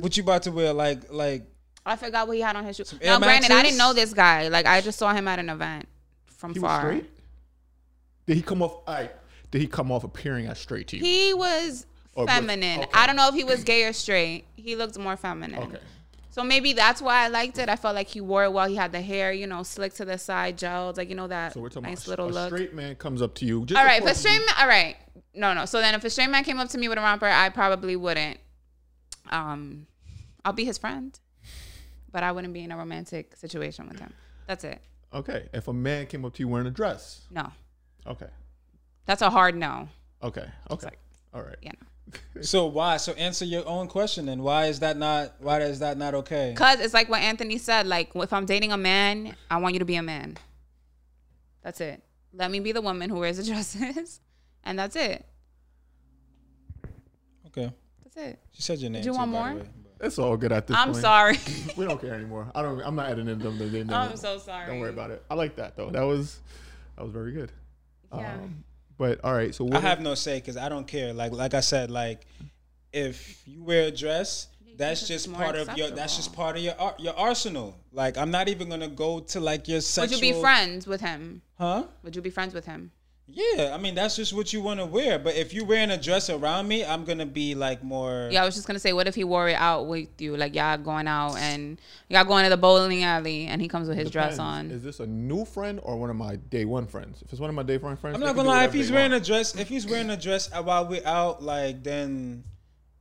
what 0.00 0.16
you 0.16 0.22
about 0.22 0.44
to 0.44 0.52
wear? 0.52 0.72
Like, 0.72 1.12
like 1.12 1.44
I 1.84 1.96
forgot 1.96 2.26
what 2.26 2.36
he 2.36 2.42
had 2.42 2.56
on 2.56 2.64
his 2.64 2.76
shoe. 2.76 2.84
Air 3.00 3.18
Now, 3.18 3.18
granted, 3.18 3.50
I 3.50 3.62
didn't 3.62 3.78
know 3.78 3.92
this 3.92 4.14
guy. 4.14 4.48
Like, 4.48 4.66
I 4.66 4.80
just 4.80 4.98
saw 4.98 5.12
him 5.12 5.28
at 5.28 5.38
an 5.38 5.50
event 5.50 5.88
from 6.24 6.54
he 6.54 6.60
was 6.60 6.68
far. 6.70 6.80
straight. 6.80 7.10
Did 8.26 8.36
he 8.36 8.42
come 8.42 8.62
off? 8.62 8.82
All 8.86 8.94
right. 8.94 9.12
Did 9.50 9.60
he 9.60 9.66
come 9.66 9.92
off 9.92 10.04
appearing 10.04 10.46
as 10.46 10.58
straight 10.58 10.88
to 10.88 10.96
you? 10.96 11.02
He 11.04 11.34
was 11.34 11.86
Or 12.16 12.26
feminine. 12.26 12.80
okay. 12.80 12.90
I 12.94 13.06
don't 13.06 13.16
know 13.16 13.28
if 13.28 13.34
he 13.34 13.44
was 13.44 13.62
gay 13.62 13.84
or 13.84 13.92
straight. 13.92 14.44
He 14.56 14.74
looked 14.74 14.98
more 14.98 15.16
feminine. 15.16 15.62
okay. 15.62 15.78
So 16.30 16.42
maybe 16.44 16.72
that's 16.74 17.00
why 17.00 17.24
I 17.24 17.28
liked 17.28 17.58
it. 17.58 17.68
I 17.70 17.76
felt 17.76 17.94
like 17.94 18.08
he 18.08 18.20
wore 18.20 18.44
it 18.44 18.52
well. 18.52 18.68
He 18.68 18.74
had 18.76 18.92
the 18.92 19.00
hair, 19.00 19.32
you 19.32 19.46
know, 19.46 19.62
slick 19.62 19.94
to 19.94 20.04
the 20.04 20.18
side, 20.18 20.58
gelled, 20.58 20.96
like 20.98 21.08
you 21.08 21.14
know 21.14 21.28
that 21.28 21.54
So 21.54 21.60
we're 21.60 21.68
talking 21.70 21.88
nice 21.88 22.06
about 22.06 22.18
little 22.18 22.28
a 22.28 22.32
look. 22.42 22.48
straight 22.52 22.74
man 22.74 22.94
comes 22.96 23.22
up 23.22 23.34
to 23.36 23.46
you. 23.46 23.64
Just 23.64 23.78
All 23.78 23.86
right, 23.86 24.02
if 24.02 24.08
a 24.08 24.14
straight 24.14 24.38
man, 24.40 24.48
all 24.58 24.66
right, 24.68 24.96
no, 25.34 25.54
no. 25.54 25.64
So 25.64 25.80
then, 25.80 25.94
if 25.94 26.04
a 26.04 26.10
straight 26.10 26.28
man 26.28 26.44
came 26.44 26.58
up 26.58 26.68
to 26.70 26.78
me 26.78 26.88
with 26.88 26.98
a 26.98 27.00
romper, 27.00 27.26
I 27.26 27.48
probably 27.48 27.96
wouldn't. 27.96 28.38
Um, 29.30 29.86
I'll 30.44 30.52
be 30.52 30.64
his 30.64 30.76
friend, 30.78 31.18
but 32.12 32.22
I 32.22 32.32
wouldn't 32.32 32.52
be 32.52 32.62
in 32.64 32.70
a 32.70 32.76
romantic 32.76 33.34
situation 33.36 33.88
with 33.88 33.98
him. 33.98 34.12
That's 34.46 34.64
it. 34.64 34.80
Okay. 35.14 35.48
If 35.54 35.68
a 35.68 35.72
man 35.72 36.06
came 36.06 36.24
up 36.24 36.34
to 36.34 36.40
you 36.42 36.48
wearing 36.48 36.66
a 36.66 36.70
dress. 36.70 37.22
No, 37.30 37.50
Okay. 38.06 38.28
that's 39.06 39.22
a 39.22 39.30
hard 39.30 39.56
no. 39.56 39.88
Okay. 40.22 40.46
Okay. 40.70 40.86
like- 40.86 40.98
All 41.34 41.42
right. 41.42 41.56
Yeah. 41.62 41.70
know, 41.80 41.86
So 42.40 42.66
why? 42.66 42.98
So 42.98 43.12
answer 43.12 43.44
your 43.44 43.66
own 43.66 43.88
question. 43.88 44.28
And 44.28 44.42
why 44.42 44.66
is 44.66 44.80
that 44.80 44.96
not? 44.96 45.34
Why 45.40 45.60
is 45.60 45.80
that 45.80 45.98
not 45.98 46.14
okay? 46.14 46.54
cause 46.56 46.80
it's 46.80 46.94
like 46.94 47.08
what 47.08 47.20
Anthony 47.22 47.58
said. 47.58 47.86
Like 47.86 48.10
if 48.14 48.32
I'm 48.32 48.46
dating 48.46 48.72
a 48.72 48.76
man, 48.76 49.34
I 49.50 49.56
want 49.58 49.74
you 49.74 49.78
to 49.80 49.84
be 49.84 49.96
a 49.96 50.02
man. 50.02 50.36
That's 51.62 51.80
it. 51.80 52.02
Let 52.32 52.50
me 52.50 52.60
be 52.60 52.72
the 52.72 52.82
woman 52.82 53.10
who 53.10 53.18
wears 53.18 53.38
the 53.38 53.44
dresses, 53.52 54.20
and 54.62 54.78
that's 54.78 54.94
it. 54.96 55.26
Okay. 57.48 57.72
That's 58.04 58.16
it. 58.16 58.38
She 58.52 58.62
said 58.62 58.78
your 58.78 58.90
name. 58.90 59.02
Do 59.02 59.06
you 59.08 59.12
too, 59.12 59.18
want 59.18 59.30
more? 59.30 59.54
way. 59.54 59.68
It's 60.00 60.18
all 60.18 60.36
good 60.36 60.52
at 60.52 60.66
this 60.66 60.76
I'm 60.76 60.92
point. 60.92 61.02
sorry. 61.02 61.38
We 61.76 61.86
don't 61.86 62.00
care 62.00 62.14
anymore. 62.14 62.50
I 62.54 62.62
don't. 62.62 62.80
I'm 62.80 62.94
not 62.94 63.10
editing 63.10 63.38
them. 63.38 63.58
They, 63.58 63.68
they 63.82 63.94
I'm 63.94 64.16
so 64.16 64.38
sorry. 64.38 64.66
Don't 64.66 64.80
worry 64.80 64.90
about 64.90 65.10
it. 65.10 65.22
I 65.30 65.34
like 65.34 65.56
that 65.56 65.76
though. 65.76 65.90
That 65.90 66.02
was 66.02 66.40
that 66.96 67.02
was 67.02 67.12
very 67.12 67.32
good. 67.32 67.52
Yeah. 68.14 68.34
Um, 68.34 68.64
but 68.98 69.20
all 69.24 69.32
right. 69.34 69.54
So 69.54 69.64
what 69.64 69.76
I 69.76 69.80
have 69.80 70.00
no 70.00 70.14
say 70.14 70.38
because 70.38 70.56
I 70.56 70.68
don't 70.68 70.86
care. 70.86 71.12
Like 71.12 71.32
like 71.32 71.54
I 71.54 71.60
said, 71.60 71.90
like 71.90 72.26
if 72.92 73.42
you 73.46 73.62
wear 73.62 73.88
a 73.88 73.90
dress, 73.90 74.48
that's 74.76 75.06
just 75.06 75.28
more 75.28 75.40
part 75.42 75.56
of 75.56 75.76
your. 75.76 75.90
That's 75.90 76.16
just 76.16 76.34
part 76.34 76.56
of 76.56 76.62
your 76.62 76.74
ar- 76.78 76.96
your 76.98 77.14
arsenal. 77.18 77.76
Like 77.92 78.16
I'm 78.18 78.30
not 78.30 78.48
even 78.48 78.68
gonna 78.68 78.88
go 78.88 79.20
to 79.20 79.40
like 79.40 79.68
your 79.68 79.76
Would 79.76 79.84
sexual. 79.84 80.18
you 80.20 80.34
be 80.34 80.40
friends 80.40 80.86
with 80.86 81.00
him? 81.00 81.42
Huh? 81.58 81.84
Would 82.02 82.16
you 82.16 82.22
be 82.22 82.30
friends 82.30 82.54
with 82.54 82.66
him? 82.66 82.92
Yeah. 83.28 83.72
I 83.74 83.78
mean 83.78 83.94
that's 83.94 84.16
just 84.16 84.32
what 84.32 84.52
you 84.52 84.60
want 84.60 84.80
to 84.80 84.86
wear. 84.86 85.18
But 85.18 85.36
if 85.36 85.52
you're 85.52 85.64
wearing 85.64 85.90
a 85.90 86.00
dress 86.00 86.30
around 86.30 86.68
me, 86.68 86.84
I'm 86.84 87.04
gonna 87.04 87.26
be 87.26 87.54
like 87.54 87.82
more. 87.82 88.28
Yeah, 88.30 88.42
I 88.42 88.46
was 88.46 88.54
just 88.54 88.66
gonna 88.66 88.78
say, 88.78 88.92
what 88.92 89.06
if 89.06 89.14
he 89.14 89.24
wore 89.24 89.48
it 89.48 89.54
out 89.54 89.86
with 89.86 90.20
you? 90.20 90.36
Like 90.36 90.54
y'all 90.54 90.78
going 90.78 91.08
out 91.08 91.36
and 91.36 91.80
y'all 92.08 92.24
going 92.24 92.44
to 92.44 92.50
the 92.50 92.56
bowling 92.56 93.02
alley, 93.02 93.46
and 93.46 93.60
he 93.60 93.68
comes 93.68 93.88
with 93.88 93.98
his 93.98 94.10
dress 94.10 94.38
on. 94.38 94.70
Is 94.70 94.82
this 94.82 95.00
a 95.00 95.06
new 95.06 95.44
friend 95.44 95.80
or 95.82 95.96
one 95.96 96.10
of 96.10 96.16
my 96.16 96.36
day 96.36 96.64
one 96.64 96.86
friends? 96.86 97.22
If 97.22 97.32
it's 97.32 97.40
one 97.40 97.50
of 97.50 97.56
my 97.56 97.62
day 97.62 97.78
one 97.78 97.96
friends, 97.96 98.14
I'm 98.14 98.20
not 98.20 98.36
gonna 98.36 98.48
lie. 98.48 98.64
If 98.64 98.72
he's 98.72 98.92
wearing 98.92 99.12
want. 99.12 99.24
a 99.24 99.26
dress, 99.26 99.56
if 99.56 99.68
he's 99.68 99.86
wearing 99.86 100.10
a 100.10 100.16
dress 100.16 100.50
while 100.52 100.86
we're 100.86 101.06
out, 101.06 101.42
like 101.42 101.82
then 101.82 102.44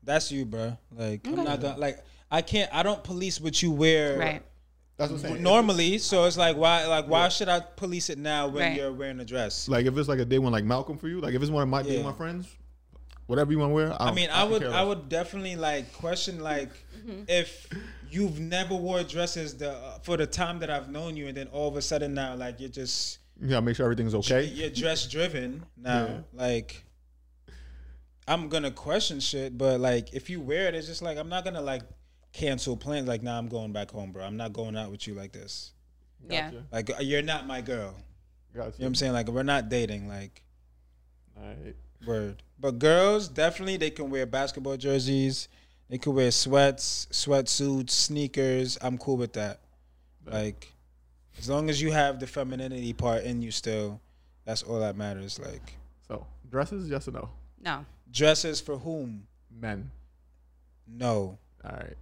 that's 0.04 0.32
you, 0.32 0.46
bro. 0.46 0.78
Like 0.96 1.28
I'm 1.28 1.36
not 1.36 1.62
gonna 1.62 1.78
like. 1.78 2.00
I 2.32 2.42
can't. 2.42 2.74
I 2.74 2.84
don't 2.84 3.04
police 3.04 3.40
what 3.40 3.62
you 3.62 3.72
wear. 3.72 4.18
Right. 4.18 4.42
That's 4.98 5.12
what 5.12 5.24
I'm 5.24 5.32
saying. 5.32 5.44
normally. 5.44 5.98
So 5.98 6.26
it's 6.26 6.38
like 6.38 6.56
why 6.58 6.86
like 6.86 7.08
why 7.08 7.28
should 7.30 7.50
I 7.50 7.60
police 7.60 8.10
it 8.10 8.18
now 8.18 8.48
when 8.48 8.64
Right. 8.70 8.78
you're 8.78 8.94
wearing 8.94 9.20
a 9.20 9.26
dress? 9.26 9.68
Like 9.68 9.86
if 9.86 9.98
it's 9.98 10.08
like 10.08 10.20
a 10.20 10.26
day 10.26 10.40
one 10.40 10.52
like 10.52 10.64
Malcolm 10.66 10.98
for 10.98 11.08
you, 11.08 11.20
like 11.20 11.34
if 11.34 11.42
it's 11.42 11.52
one 11.52 11.64
of 11.64 11.70
my 11.70 11.84
day 11.84 11.98
Yeah. 11.98 12.04
one 12.04 12.16
friends, 12.16 12.48
whatever 13.28 13.52
you 13.52 13.60
want 13.60 13.72
to 13.72 13.74
wear. 13.76 13.94
I, 14.02 14.10
I 14.10 14.14
mean, 14.14 14.30
I 14.30 14.44
could 14.44 14.64
would 14.64 14.72
I 14.72 14.84
would 14.84 15.10
definitely 15.10 15.56
like 15.56 15.92
question 15.94 16.40
like 16.40 16.72
mm-hmm. 16.98 17.24
if 17.28 17.68
you've 18.10 18.40
never 18.40 18.76
wore 18.76 19.04
dresses 19.04 19.58
the 19.58 19.76
for 20.04 20.16
the 20.16 20.28
time 20.28 20.60
that 20.60 20.70
I've 20.70 20.90
known 20.90 21.18
you, 21.18 21.28
and 21.28 21.36
then 21.36 21.48
all 21.48 21.68
of 21.68 21.76
a 21.76 21.82
sudden 21.82 22.14
now 22.14 22.36
like 22.36 22.60
you're 22.60 22.70
just 22.70 23.20
You 23.42 23.50
gotta 23.50 23.62
make 23.66 23.76
sure 23.76 23.86
everything's 23.86 24.16
okay. 24.16 24.46
you're 24.46 24.70
dress 24.70 25.08
driven 25.08 25.66
now. 25.76 26.06
Yeah. 26.06 26.18
Like 26.34 26.84
I'm 28.28 28.50
gonna 28.50 28.72
question 28.72 29.20
shit, 29.20 29.58
but 29.58 29.80
like 29.80 30.14
if 30.14 30.30
you 30.30 30.40
wear 30.42 30.68
it, 30.68 30.76
it's 30.76 30.88
just 30.88 31.02
like 31.02 31.18
I'm 31.18 31.30
not 31.30 31.44
gonna 31.44 31.62
like 31.62 31.84
cancel 32.36 32.76
plans. 32.78 33.08
Like, 33.08 33.24
nah, 33.24 33.38
I'm 33.38 33.48
going 33.48 33.72
back 33.72 33.92
home, 33.92 34.12
bro. 34.12 34.24
I'm 34.24 34.38
not 34.38 34.54
going 34.54 34.76
out 34.76 34.92
with 34.92 35.08
you 35.08 35.14
like 35.14 35.32
this. 35.32 35.72
Yeah. 36.30 36.52
Like 36.72 36.90
uh, 36.90 37.02
you're 37.02 37.22
not 37.22 37.48
my 37.48 37.62
girl. 37.62 37.96
Gotcha. 38.54 38.58
You 38.58 38.64
know 38.64 38.72
what 38.78 38.86
I'm 38.88 38.96
saying? 38.96 39.14
Like 39.14 39.28
we're 39.28 39.44
not 39.44 39.70
dating. 39.70 40.08
Like 40.08 40.44
All 41.38 41.48
right. 41.48 41.76
Word. 42.06 42.44
But 42.60 42.80
girls 42.80 43.28
definitely 43.28 43.78
they 43.78 43.90
can 43.90 44.10
wear 44.10 44.26
basketball 44.26 44.78
jerseys. 44.78 45.48
They 45.90 45.98
can 46.00 46.16
wear 46.16 46.32
sweats, 46.32 47.08
sweatsuits, 47.12 47.92
sneakers. 47.92 48.78
I'm 48.82 48.98
cool 48.98 49.18
with 49.18 49.34
that. 49.34 49.60
Like, 50.26 50.74
as 51.38 51.48
long 51.48 51.70
as 51.70 51.80
you 51.80 51.92
have 51.92 52.20
the 52.20 52.26
femininity 52.26 52.94
part 52.94 53.24
in 53.24 53.44
you 53.44 53.52
still, 53.52 54.02
that's 54.46 54.64
all 54.64 54.80
that 54.80 54.96
matters. 54.98 55.38
Like, 55.38 55.78
So 56.08 56.26
dresses, 56.50 56.90
yes 56.90 57.08
or 57.08 57.12
no? 57.12 57.30
No. 57.62 57.86
dresses 58.12 58.60
for 58.60 58.80
whom? 58.80 59.28
Men. 59.52 59.92
No. 60.88 61.38
All 61.64 61.72
right. 61.72 61.96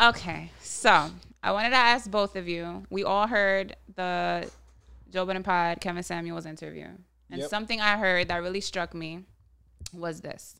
Okay, 0.00 0.50
so 0.60 1.10
I 1.42 1.52
wanted 1.52 1.70
to 1.70 1.76
ask 1.76 2.10
both 2.10 2.36
of 2.36 2.48
you. 2.48 2.84
We 2.90 3.04
all 3.04 3.26
heard 3.26 3.76
the 3.94 4.50
Joe 5.10 5.26
Budden 5.26 5.42
Pod 5.42 5.80
Kevin 5.80 6.02
Samuels 6.02 6.46
interview, 6.46 6.88
and 7.30 7.40
Yep. 7.40 7.50
something 7.50 7.80
I 7.80 7.96
heard 7.96 8.28
that 8.28 8.36
really 8.36 8.60
struck 8.60 8.94
me 8.94 9.24
was 9.92 10.20
this: 10.22 10.56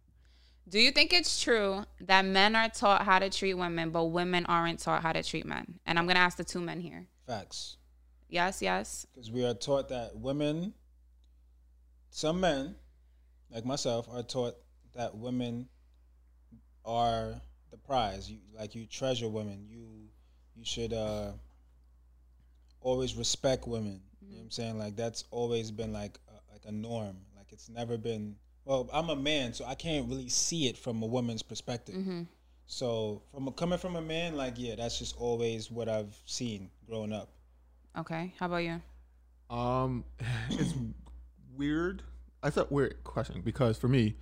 Do 0.69 0.79
you 0.79 0.93
think 0.93 1.13
it's 1.13 1.43
true 1.43 1.85
that 2.01 2.25
men 2.25 2.55
are 2.55 2.69
taught 2.69 3.05
how 3.05 3.19
to 3.19 3.31
treat 3.31 3.55
women, 3.55 3.91
but 3.91 4.05
women 4.05 4.47
aren't 4.47 4.79
taught 4.79 5.03
how 5.03 5.13
to 5.13 5.23
treat 5.23 5.47
men? 5.47 5.81
And 5.87 5.99
I'm 5.99 6.07
gonna 6.07 6.21
ask 6.21 6.37
the 6.37 6.45
two 6.45 6.61
men 6.61 6.81
here. 6.81 7.07
Facts. 7.27 7.79
Yes, 8.29 8.63
yes. 8.63 9.07
Because 9.13 9.31
we 9.31 9.45
are 9.45 9.55
taught 9.55 9.89
that 9.89 10.17
women, 10.17 10.75
some 12.11 12.41
men, 12.41 12.77
like 13.51 13.65
myself, 13.65 14.09
are 14.11 14.23
taught 14.23 14.57
that 14.95 15.17
women 15.17 15.69
are 16.85 17.41
the 17.73 17.79
prize. 17.79 18.31
You 18.31 18.39
like 18.57 18.77
you 18.77 18.87
treasure 18.87 19.29
women. 19.29 19.67
You 19.69 19.89
you 20.55 20.65
should 20.65 20.93
uh 20.93 21.33
always 22.81 23.17
respect 23.17 23.67
women. 23.67 24.01
You 24.21 24.29
know 24.29 24.37
what 24.37 24.45
I'm 24.45 24.51
saying? 24.53 24.79
Like 24.79 24.95
that's 24.95 25.25
always 25.33 25.73
been 25.73 25.93
like 25.93 26.21
a, 26.29 26.53
like 26.53 26.63
a 26.67 26.73
norm. 26.73 27.17
Like 27.37 27.47
it's 27.51 27.69
never 27.69 27.99
been. 27.99 28.37
Well, 28.65 28.89
I'm 28.93 29.11
a 29.11 29.17
man, 29.17 29.53
so 29.55 29.65
I 29.65 29.75
can't 29.75 30.09
really 30.09 30.29
see 30.29 30.69
it 30.69 30.79
from 30.79 31.03
a 31.03 31.07
woman's 31.07 31.43
perspective. 31.43 31.97
So 32.67 33.23
from 33.35 33.49
a, 33.49 33.53
coming 33.53 33.79
from 33.79 33.97
a 33.97 34.01
man, 34.01 34.37
like 34.37 34.55
yeah, 34.57 34.77
that's 34.77 34.99
just 34.99 35.17
always 35.19 35.69
what 35.71 35.89
I've 35.89 36.17
seen 36.27 36.71
growing 36.87 37.13
up. 37.13 37.31
Okay. 37.99 38.33
How 38.39 38.47
about 38.47 38.59
you? 38.59 38.81
Um, 39.51 40.05
it's 40.51 40.75
weird. 41.57 42.03
That's 42.43 42.57
a 42.57 42.67
weird 42.71 43.03
question 43.05 43.41
because 43.41 43.77
for 43.79 43.89
me, 43.89 44.17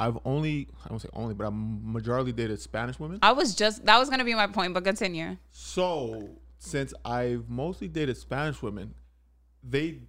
I've 0.00 0.18
only 0.24 0.68
I 0.84 0.88
don't 0.88 0.98
say 0.98 1.10
only, 1.12 1.34
but 1.34 1.44
I'm 1.44 1.92
majority 1.92 2.32
dated 2.32 2.60
Spanish 2.60 2.98
women. 2.98 3.18
I 3.22 3.32
was 3.32 3.54
just 3.54 3.84
that 3.84 3.98
was 3.98 4.08
gonna 4.08 4.24
be 4.24 4.34
my 4.34 4.46
point, 4.46 4.72
but 4.72 4.82
continue. 4.82 5.36
So 5.52 6.30
since 6.58 6.94
I've 7.04 7.48
mostly 7.48 7.86
dated 7.86 8.16
Spanish 8.16 8.62
women, 8.62 8.94
they 9.62 10.00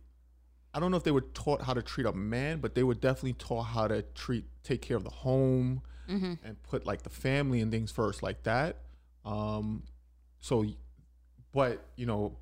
I 0.74 0.80
don't 0.80 0.92
know 0.92 0.98
if 0.98 1.04
they 1.04 1.12
were 1.12 1.22
taught 1.22 1.62
how 1.62 1.74
to 1.74 1.82
treat 1.82 2.08
a 2.08 2.14
man, 2.14 2.60
but 2.60 2.74
they 2.74 2.84
were 2.84 2.94
definitely 2.94 3.34
taught 3.34 3.64
how 3.64 3.88
to 3.90 4.02
treat 4.16 4.46
take 4.64 4.82
care 4.82 4.96
of 4.96 5.04
the 5.04 5.10
home 5.10 5.82
and 6.44 6.62
put 6.64 6.86
like 6.86 7.04
the 7.04 7.10
family 7.10 7.60
and 7.60 7.72
things 7.72 7.92
first 7.92 8.24
like 8.24 8.44
that. 8.44 8.78
Um 9.26 9.84
so 10.40 10.66
but 11.54 11.86
you 11.98 12.06
know 12.06 12.38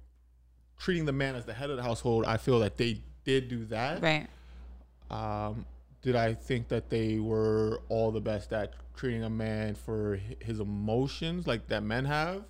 treating 0.77 1.05
the 1.05 1.11
man 1.11 1.35
as 1.35 1.45
the 1.45 1.53
head 1.53 1.69
of 1.69 1.77
the 1.77 1.83
household, 1.83 2.25
I 2.25 2.37
feel 2.37 2.59
that 2.59 2.77
they 2.77 3.01
did 3.25 3.49
do 3.49 3.65
that. 3.65 4.01
Right. 4.01 4.27
Um, 5.11 5.65
did 6.01 6.15
I 6.15 6.33
think 6.33 6.69
that 6.69 6.89
they 6.89 7.19
were 7.19 7.81
all 7.89 8.11
the 8.11 8.21
best 8.21 8.53
at 8.53 8.73
treating 8.95 9.23
a 9.23 9.29
man 9.29 9.75
for 9.75 10.19
his 10.41 10.59
emotions 10.59 11.47
like 11.47 11.67
that 11.67 11.83
men 11.83 12.05
have? 12.05 12.43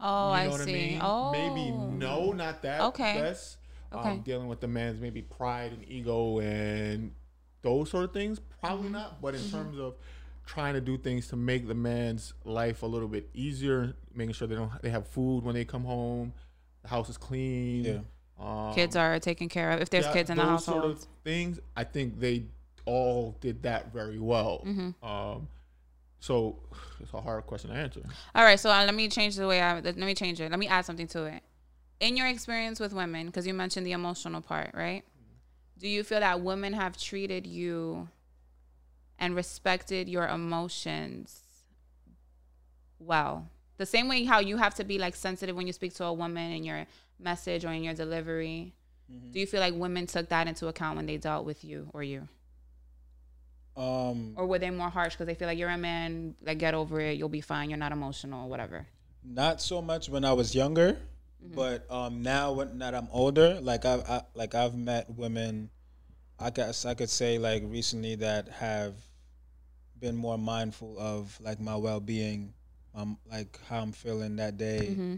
Oh, 0.00 0.28
you 0.28 0.34
I 0.34 0.44
know 0.44 0.50
what 0.50 0.60
see. 0.60 0.70
I 0.70 0.88
mean? 0.90 1.00
Oh, 1.02 1.32
Maybe 1.32 1.70
no, 1.70 2.32
not 2.32 2.62
that. 2.62 2.80
Okay. 2.82 3.14
Best. 3.14 3.58
Okay. 3.92 4.10
Um, 4.10 4.20
dealing 4.20 4.48
with 4.48 4.60
the 4.60 4.68
man's 4.68 5.00
maybe 5.00 5.22
pride 5.22 5.72
and 5.72 5.84
ego 5.88 6.40
and 6.40 7.12
those 7.62 7.90
sort 7.90 8.04
of 8.04 8.12
things, 8.12 8.40
probably 8.60 8.84
Mm-hmm. 8.84 8.92
not. 8.92 9.22
But 9.22 9.34
in 9.34 9.48
terms 9.50 9.78
of 9.78 9.94
trying 10.44 10.74
to 10.74 10.80
do 10.80 10.98
things 10.98 11.28
to 11.28 11.36
make 11.36 11.66
the 11.66 11.74
man's 11.74 12.34
life 12.44 12.82
a 12.82 12.86
little 12.86 13.08
bit 13.08 13.28
easier, 13.32 13.94
making 14.14 14.34
sure 14.34 14.46
they 14.48 14.54
don't 14.54 14.70
they 14.82 14.90
have 14.90 15.06
food 15.06 15.44
when 15.44 15.54
they 15.54 15.64
come 15.64 15.84
home, 15.84 16.32
the 16.82 16.88
house 16.88 17.08
is 17.08 17.16
clean. 17.16 17.84
Yeah. 17.84 17.98
Um, 18.38 18.74
Kids 18.74 18.96
are 18.96 19.18
taken 19.18 19.48
care 19.48 19.70
of 19.70 19.80
if 19.80 19.88
there's 19.90 20.04
yeah, 20.06 20.12
kids 20.12 20.30
in 20.30 20.36
the 20.36 20.42
those 20.42 20.50
household. 20.50 20.82
Sort 20.82 20.92
of 20.92 21.06
things. 21.24 21.58
I 21.76 21.84
think 21.84 22.20
they 22.20 22.44
all 22.84 23.36
did 23.40 23.62
that 23.62 23.92
very 23.92 24.18
well. 24.18 24.62
Mm-hmm. 24.66 25.04
Um, 25.06 25.48
so 26.20 26.58
it's 27.00 27.12
a 27.12 27.20
hard 27.20 27.46
question 27.46 27.70
to 27.70 27.76
answer. 27.76 28.00
All 28.34 28.44
right, 28.44 28.58
so 28.58 28.70
uh, 28.70 28.84
let 28.84 28.94
me 28.94 29.08
change 29.08 29.36
the 29.36 29.46
way 29.46 29.60
I 29.60 29.80
let 29.80 29.96
me 29.96 30.14
change 30.14 30.40
it. 30.40 30.50
Let 30.50 30.58
me 30.58 30.68
add 30.68 30.84
something 30.84 31.06
to 31.08 31.24
it. 31.24 31.42
In 32.00 32.16
your 32.16 32.26
experience 32.26 32.78
with 32.78 32.92
women, 32.92 33.26
because 33.26 33.46
you 33.46 33.54
mentioned 33.54 33.86
the 33.86 33.92
emotional 33.92 34.40
part, 34.40 34.70
right? 34.74 35.02
Do 35.78 35.88
you 35.88 36.04
feel 36.04 36.20
that 36.20 36.40
women 36.40 36.72
have 36.72 36.96
treated 36.96 37.46
you 37.46 38.08
and 39.18 39.34
respected 39.34 40.08
your 40.08 40.26
emotions 40.26 41.42
well? 42.98 43.48
The 43.78 43.86
same 43.86 44.08
way 44.08 44.24
how 44.24 44.40
you 44.40 44.56
have 44.56 44.74
to 44.76 44.84
be 44.84 44.98
like 44.98 45.14
sensitive 45.14 45.54
when 45.54 45.66
you 45.66 45.72
speak 45.72 45.94
to 45.94 46.04
a 46.04 46.12
woman 46.12 46.52
in 46.52 46.64
your 46.64 46.86
message 47.18 47.64
or 47.64 47.72
in 47.72 47.84
your 47.84 47.94
delivery. 47.94 48.72
Do 49.32 49.38
you 49.38 49.46
feel 49.46 49.60
like 49.60 49.72
women 49.74 50.06
took 50.06 50.28
that 50.30 50.48
into 50.48 50.66
account 50.66 50.96
when 50.96 51.06
they 51.06 51.16
dealt 51.16 51.44
with 51.46 51.64
you 51.64 51.88
or 51.92 52.02
you? 52.02 52.26
Um, 53.76 54.32
Or 54.36 54.46
were 54.46 54.58
they 54.58 54.70
more 54.70 54.88
harsh 54.88 55.12
because 55.14 55.26
they 55.26 55.34
feel 55.34 55.46
like 55.48 55.58
you're 55.58 55.68
a 55.70 55.76
man, 55.78 56.34
like 56.42 56.58
get 56.58 56.72
over 56.74 56.98
it, 57.00 57.18
you'll 57.18 57.28
be 57.28 57.42
fine, 57.42 57.68
you're 57.68 57.78
not 57.78 57.92
emotional, 57.92 58.48
whatever. 58.48 58.86
not 59.22 59.60
so 59.60 59.82
much 59.82 60.08
when 60.08 60.24
I 60.24 60.32
was 60.32 60.54
younger, 60.54 60.96
but 61.54 61.84
um, 61.90 62.22
now 62.22 62.52
when 62.52 62.78
that 62.78 62.94
I'm 62.94 63.08
older, 63.12 63.60
like 63.60 63.84
I've 63.84 64.02
I, 64.08 64.22
like 64.34 64.54
I've 64.54 64.74
met 64.74 65.10
women, 65.10 65.68
I 66.40 66.50
guess 66.50 66.84
I 66.86 66.94
could 66.94 67.10
say 67.10 67.38
like 67.38 67.62
recently 67.66 68.14
that 68.16 68.48
have 68.48 68.94
been 70.00 70.16
more 70.16 70.38
mindful 70.38 70.98
of 70.98 71.38
like 71.40 71.60
my 71.60 71.76
well 71.76 72.00
being, 72.00 72.54
um, 72.94 73.18
like 73.30 73.60
how 73.68 73.80
I'm 73.82 73.92
feeling 73.92 74.36
that 74.36 74.56
day, 74.56 74.88
Mm-hmm. 74.90 75.14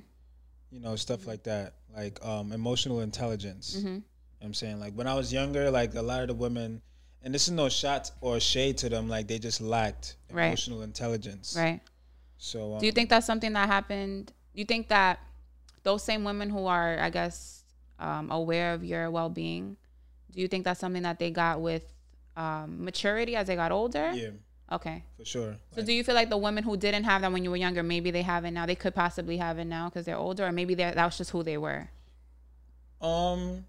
you 0.73 0.81
know, 0.81 0.97
stuff 0.97 1.27
like 1.27 1.45
that, 1.45 1.75
like 1.95 2.25
um, 2.25 2.53
emotional 2.53 3.01
intelligence. 3.01 3.77
Mm-hmm. 3.77 3.87
You 3.87 3.93
know 3.95 4.03
what 4.41 4.47
I'm 4.47 4.55
saying 4.55 4.81
like 4.81 4.95
when 4.95 5.07
I 5.07 5.15
was 5.15 5.33
younger, 5.33 5.71
like 5.71 5.95
a 5.95 6.03
lot 6.03 6.23
of 6.23 6.29
the 6.29 6.35
women, 6.35 6.81
and 7.23 7.35
this 7.35 7.49
is 7.49 7.55
no 7.55 7.69
shot 7.69 8.11
or 8.21 8.39
shade 8.41 8.79
to 8.79 8.89
them, 8.89 9.09
like 9.09 9.27
they 9.27 9.39
just 9.39 9.61
lacked 9.61 10.17
Right. 10.31 10.47
emotional 10.47 10.83
intelligence. 10.83 11.55
Right. 11.59 11.81
So 12.39 12.75
um, 12.75 12.81
Do 12.81 12.87
you 12.87 12.93
think 12.93 13.11
that's 13.11 13.27
something 13.27 13.53
that 13.55 13.69
happened? 13.69 14.27
Do 14.55 14.61
you 14.61 14.65
think 14.65 14.89
that 14.89 15.19
those 15.83 16.03
same 16.05 16.25
women 16.25 16.51
who 16.51 16.67
are, 16.67 16.99
I 16.99 17.11
guess, 17.11 17.65
um, 17.99 18.31
aware 18.31 18.75
of 18.75 18.85
your 18.85 19.11
well 19.11 19.29
being, 19.29 19.77
do 20.31 20.41
you 20.41 20.49
think 20.49 20.65
that's 20.65 20.79
something 20.79 21.03
that 21.03 21.19
they 21.19 21.31
got 21.31 21.61
with 21.61 21.83
um, 22.37 22.85
maturity 22.85 23.35
as 23.35 23.49
they 23.49 23.57
got 23.57 23.73
older? 23.73 24.13
Yeah, 24.15 24.31
Okay. 24.71 25.05
for 25.17 25.25
sure. 25.25 25.57
So 25.75 25.83
do 25.83 25.93
you 25.93 26.05
feel 26.05 26.15
like 26.15 26.29
the 26.29 26.37
women 26.37 26.63
who 26.63 26.77
didn't 26.77 27.05
have 27.05 27.23
that 27.23 27.33
when 27.33 27.43
you 27.45 27.51
were 27.51 27.57
younger, 27.57 27.83
maybe 27.83 28.11
they 28.11 28.23
have 28.23 28.45
it 28.45 28.51
now? 28.51 28.67
They 28.67 28.75
could 28.75 28.95
possibly 28.95 29.39
have 29.39 29.59
it 29.59 29.65
now 29.65 29.89
because 29.89 30.05
they're 30.05 30.17
older, 30.17 30.45
or 30.47 30.53
maybe 30.53 30.75
that 30.75 30.97
was 30.97 31.17
just 31.19 31.31
who 31.31 31.43
they 31.43 31.57
were. 31.57 31.89
Um, 33.01 33.65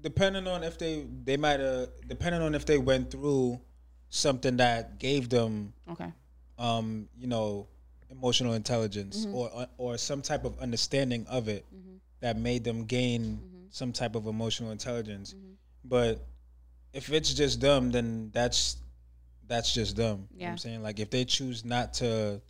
depending 0.00 0.46
on 0.48 0.62
if 0.64 0.78
they 0.78 1.06
they 1.24 1.36
might 1.36 1.60
have 1.60 1.88
depending 2.08 2.40
on 2.42 2.54
if 2.54 2.64
they 2.64 2.78
went 2.78 3.10
through 3.10 3.60
something 4.08 4.56
that 4.56 4.98
gave 4.98 5.28
them 5.28 5.72
Okay. 5.88 6.10
um 6.58 7.08
you 7.16 7.26
know 7.26 7.68
emotional 8.08 8.54
intelligence 8.54 9.26
or 9.32 9.66
or 9.76 9.98
some 9.98 10.22
type 10.22 10.44
of 10.44 10.58
understanding 10.58 11.26
of 11.28 11.48
it 11.48 11.64
that 12.20 12.36
made 12.36 12.64
them 12.64 12.84
gain 12.84 13.40
some 13.70 13.92
type 13.92 14.14
of 14.14 14.26
emotional 14.26 14.72
intelligence. 14.72 15.34
But 15.84 16.26
if 16.92 17.12
it's 17.12 17.32
just 17.32 17.60
them, 17.60 17.90
then 17.92 18.30
that's 18.32 18.76
that's 19.50 19.74
just 19.74 19.96
them. 19.96 20.28
You 20.30 20.38
know 20.38 20.44
what 20.46 20.50
I'm 20.52 20.58
saying? 20.58 20.82
Like 20.82 21.00
if 21.00 21.10
they 21.10 21.24
choose 21.24 21.64
not 21.64 21.92
to 21.94 22.40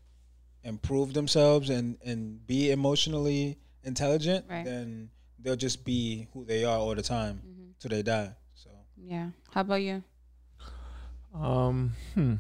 improve 0.62 1.14
themselves 1.14 1.70
and 1.70 1.96
and 2.04 2.46
be 2.46 2.70
emotionally 2.70 3.58
intelligent, 3.82 4.44
Right. 4.48 4.64
then 4.64 5.08
they'll 5.38 5.56
just 5.56 5.82
be 5.84 6.28
who 6.34 6.44
they 6.44 6.64
are 6.64 6.78
all 6.78 6.94
the 6.94 7.02
time 7.02 7.40
till 7.80 7.88
they 7.88 8.02
die. 8.02 8.34
So 8.54 8.68
Yeah. 9.02 9.30
How 9.50 9.62
about 9.62 9.82
you? 9.82 10.04
Um, 11.34 11.94
hmm. 12.14 12.34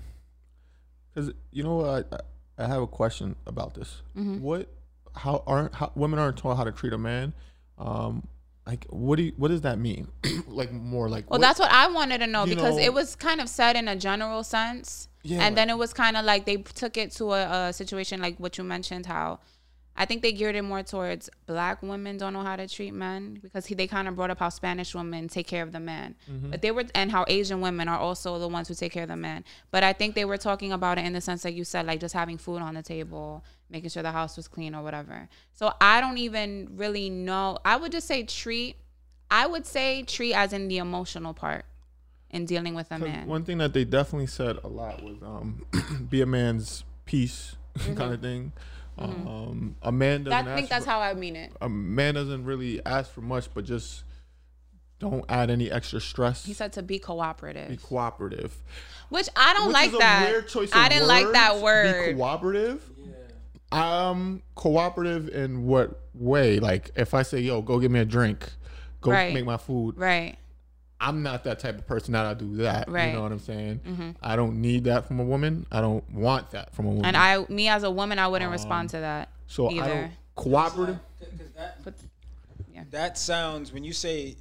Because 1.08 1.32
you 1.50 1.62
know 1.62 1.76
what, 1.76 2.12
I, 2.58 2.64
I 2.64 2.68
have 2.68 2.82
a 2.82 2.86
question 2.86 3.36
about 3.46 3.74
this. 3.74 4.02
Mm-hmm. 4.16 4.40
What, 4.42 4.68
how 5.14 5.42
aren't 5.46 5.74
how, 5.74 5.90
women 5.94 6.18
aren't 6.18 6.36
taught 6.36 6.56
how 6.56 6.64
to 6.64 6.72
treat 6.72 6.92
a 6.92 6.98
man? 6.98 7.32
Um, 7.78 8.26
like 8.66 8.86
what 8.88 9.16
do 9.16 9.24
you, 9.24 9.32
what 9.36 9.48
does 9.48 9.62
that 9.62 9.78
mean? 9.78 10.08
like 10.46 10.72
more 10.72 11.08
like 11.08 11.28
Well, 11.30 11.38
what- 11.38 11.46
that's 11.46 11.58
what 11.58 11.70
I 11.70 11.88
wanted 11.88 12.18
to 12.18 12.26
know 12.26 12.46
because 12.46 12.76
know- 12.76 12.82
it 12.82 12.92
was 12.92 13.16
kind 13.16 13.40
of 13.40 13.48
said 13.48 13.76
in 13.76 13.88
a 13.88 13.96
general 13.96 14.42
sense. 14.44 15.08
Yeah, 15.22 15.36
and 15.38 15.46
like- 15.46 15.54
then 15.56 15.70
it 15.70 15.78
was 15.78 15.92
kind 15.92 16.16
of 16.16 16.24
like 16.24 16.46
they 16.46 16.56
took 16.56 16.96
it 16.96 17.12
to 17.12 17.32
a, 17.32 17.68
a 17.68 17.72
situation 17.72 18.20
like 18.20 18.38
what 18.38 18.58
you 18.58 18.64
mentioned, 18.64 19.06
how 19.06 19.40
I 19.96 20.06
think 20.06 20.22
they 20.22 20.32
geared 20.32 20.56
it 20.56 20.62
more 20.62 20.82
towards 20.82 21.28
black 21.46 21.82
women 21.82 22.16
don't 22.16 22.32
know 22.32 22.42
how 22.42 22.56
to 22.56 22.66
treat 22.66 22.92
men 22.94 23.38
because 23.42 23.66
he, 23.66 23.74
they 23.74 23.86
kind 23.86 24.08
of 24.08 24.16
brought 24.16 24.30
up 24.30 24.38
how 24.38 24.48
Spanish 24.48 24.94
women 24.94 25.28
take 25.28 25.46
care 25.46 25.62
of 25.62 25.72
the 25.72 25.80
man. 25.80 26.14
Mm-hmm. 26.30 26.50
But 26.50 26.62
they 26.62 26.70
were, 26.70 26.84
and 26.94 27.10
how 27.10 27.26
Asian 27.28 27.60
women 27.60 27.86
are 27.86 27.98
also 27.98 28.38
the 28.38 28.48
ones 28.48 28.68
who 28.68 28.74
take 28.74 28.92
care 28.92 29.02
of 29.02 29.10
the 29.10 29.16
man. 29.16 29.44
But 29.70 29.82
I 29.84 29.92
think 29.92 30.14
they 30.14 30.24
were 30.24 30.38
talking 30.38 30.72
about 30.72 30.96
it 30.96 31.04
in 31.04 31.12
the 31.12 31.20
sense 31.20 31.42
that 31.42 31.52
you 31.52 31.64
said, 31.64 31.84
like 31.86 32.00
just 32.00 32.14
having 32.14 32.38
food 32.38 32.62
on 32.62 32.74
the 32.74 32.82
table, 32.82 33.44
making 33.70 33.90
sure 33.90 34.02
the 34.02 34.10
house 34.12 34.36
was 34.36 34.48
clean 34.48 34.74
or 34.74 34.82
whatever. 34.82 35.28
So 35.52 35.72
I 35.80 36.00
don't 36.00 36.18
even 36.18 36.72
really 36.76 37.08
know. 37.10 37.58
I 37.64 37.76
would 37.76 37.92
just 37.92 38.06
say 38.06 38.22
treat. 38.24 38.76
I 39.30 39.46
would 39.46 39.64
say 39.66 40.02
treat 40.02 40.34
as 40.34 40.52
in 40.52 40.68
the 40.68 40.78
emotional 40.78 41.32
part. 41.34 41.64
in 42.30 42.46
dealing 42.46 42.74
with 42.74 42.90
a 42.90 42.98
man. 42.98 43.26
One 43.26 43.44
thing 43.44 43.58
that 43.58 43.72
they 43.72 43.84
definitely 43.84 44.26
said 44.28 44.58
a 44.62 44.68
lot 44.68 45.02
was 45.02 45.16
um, 45.22 45.64
be 46.10 46.20
a 46.20 46.26
man's 46.26 46.84
piece 47.04 47.56
kind 47.96 48.12
of 48.14 48.20
thing. 48.20 48.52
Um, 48.98 49.76
a 49.82 49.90
man 49.90 50.24
doesn't. 50.24 50.24
Mm-hmm. 50.24 50.30
That, 50.30 50.46
I 50.46 50.50
ask 50.50 50.56
think 50.58 50.68
that's 50.68 50.84
for, 50.84 50.90
how 50.90 51.00
I 51.00 51.14
mean 51.14 51.34
it. 51.36 51.52
a 51.60 51.68
man 51.68 52.14
doesn't 52.14 52.44
really 52.44 52.84
ask 52.84 53.10
for 53.10 53.20
much, 53.22 53.48
but 53.54 53.64
just 53.64 54.04
don't 54.98 55.24
add 55.28 55.48
any 55.50 55.70
extra 55.70 56.00
stress. 56.00 56.44
He 56.44 56.52
said 56.52 56.72
to 56.74 56.82
be 56.82 56.98
cooperative, 56.98 57.68
be 57.68 57.76
cooperative. 57.78 58.54
which 59.08 59.28
I 59.34 59.54
don't 59.54 59.68
Which 59.68 59.74
like 59.74 59.88
is 59.88 59.94
a 59.94 59.98
that. 59.98 60.28
weird 60.30 60.48
choice 60.48 60.70
I 60.74 60.88
didn't 60.90 61.08
like 61.08 61.32
that 61.32 61.60
word. 61.60 62.08
Be 62.08 62.12
cooperative. 62.14 62.82
Um, 63.72 64.42
cooperative 64.56 65.28
in 65.28 65.66
what 65.66 66.00
way? 66.14 66.58
Like 66.58 66.90
if 66.96 67.14
I 67.14 67.22
say, 67.22 67.40
"Yo, 67.40 67.62
go 67.62 67.78
get 67.78 67.90
me 67.90 68.00
a 68.00 68.04
drink," 68.04 68.52
go 69.00 69.10
Right. 69.12 69.32
make 69.32 69.44
my 69.44 69.56
food. 69.56 69.96
right. 69.96 70.36
I'm 71.02 71.22
not 71.22 71.44
that 71.44 71.60
type 71.60 71.78
of 71.78 71.86
person 71.86 72.12
that 72.12 72.26
I 72.26 72.34
do 72.34 72.56
that. 72.56 72.86
Right. 72.90 73.00
Mm-hmm. 73.04 73.08
You 73.10 73.16
know 73.16 73.22
what 73.22 73.32
I'm 73.32 73.38
saying? 73.38 74.16
I 74.22 74.36
don't 74.36 74.60
need 74.60 74.84
that 74.84 75.06
from 75.06 75.18
a 75.18 75.24
woman. 75.24 75.64
I 75.72 75.80
don't 75.80 76.04
want 76.12 76.50
that 76.50 76.74
from 76.74 76.84
a 76.84 76.88
woman. 76.90 77.06
And 77.06 77.16
I, 77.16 77.42
me 77.48 77.68
as 77.68 77.84
a 77.84 77.90
woman, 77.90 78.18
I 78.18 78.28
wouldn't 78.28 78.50
respond 78.50 78.90
to 78.90 78.98
that. 79.00 79.28
Um, 79.28 79.34
so 79.46 79.68
I 79.70 79.72
either. 79.72 79.88
don't 79.94 80.12
cooperative. 80.34 80.98
But 81.84 81.94
yeah. 82.74 82.84
That 82.90 83.16
sounds 83.16 83.72
when 83.72 83.82
you 83.82 83.94
say 83.94 84.36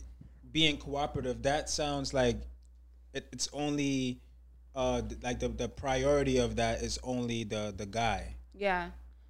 being 0.52 0.76
cooperative. 0.78 1.44
That 1.44 1.70
sounds 1.70 2.14
like 2.14 2.36
it, 3.14 3.28
it's 3.32 3.48
only 3.54 4.20
uh 4.76 5.02
like 5.24 5.40
the 5.40 5.48
the 5.48 5.70
priority 5.70 6.40
of 6.40 6.58
that 6.58 6.82
is 6.82 7.00
only 7.04 7.46
the 7.46 7.74
the 7.76 7.86
guy. 7.86 8.36
yeah, 8.54 8.90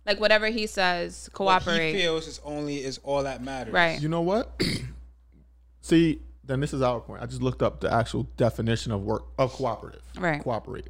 like 0.10 0.20
whatever 0.20 0.47
he 0.47 0.66
says, 0.66 1.30
What 1.32 1.64
cooperate. 1.64 1.93
he 1.93 2.01
feels 2.01 2.28
is 2.28 2.41
only 2.43 2.84
is 2.84 2.99
all 3.03 3.24
that 3.24 3.43
matters. 3.43 3.74
Right. 3.74 4.01
You 4.01 4.10
know 4.10 4.22
what? 4.22 4.60
See, 5.82 6.20
then 6.43 6.60
this 6.60 6.74
is 6.74 6.82
our 6.82 6.99
point. 6.99 7.22
I 7.22 7.26
just 7.28 7.41
looked 7.41 7.62
up 7.62 7.80
the 7.80 7.93
actual 7.93 8.24
definition 8.38 8.91
of 8.91 9.03
work 9.03 9.24
of 9.38 9.53
cooperative. 9.53 10.01
Right. 10.18 10.34
Mm-hmm. 10.39 10.41
Cooperate. 10.43 10.88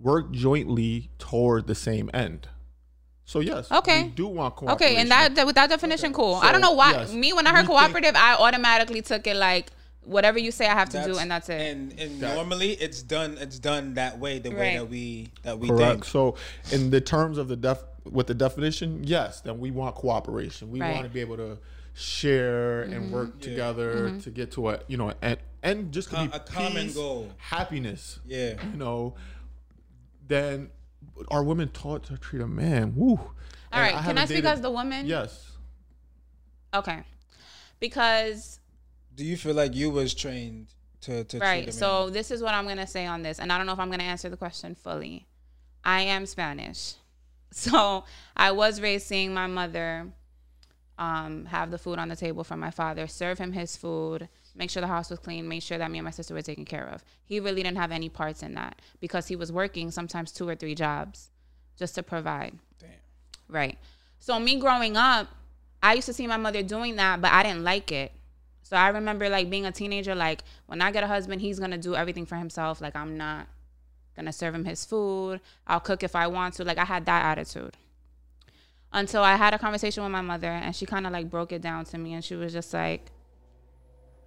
Work 0.00 0.30
jointly 0.32 1.10
toward 1.18 1.66
the 1.66 1.74
same 1.74 2.10
end. 2.14 2.48
So 3.26 3.40
yes, 3.40 3.70
Okay. 3.70 4.04
we 4.04 4.08
do 4.08 4.26
want 4.28 4.56
cooperation. 4.56 4.86
Okay, 4.92 4.96
and 5.00 5.10
that, 5.10 5.34
that 5.34 5.44
with 5.44 5.56
that 5.56 5.68
definition, 5.68 6.14
cool. 6.14 6.36
I 6.36 6.50
don't 6.50 6.62
know 6.62 6.72
why. 6.72 6.92
yes, 6.92 7.12
me, 7.12 7.34
when 7.34 7.46
I 7.46 7.50
heard 7.50 7.68
we 7.68 7.74
think- 7.74 7.78
cooperative, 7.78 8.14
I 8.16 8.36
automatically 8.36 9.02
took 9.02 9.26
it 9.26 9.36
like 9.36 9.66
whatever 10.02 10.38
you 10.38 10.50
say, 10.50 10.66
I 10.66 10.72
have 10.72 10.88
to 10.90 11.04
do, 11.04 11.18
and 11.18 11.30
that's 11.30 11.50
it. 11.50 11.60
And 11.60 11.92
and 12.00 12.20
That- 12.22 12.34
normally 12.36 12.70
it's 12.72 13.02
done 13.02 13.36
it's 13.38 13.58
done 13.58 13.94
that 13.94 14.18
way, 14.18 14.38
the 14.38 14.50
way 14.50 14.76
that 14.76 14.88
we 14.88 15.28
that 15.42 15.58
we 15.58 15.68
Correct. 15.68 15.90
think. 15.92 16.04
So, 16.06 16.36
in 16.72 16.88
the 16.88 17.02
terms 17.02 17.36
of 17.36 17.48
the 17.48 17.56
def 17.56 17.82
with 18.10 18.26
the 18.26 18.34
definition, 18.34 19.02
yes, 19.04 19.40
then 19.40 19.58
we 19.58 19.70
want 19.70 19.94
cooperation. 19.94 20.70
We 20.70 20.80
Right. 20.80 20.92
want 20.94 21.04
to 21.04 21.10
be 21.10 21.20
able 21.20 21.36
to 21.36 21.58
share 21.94 22.82
and 22.82 23.10
work 23.12 23.30
Mm-hmm. 23.30 23.40
together 23.40 24.18
to 24.20 24.30
get 24.30 24.52
to 24.52 24.68
a 24.70 24.80
you 24.86 24.96
know 24.96 25.12
and 25.20 25.36
and 25.62 25.92
just 25.92 26.10
to 26.10 26.14
Com- 26.16 26.28
be 26.28 26.36
a 26.36 26.40
common 26.40 26.84
peace, 26.86 26.94
goal. 26.94 27.30
happiness. 27.38 28.20
Yeah. 28.26 28.62
You 28.70 28.76
know, 28.78 29.14
then 30.26 30.70
are 31.28 31.42
women 31.42 31.68
taught 31.70 32.04
to 32.04 32.16
treat 32.16 32.40
a 32.42 32.46
man? 32.46 32.94
Woo. 32.94 33.18
All 33.72 33.80
right, 33.80 33.94
can 34.04 34.16
I 34.18 34.24
speak 34.26 34.44
as 34.44 34.60
the 34.60 34.70
woman? 34.70 35.06
Yes. 35.06 35.52
Okay, 36.72 37.02
because 37.80 38.60
Do 39.14 39.24
you 39.24 39.36
feel 39.36 39.54
like 39.54 39.74
you 39.74 39.90
was 39.90 40.14
trained 40.14 40.68
to 41.00 41.24
to 41.24 41.38
treat 41.38 41.42
a 41.42 41.44
right. 41.44 41.64
man? 41.66 41.72
So 41.72 42.08
this 42.10 42.30
is 42.30 42.40
what 42.42 42.54
I'm 42.54 42.66
gonna 42.68 42.86
say 42.86 43.06
on 43.06 43.22
this, 43.22 43.38
and 43.40 43.52
I 43.52 43.56
don't 43.58 43.66
know 43.66 43.72
if 43.72 43.78
I'm 43.80 43.90
gonna 43.90 44.04
answer 44.04 44.28
the 44.28 44.36
question 44.36 44.74
fully. 44.76 45.26
I 45.84 46.02
am 46.02 46.26
Spanish, 46.26 46.94
so 47.50 48.04
I 48.36 48.52
was 48.52 48.80
raised 48.80 49.06
seeing 49.06 49.32
my 49.34 49.46
mother 49.46 50.08
um, 50.98 51.44
have 51.46 51.70
the 51.70 51.78
food 51.78 51.98
on 51.98 52.08
the 52.08 52.16
table 52.16 52.44
for 52.44 52.56
my 52.56 52.70
father, 52.70 53.06
serve 53.06 53.38
him 53.38 53.52
his 53.52 53.76
food, 53.76 54.28
make 54.56 54.68
sure 54.68 54.80
the 54.80 54.88
house 54.88 55.10
was 55.10 55.18
clean, 55.20 55.46
make 55.48 55.62
sure 55.62 55.78
that 55.78 55.90
me 55.90 55.98
and 55.98 56.04
my 56.04 56.10
sister 56.10 56.34
were 56.34 56.42
taken 56.42 56.64
care 56.64 56.88
of. 56.88 57.04
He 57.24 57.38
really 57.38 57.62
didn't 57.62 57.78
have 57.78 57.92
any 57.92 58.08
parts 58.08 58.42
in 58.42 58.54
that 58.54 58.80
because 59.00 59.28
he 59.28 59.36
was 59.36 59.52
working 59.52 59.90
sometimes 59.90 60.32
two 60.32 60.48
or 60.48 60.56
three 60.56 60.74
jobs 60.74 61.30
just 61.78 61.94
to 61.94 62.02
provide. 62.02 62.58
Damn. 62.80 62.90
Right. 63.48 63.78
So 64.18 64.38
me 64.40 64.58
growing 64.58 64.96
up, 64.96 65.28
I 65.82 65.94
used 65.94 66.06
to 66.06 66.12
see 66.12 66.26
my 66.26 66.36
mother 66.36 66.62
doing 66.64 66.96
that, 66.96 67.20
but 67.20 67.32
I 67.32 67.44
didn't 67.44 67.62
like 67.62 67.92
it. 67.92 68.12
So 68.62 68.76
I 68.76 68.88
remember 68.88 69.28
like 69.28 69.48
being 69.48 69.64
a 69.64 69.72
teenager, 69.72 70.14
like 70.14 70.42
when 70.66 70.82
I 70.82 70.90
get 70.90 71.04
a 71.04 71.06
husband, 71.06 71.40
he's 71.40 71.60
gonna 71.60 71.78
do 71.78 71.94
everything 71.94 72.26
for 72.26 72.34
himself. 72.34 72.80
Like 72.80 72.96
I'm 72.96 73.16
not 73.16 73.46
gonna 74.18 74.32
serve 74.32 74.54
him 74.54 74.64
his 74.64 74.84
food. 74.84 75.40
I'll 75.66 75.80
cook 75.80 76.02
if 76.02 76.14
I 76.14 76.26
want 76.26 76.54
to. 76.54 76.64
Like 76.64 76.78
I 76.78 76.84
had 76.84 77.06
that 77.06 77.24
attitude. 77.24 77.76
Until 78.92 79.22
I 79.22 79.36
had 79.36 79.54
a 79.54 79.58
conversation 79.58 80.02
with 80.02 80.12
my 80.12 80.22
mother 80.22 80.48
and 80.48 80.74
she 80.74 80.86
kind 80.86 81.06
of 81.06 81.12
like 81.12 81.30
broke 81.30 81.52
it 81.52 81.62
down 81.62 81.84
to 81.86 81.98
me 81.98 82.14
and 82.14 82.24
she 82.24 82.34
was 82.34 82.52
just 82.52 82.72
like, 82.74 83.10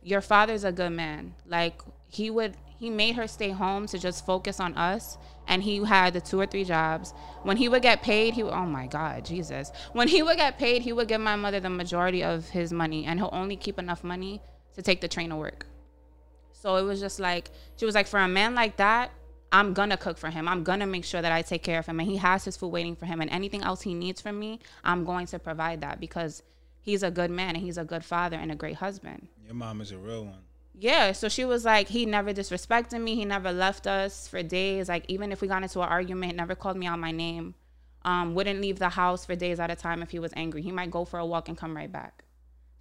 Your 0.01 0.21
father's 0.21 0.63
a 0.63 0.71
good 0.71 0.91
man. 0.91 1.35
Like 1.45 1.81
he 2.07 2.29
would 2.29 2.55
he 2.77 2.89
made 2.89 3.15
her 3.15 3.27
stay 3.27 3.51
home 3.51 3.85
to 3.85 3.99
just 3.99 4.25
focus 4.25 4.59
on 4.59 4.73
us 4.73 5.17
and 5.47 5.61
he 5.61 5.83
had 5.83 6.13
the 6.13 6.21
two 6.21 6.39
or 6.39 6.47
three 6.47 6.63
jobs 6.63 7.13
when 7.43 7.55
he 7.55 7.69
would 7.69 7.83
get 7.83 8.01
paid 8.01 8.33
he 8.33 8.41
oh 8.41 8.65
my 8.65 8.87
god 8.87 9.23
jesus 9.23 9.71
when 9.93 10.07
he 10.07 10.23
would 10.23 10.35
get 10.35 10.57
paid 10.57 10.81
he 10.81 10.91
would 10.91 11.07
give 11.07 11.21
my 11.21 11.35
mother 11.35 11.59
the 11.59 11.69
majority 11.69 12.23
of 12.23 12.49
his 12.49 12.73
money 12.73 13.05
and 13.05 13.19
he'll 13.19 13.29
only 13.31 13.55
keep 13.55 13.77
enough 13.77 14.03
money 14.03 14.41
to 14.73 14.81
take 14.81 14.99
the 14.99 15.07
train 15.07 15.29
to 15.29 15.35
work 15.35 15.67
so 16.51 16.75
it 16.75 16.83
was 16.83 16.99
just 16.99 17.19
like 17.19 17.51
she 17.77 17.85
was 17.85 17.95
like 17.95 18.07
for 18.07 18.19
a 18.19 18.27
man 18.27 18.55
like 18.55 18.75
that 18.77 19.11
i'm 19.51 19.73
gonna 19.73 19.97
cook 19.97 20.17
for 20.17 20.29
him 20.29 20.47
i'm 20.47 20.63
gonna 20.63 20.87
make 20.87 21.03
sure 21.05 21.21
that 21.21 21.31
i 21.31 21.41
take 21.41 21.63
care 21.63 21.79
of 21.79 21.85
him 21.85 21.99
and 21.99 22.09
he 22.09 22.17
has 22.17 22.45
his 22.45 22.55
food 22.57 22.69
waiting 22.69 22.95
for 22.95 23.05
him 23.05 23.21
and 23.21 23.29
anything 23.31 23.61
else 23.63 23.81
he 23.81 23.93
needs 23.93 24.21
from 24.21 24.39
me 24.39 24.59
i'm 24.83 25.03
going 25.03 25.25
to 25.25 25.37
provide 25.39 25.81
that 25.81 25.99
because 25.99 26.43
he's 26.81 27.03
a 27.03 27.11
good 27.11 27.29
man 27.31 27.55
and 27.55 27.63
he's 27.63 27.77
a 27.77 27.83
good 27.85 28.03
father 28.03 28.37
and 28.37 28.51
a 28.51 28.55
great 28.55 28.75
husband 28.75 29.27
Your 29.45 29.55
mom 29.55 29.81
is 29.81 29.91
a 29.91 29.97
real 29.97 30.25
one. 30.25 30.43
yeah, 30.73 31.11
so 31.11 31.29
she 31.29 31.45
was 31.45 31.63
like, 31.65 31.87
he 31.89 32.05
never 32.05 32.33
disrespected 32.33 32.99
me. 33.01 33.13
He 33.15 33.25
never 33.25 33.51
left 33.51 33.85
us 33.85 34.27
for 34.27 34.41
days. 34.41 34.89
Like 34.89 35.05
even 35.09 35.31
if 35.31 35.41
we 35.41 35.47
got 35.47 35.61
into 35.61 35.79
an 35.81 35.89
argument, 35.89 36.35
never 36.35 36.55
called 36.55 36.77
me 36.77 36.87
out 36.87 36.97
my 36.97 37.11
name. 37.11 37.53
Um, 38.03 38.33
wouldn't 38.33 38.61
leave 38.61 38.79
the 38.79 38.89
house 38.89 39.25
for 39.27 39.35
days 39.35 39.59
at 39.59 39.69
a 39.69 39.75
time 39.75 40.01
if 40.01 40.09
he 40.09 40.17
was 40.17 40.31
angry. 40.35 40.61
He 40.63 40.71
might 40.71 40.89
go 40.89 41.05
for 41.05 41.19
a 41.19 41.25
walk 41.25 41.49
and 41.49 41.57
come 41.57 41.75
right 41.75 41.91
back. 41.91 42.23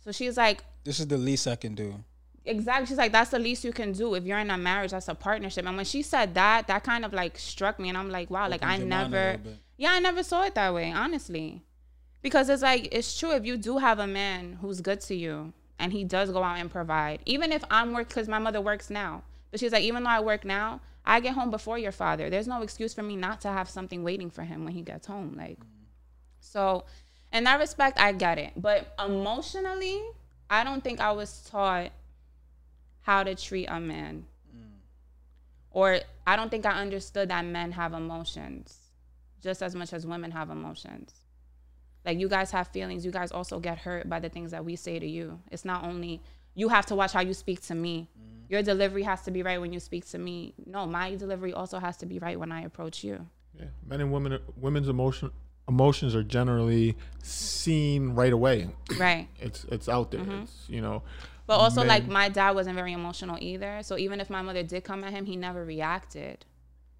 So 0.03 0.13
she's 0.13 0.37
like, 0.39 0.65
This 0.85 0.99
is 1.01 1.09
the 1.09 1.19
least 1.19 1.47
I 1.47 1.57
can 1.57 1.75
do. 1.75 2.03
Exactly. 2.45 2.87
She's 2.87 2.99
like, 2.99 3.13
that's 3.13 3.31
the 3.31 3.39
least 3.39 3.65
you 3.65 3.73
can 3.73 3.93
do 3.93 4.15
if 4.15 4.25
you're 4.25 4.39
in 4.39 4.51
a 4.51 4.59
marriage. 4.59 4.91
That's 4.91 5.09
a 5.09 5.15
partnership. 5.15 5.67
And 5.67 5.77
when 5.77 5.85
she 5.85 6.03
said 6.03 6.35
that, 6.35 6.67
that 6.67 6.85
kind 6.85 7.05
of 7.05 7.13
like 7.13 7.39
struck 7.39 7.79
me, 7.79 7.89
and 7.89 7.99
I'm 7.99 8.11
like, 8.11 8.31
wow, 8.31 8.49
like 8.49 8.63
I 8.63 8.75
Opens 8.75 8.81
your 8.81 8.89
mind 8.89 9.15
a 9.15 9.17
never, 9.17 9.39
yeah, 9.77 9.93
I 9.93 9.99
never 9.99 10.23
saw 10.23 10.45
it 10.45 10.55
that 10.55 10.75
way, 10.75 10.93
honestly. 10.93 11.63
Because 12.23 12.49
it's 12.49 12.63
like, 12.63 12.89
it's 12.93 13.19
true. 13.19 13.33
If 13.33 13.47
you 13.47 13.57
do 13.57 13.79
have 13.79 13.99
a 13.99 14.07
man 14.07 14.59
who's 14.61 14.81
good 14.81 15.01
to 15.03 15.15
you 15.15 15.53
and 15.79 15.93
he 15.93 16.05
does 16.05 16.31
go 16.31 16.43
out 16.43 16.59
and 16.59 16.71
provide, 16.71 17.21
even 17.25 17.51
if 17.53 17.65
I'm 17.71 17.95
work, 17.95 18.09
because 18.09 18.29
my 18.29 18.39
mother 18.39 18.61
works 18.61 18.91
now, 18.91 19.23
but 19.51 19.59
she's 19.59 19.73
like, 19.73 19.85
even 19.85 20.05
though 20.05 20.11
I 20.11 20.21
work 20.21 20.45
now, 20.45 20.81
I 21.05 21.21
get 21.21 21.35
home 21.35 21.51
before 21.51 21.79
your 21.79 21.93
father. 21.93 22.29
There's 22.29 22.47
no 22.47 22.61
excuse 22.63 22.93
for 22.93 23.03
me 23.03 23.17
not 23.17 23.41
to 23.41 23.49
have 23.49 23.71
something 23.71 24.05
waiting 24.05 24.31
for 24.31 24.43
him 24.43 24.65
when 24.65 24.75
he 24.75 24.83
gets 24.83 25.07
home. 25.07 25.35
Like, 25.37 25.59
so 26.41 26.85
in 27.33 27.45
that 27.45 27.59
respect, 27.59 27.99
I 27.99 28.13
get 28.13 28.39
it. 28.39 28.53
But 28.55 28.95
emotionally, 29.03 30.03
I 30.51 30.63
don't 30.63 30.85
think 30.85 31.01
I 31.01 31.13
was 31.13 31.49
taught 31.51 31.91
how 33.03 33.23
to 33.23 33.35
treat 33.35 33.67
a 33.67 33.81
man. 33.81 34.27
Or 35.71 36.01
I 36.27 36.37
don't 36.37 36.51
think 36.51 36.67
I 36.67 36.73
understood 36.73 37.29
that 37.29 37.45
men 37.45 37.73
have 37.73 37.93
emotions 37.93 38.77
just 39.41 39.63
as 39.63 39.75
much 39.75 39.93
as 39.93 40.07
women 40.07 40.31
have 40.33 40.51
emotions. 40.51 41.15
Like 42.05 42.19
you 42.19 42.29
guys 42.29 42.51
have 42.51 42.69
feelings, 42.69 43.05
you 43.05 43.11
guys 43.11 43.31
also 43.31 43.61
get 43.61 43.79
hurt 43.79 44.09
by 44.09 44.21
the 44.21 44.29
things 44.29 44.51
that 44.51 44.65
we 44.65 44.77
say 44.77 44.99
to 44.99 45.07
you. 45.07 45.41
It's 45.51 45.65
not 45.65 45.85
only 45.85 46.23
you 46.55 46.69
have 46.69 46.87
to 46.87 46.95
watch 46.95 47.13
how 47.13 47.21
you 47.21 47.35
speak 47.35 47.61
to 47.63 47.75
me. 47.75 48.09
Your 48.49 48.63
delivery 48.63 49.05
has 49.05 49.23
to 49.23 49.31
be 49.31 49.43
right 49.43 49.61
when 49.61 49.73
you 49.73 49.79
speak 49.79 50.09
to 50.11 50.19
me. 50.19 50.55
No, 50.67 50.87
my 50.87 51.15
delivery 51.15 51.53
also 51.53 51.79
has 51.79 51.97
to 51.99 52.07
be 52.07 52.19
right 52.19 52.39
when 52.39 52.51
I 52.51 52.63
approach 52.63 53.05
you. 53.05 53.27
Yeah. 53.55 53.67
Men 53.87 54.01
and 54.01 54.13
women, 54.13 54.39
women's 54.57 54.89
emotion 54.89 55.31
emotions 55.69 56.17
are 56.17 56.25
generally 56.25 56.97
seen 57.23 58.11
right 58.11 58.33
away. 58.33 58.69
Right. 58.99 59.29
It's 59.39 59.65
it's 59.65 59.89
out 59.89 60.11
there. 60.11 60.21
Mm-hmm. 60.21 60.43
It's 60.43 60.69
you 60.69 60.81
know. 60.81 61.03
But 61.51 61.59
also, 61.59 61.83
like, 61.83 62.07
my 62.07 62.29
dad 62.29 62.53
wasn't 62.53 62.77
very 62.77 62.93
emotional 62.93 63.37
either. 63.41 63.81
So 63.83 63.99
even 63.99 64.21
if 64.21 64.31
my 64.31 64.41
mother 64.41 64.63
did 64.63 64.85
come 64.85 65.03
at 65.03 65.11
him, 65.11 65.27
he 65.27 65.35
never 65.35 65.65
reacted. 65.65 66.45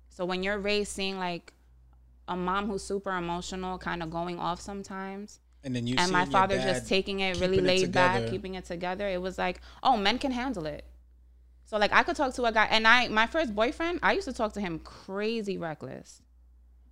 So 0.09 0.25
when 0.25 0.43
you're 0.43 0.59
raised 0.59 0.91
seeing 0.91 1.21
like 1.21 1.53
a 2.27 2.35
mom 2.35 2.67
who's 2.67 2.83
super 2.83 3.13
emotional, 3.13 3.79
kind 3.79 4.03
of 4.03 4.11
going 4.11 4.41
off 4.41 4.61
sometimes, 4.61 5.39
And 5.63 5.77
then 5.77 5.87
you 5.87 5.95
and 5.97 6.11
my 6.11 6.25
father 6.25 6.59
just 6.59 6.89
taking 6.89 7.21
it 7.21 7.39
really 7.39 7.59
keeping 7.59 7.65
it 7.65 7.69
laid 7.69 7.93
back, 7.93 8.29
keeping 8.29 8.57
it 8.57 8.65
together, 8.65 9.07
it 9.07 9.23
was 9.23 9.39
like, 9.39 9.61
oh, 9.85 9.97
men 9.97 10.19
can 10.19 10.33
handle 10.33 10.67
it. 10.67 10.85
So 11.65 11.79
like 11.79 11.93
I 11.93 12.03
could 12.03 12.17
talk 12.17 12.35
to 12.35 12.45
a 12.47 12.51
guy, 12.51 12.65
and 12.73 12.89
I 12.89 13.07
my 13.07 13.29
first 13.29 13.55
boyfriend, 13.55 14.01
I 14.03 14.15
used 14.15 14.27
to 14.27 14.33
talk 14.33 14.53
to 14.55 14.61
him 14.61 14.81
crazy 14.81 15.59
reckless, 15.59 16.23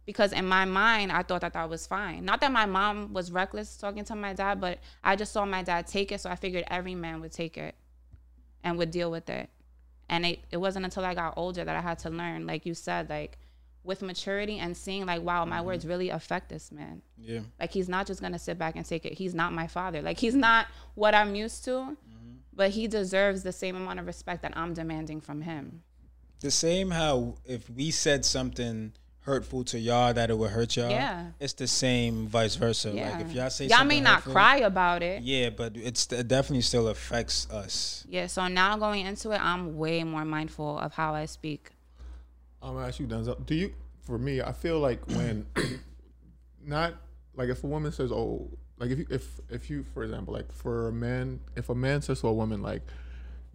because 0.09 0.33
in 0.33 0.47
my 0.47 0.65
mind 0.65 1.13
I 1.13 1.23
thought 1.23 1.43
that 1.43 1.53
that 1.53 1.69
was 1.69 1.87
fine. 1.87 2.25
Not 2.25 2.41
that 2.41 2.51
my 2.51 2.65
mom 2.65 3.13
was 3.13 3.31
reckless 3.31 3.77
talking 3.77 4.05
to 4.07 4.15
my 4.17 4.33
dad, 4.33 4.59
but 4.59 4.79
I 5.05 5.17
just 5.17 5.35
saw 5.35 5.45
my 5.45 5.63
dad 5.63 5.87
take 5.87 6.11
it, 6.13 6.23
so 6.23 6.31
I 6.31 6.35
figured 6.35 6.65
every 6.69 6.95
man 6.95 7.21
would 7.21 7.31
take 7.31 7.59
it, 7.59 7.75
and 8.65 8.79
would 8.79 8.91
deal 8.91 9.11
with 9.11 9.29
it. 9.29 9.51
And 10.09 10.25
it 10.25 10.39
it 10.51 10.57
wasn't 10.57 10.87
until 10.87 11.05
I 11.05 11.13
got 11.13 11.35
older 11.37 11.63
that 11.63 11.77
I 11.77 11.83
had 11.83 11.99
to 11.99 12.09
learn, 12.09 12.47
like 12.47 12.65
you 12.65 12.73
said, 12.73 13.11
like 13.11 13.37
with 13.85 14.01
maturity 14.01 14.59
and 14.59 14.75
seeing 14.75 15.05
like, 15.05 15.21
wow, 15.21 15.45
my 15.45 15.61
words 15.61 15.85
mm-hmm. 15.85 15.91
really 15.91 16.09
affect 16.09 16.49
this 16.49 16.73
man. 16.73 17.03
Yeah. 17.19 17.41
Like 17.61 17.71
he's 17.71 17.91
not 17.91 18.07
just 18.07 18.23
gonna 18.23 18.39
sit 18.39 18.59
back 18.59 18.77
and 18.77 18.87
take 18.87 19.05
it. 19.05 19.13
He's 19.13 19.35
not 19.35 19.53
my 19.53 19.67
father. 19.67 20.01
Like 20.01 20.19
he's 20.19 20.35
not 20.35 20.69
what 20.95 21.15
I'm 21.15 21.35
used 21.35 21.65
to, 21.65 21.71
mm-hmm. 21.71 22.37
but 22.55 22.71
he 22.71 22.89
deserves 22.89 23.43
the 23.43 23.53
same 23.53 23.77
amount 23.77 24.01
of 24.01 24.07
respect 24.07 24.41
that 24.41 24.57
I'm 24.57 24.73
demanding 24.73 25.21
from 25.21 25.43
him. 25.43 25.83
the 26.41 26.51
same 26.51 26.93
how 26.93 27.35
if 27.45 27.69
we 27.69 27.91
said 27.91 28.25
something 28.25 28.95
hurtful 29.29 29.63
to 29.65 29.79
y'all 29.79 30.13
that 30.15 30.31
it 30.31 30.37
would 30.37 30.51
hurt 30.51 30.77
y'all. 30.77 30.91
Yeah. 30.91 31.27
It's 31.39 31.53
the 31.53 31.67
same 31.69 32.27
vice 32.27 32.57
versa. 32.57 32.91
Yeah. 32.91 33.11
Like 33.11 33.27
if 33.27 33.33
y'all 33.33 33.51
say 33.51 33.67
y'all 33.67 33.85
may 33.85 34.01
not 34.01 34.17
hurtful- 34.17 34.33
cry 34.33 34.57
about 34.59 35.03
it. 35.03 35.23
Yeah, 35.23 35.51
but 35.51 35.77
it's 35.77 36.11
it 36.13 36.27
definitely 36.27 36.63
still 36.63 36.89
affects 36.89 37.49
us. 37.51 38.05
Yeah, 38.09 38.27
so 38.27 38.49
now 38.49 38.77
going 38.77 39.07
into 39.07 39.31
it, 39.31 39.41
I'm 39.41 39.77
way 39.77 40.03
more 40.03 40.25
mindful 40.25 40.79
of 40.79 40.95
how 40.95 41.15
I 41.15 41.27
speak. 41.27 41.71
I'm 42.63 42.75
gonna 42.75 42.89
ask 42.89 42.99
you, 42.99 43.07
Denzil. 43.07 43.45
Do 43.47 43.55
you? 43.55 43.75
For 44.03 44.19
me, 44.19 44.41
I 44.41 44.53
feel 44.53 44.81
like 44.81 45.07
when, 45.09 45.47
not 46.65 46.95
like 47.37 47.49
if 47.51 47.63
a 47.63 47.67
woman 47.67 47.93
says, 47.93 48.11
"Oh," 48.11 48.49
like 48.79 48.91
if 48.91 48.99
you, 48.99 49.07
if 49.11 49.41
if 49.51 49.71
you, 49.71 49.85
for 49.95 50.03
example, 50.03 50.35
like 50.35 50.51
for 50.51 50.89
a 50.89 50.93
man, 50.93 51.41
if 51.57 51.69
a 51.69 51.75
man 51.75 52.03
says 52.03 52.21
to 52.23 52.29
a 52.29 52.33
woman, 52.33 52.63
like, 52.63 52.83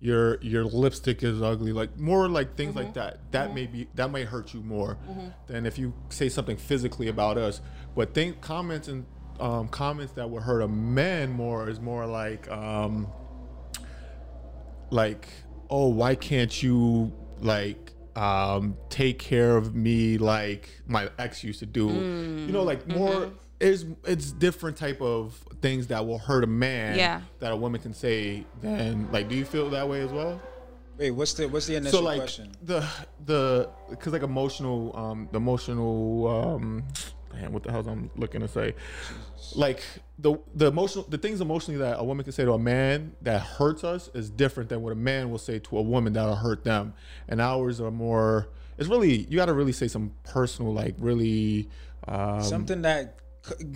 "Your 0.03 0.39
your 0.41 0.65
lipstick 0.65 1.23
is 1.23 1.41
ugly," 1.41 1.71
like 1.71 1.97
more 1.97 2.27
like 2.27 2.55
things 2.55 2.75
like 2.75 2.93
that. 2.95 3.31
That 3.31 3.55
may 3.55 3.65
be 3.67 3.87
that 3.95 4.11
might 4.11 4.27
hurt 4.27 4.53
you 4.53 4.61
more 4.61 4.97
than 5.47 5.65
if 5.65 5.79
you 5.79 5.93
say 6.09 6.27
something 6.29 6.57
physically 6.57 7.07
about 7.07 7.37
us. 7.37 7.61
But 7.95 8.13
think 8.13 8.41
comments 8.41 8.87
and 8.87 9.05
um, 9.39 9.67
comments 9.69 10.13
that 10.13 10.29
would 10.29 10.43
hurt 10.43 10.61
a 10.61 10.67
man 10.67 11.31
more 11.31 11.69
is 11.69 11.79
more 11.79 12.05
like. 12.05 12.49
Um, 12.51 13.07
like, 14.89 15.27
oh, 15.69 15.87
why 15.87 16.15
can't 16.15 16.61
you 16.61 17.11
like 17.39 17.91
um 18.15 18.77
take 18.89 19.17
care 19.17 19.57
of 19.57 19.73
me 19.73 20.19
like 20.19 20.69
my 20.85 21.09
ex 21.17 21.43
used 21.43 21.59
to 21.59 21.65
do? 21.65 21.87
You 21.87 22.51
know, 22.51 22.63
like 22.63 22.87
more 22.87 23.31
Mm-hmm. 23.63 23.93
it's 24.05 24.31
different 24.31 24.77
type 24.77 25.01
of 25.01 25.33
things 25.61 25.87
that 25.87 26.05
will 26.05 26.17
hurt 26.19 26.43
a 26.43 26.47
man 26.47 26.97
Yeah. 26.97 27.21
that 27.39 27.51
a 27.51 27.55
woman 27.55 27.81
can 27.81 27.93
say 27.93 28.45
than 28.61 29.11
like 29.11 29.29
do 29.29 29.35
you 29.35 29.45
feel 29.45 29.69
that 29.71 29.87
way 29.87 30.01
as 30.01 30.11
well? 30.11 30.41
Wait, 30.97 31.11
what's 31.11 31.33
the 31.33 31.47
what's 31.47 31.65
the 31.65 31.75
initial 31.75 31.99
so 31.99 32.05
like 32.05 32.19
question? 32.19 32.51
the 32.61 32.85
the 33.25 33.69
because 33.89 34.13
like 34.13 34.21
emotional 34.23 34.95
um 34.95 35.27
the 35.31 35.37
emotional 35.37 36.27
um 36.27 36.83
man 37.33 37.51
what 37.51 37.63
the 37.63 37.71
hell 37.71 37.83
I'm 37.87 38.11
looking 38.15 38.41
to 38.41 38.47
say 38.47 38.75
like 39.55 39.81
the 40.19 40.35
the 40.53 40.67
emotional 40.67 41.05
the 41.09 41.17
things 41.17 41.41
emotionally 41.41 41.79
that 41.79 41.99
a 41.99 42.03
woman 42.03 42.23
can 42.23 42.31
say 42.33 42.45
to 42.45 42.53
a 42.53 42.59
man 42.59 43.13
that 43.23 43.41
hurts 43.41 43.83
us 43.83 44.09
is 44.13 44.29
different 44.29 44.69
than 44.69 44.81
what 44.83 44.93
a 44.93 44.95
man 44.95 45.31
will 45.31 45.39
say 45.39 45.57
to 45.59 45.77
a 45.77 45.81
woman 45.81 46.13
that'll 46.13 46.35
hurt 46.35 46.63
them 46.63 46.93
and 47.27 47.41
ours 47.41 47.81
are 47.81 47.89
more 47.91 48.49
it's 48.77 48.87
really 48.89 49.25
you 49.29 49.35
got 49.37 49.45
to 49.47 49.53
really 49.53 49.71
say 49.71 49.87
some 49.87 50.11
personal 50.23 50.73
like 50.73 50.93
really 50.99 51.69
um 52.07 52.41
Something 52.43 52.81
that 52.83 53.15
c- 53.19 53.22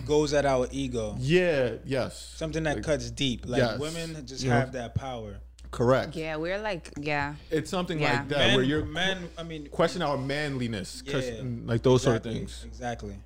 goes 0.06 0.32
at 0.32 0.46
our 0.46 0.66
ego. 0.70 1.14
yeah 1.18 1.74
yes 1.84 2.34
Something 2.36 2.62
that 2.64 2.82
cuts 2.82 3.10
deep. 3.10 3.46
Like 3.46 3.58
Yes. 3.60 3.78
women 3.78 4.26
just 4.26 4.42
Yeah. 4.42 4.60
have 4.60 4.72
that 4.72 4.94
power. 4.94 5.40
correct 5.70 6.16
Yeah, 6.16 6.36
we're 6.36 6.58
like, 6.58 6.90
yeah. 6.98 7.34
it's 7.50 7.68
something 7.70 7.98
Yeah. 8.00 8.12
like 8.20 8.28
that 8.30 8.38
Men, 8.38 8.54
where 8.56 8.64
you're 8.64 8.84
men. 8.86 9.28
I 9.36 9.42
mean, 9.42 9.68
question 9.68 10.00
our 10.00 10.16
manliness 10.16 11.02
'cause- 11.02 11.26
Yeah. 11.26 11.42
Mm, 11.42 11.68
like 11.68 11.82
those 11.82 12.02
sort 12.02 12.16
of 12.16 12.22
things 12.22 12.64
Exactly. 12.64 13.16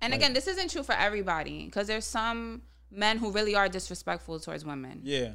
And 0.00 0.14
again, 0.14 0.32
this 0.32 0.46
isn't 0.46 0.70
true 0.70 0.82
for 0.84 0.94
everybody 0.94 1.64
because 1.66 1.86
there's 1.88 2.06
some 2.06 2.62
men 2.90 3.18
who 3.18 3.30
really 3.32 3.54
are 3.54 3.68
disrespectful 3.68 4.40
towards 4.40 4.64
women. 4.64 5.00
Yeah. 5.04 5.32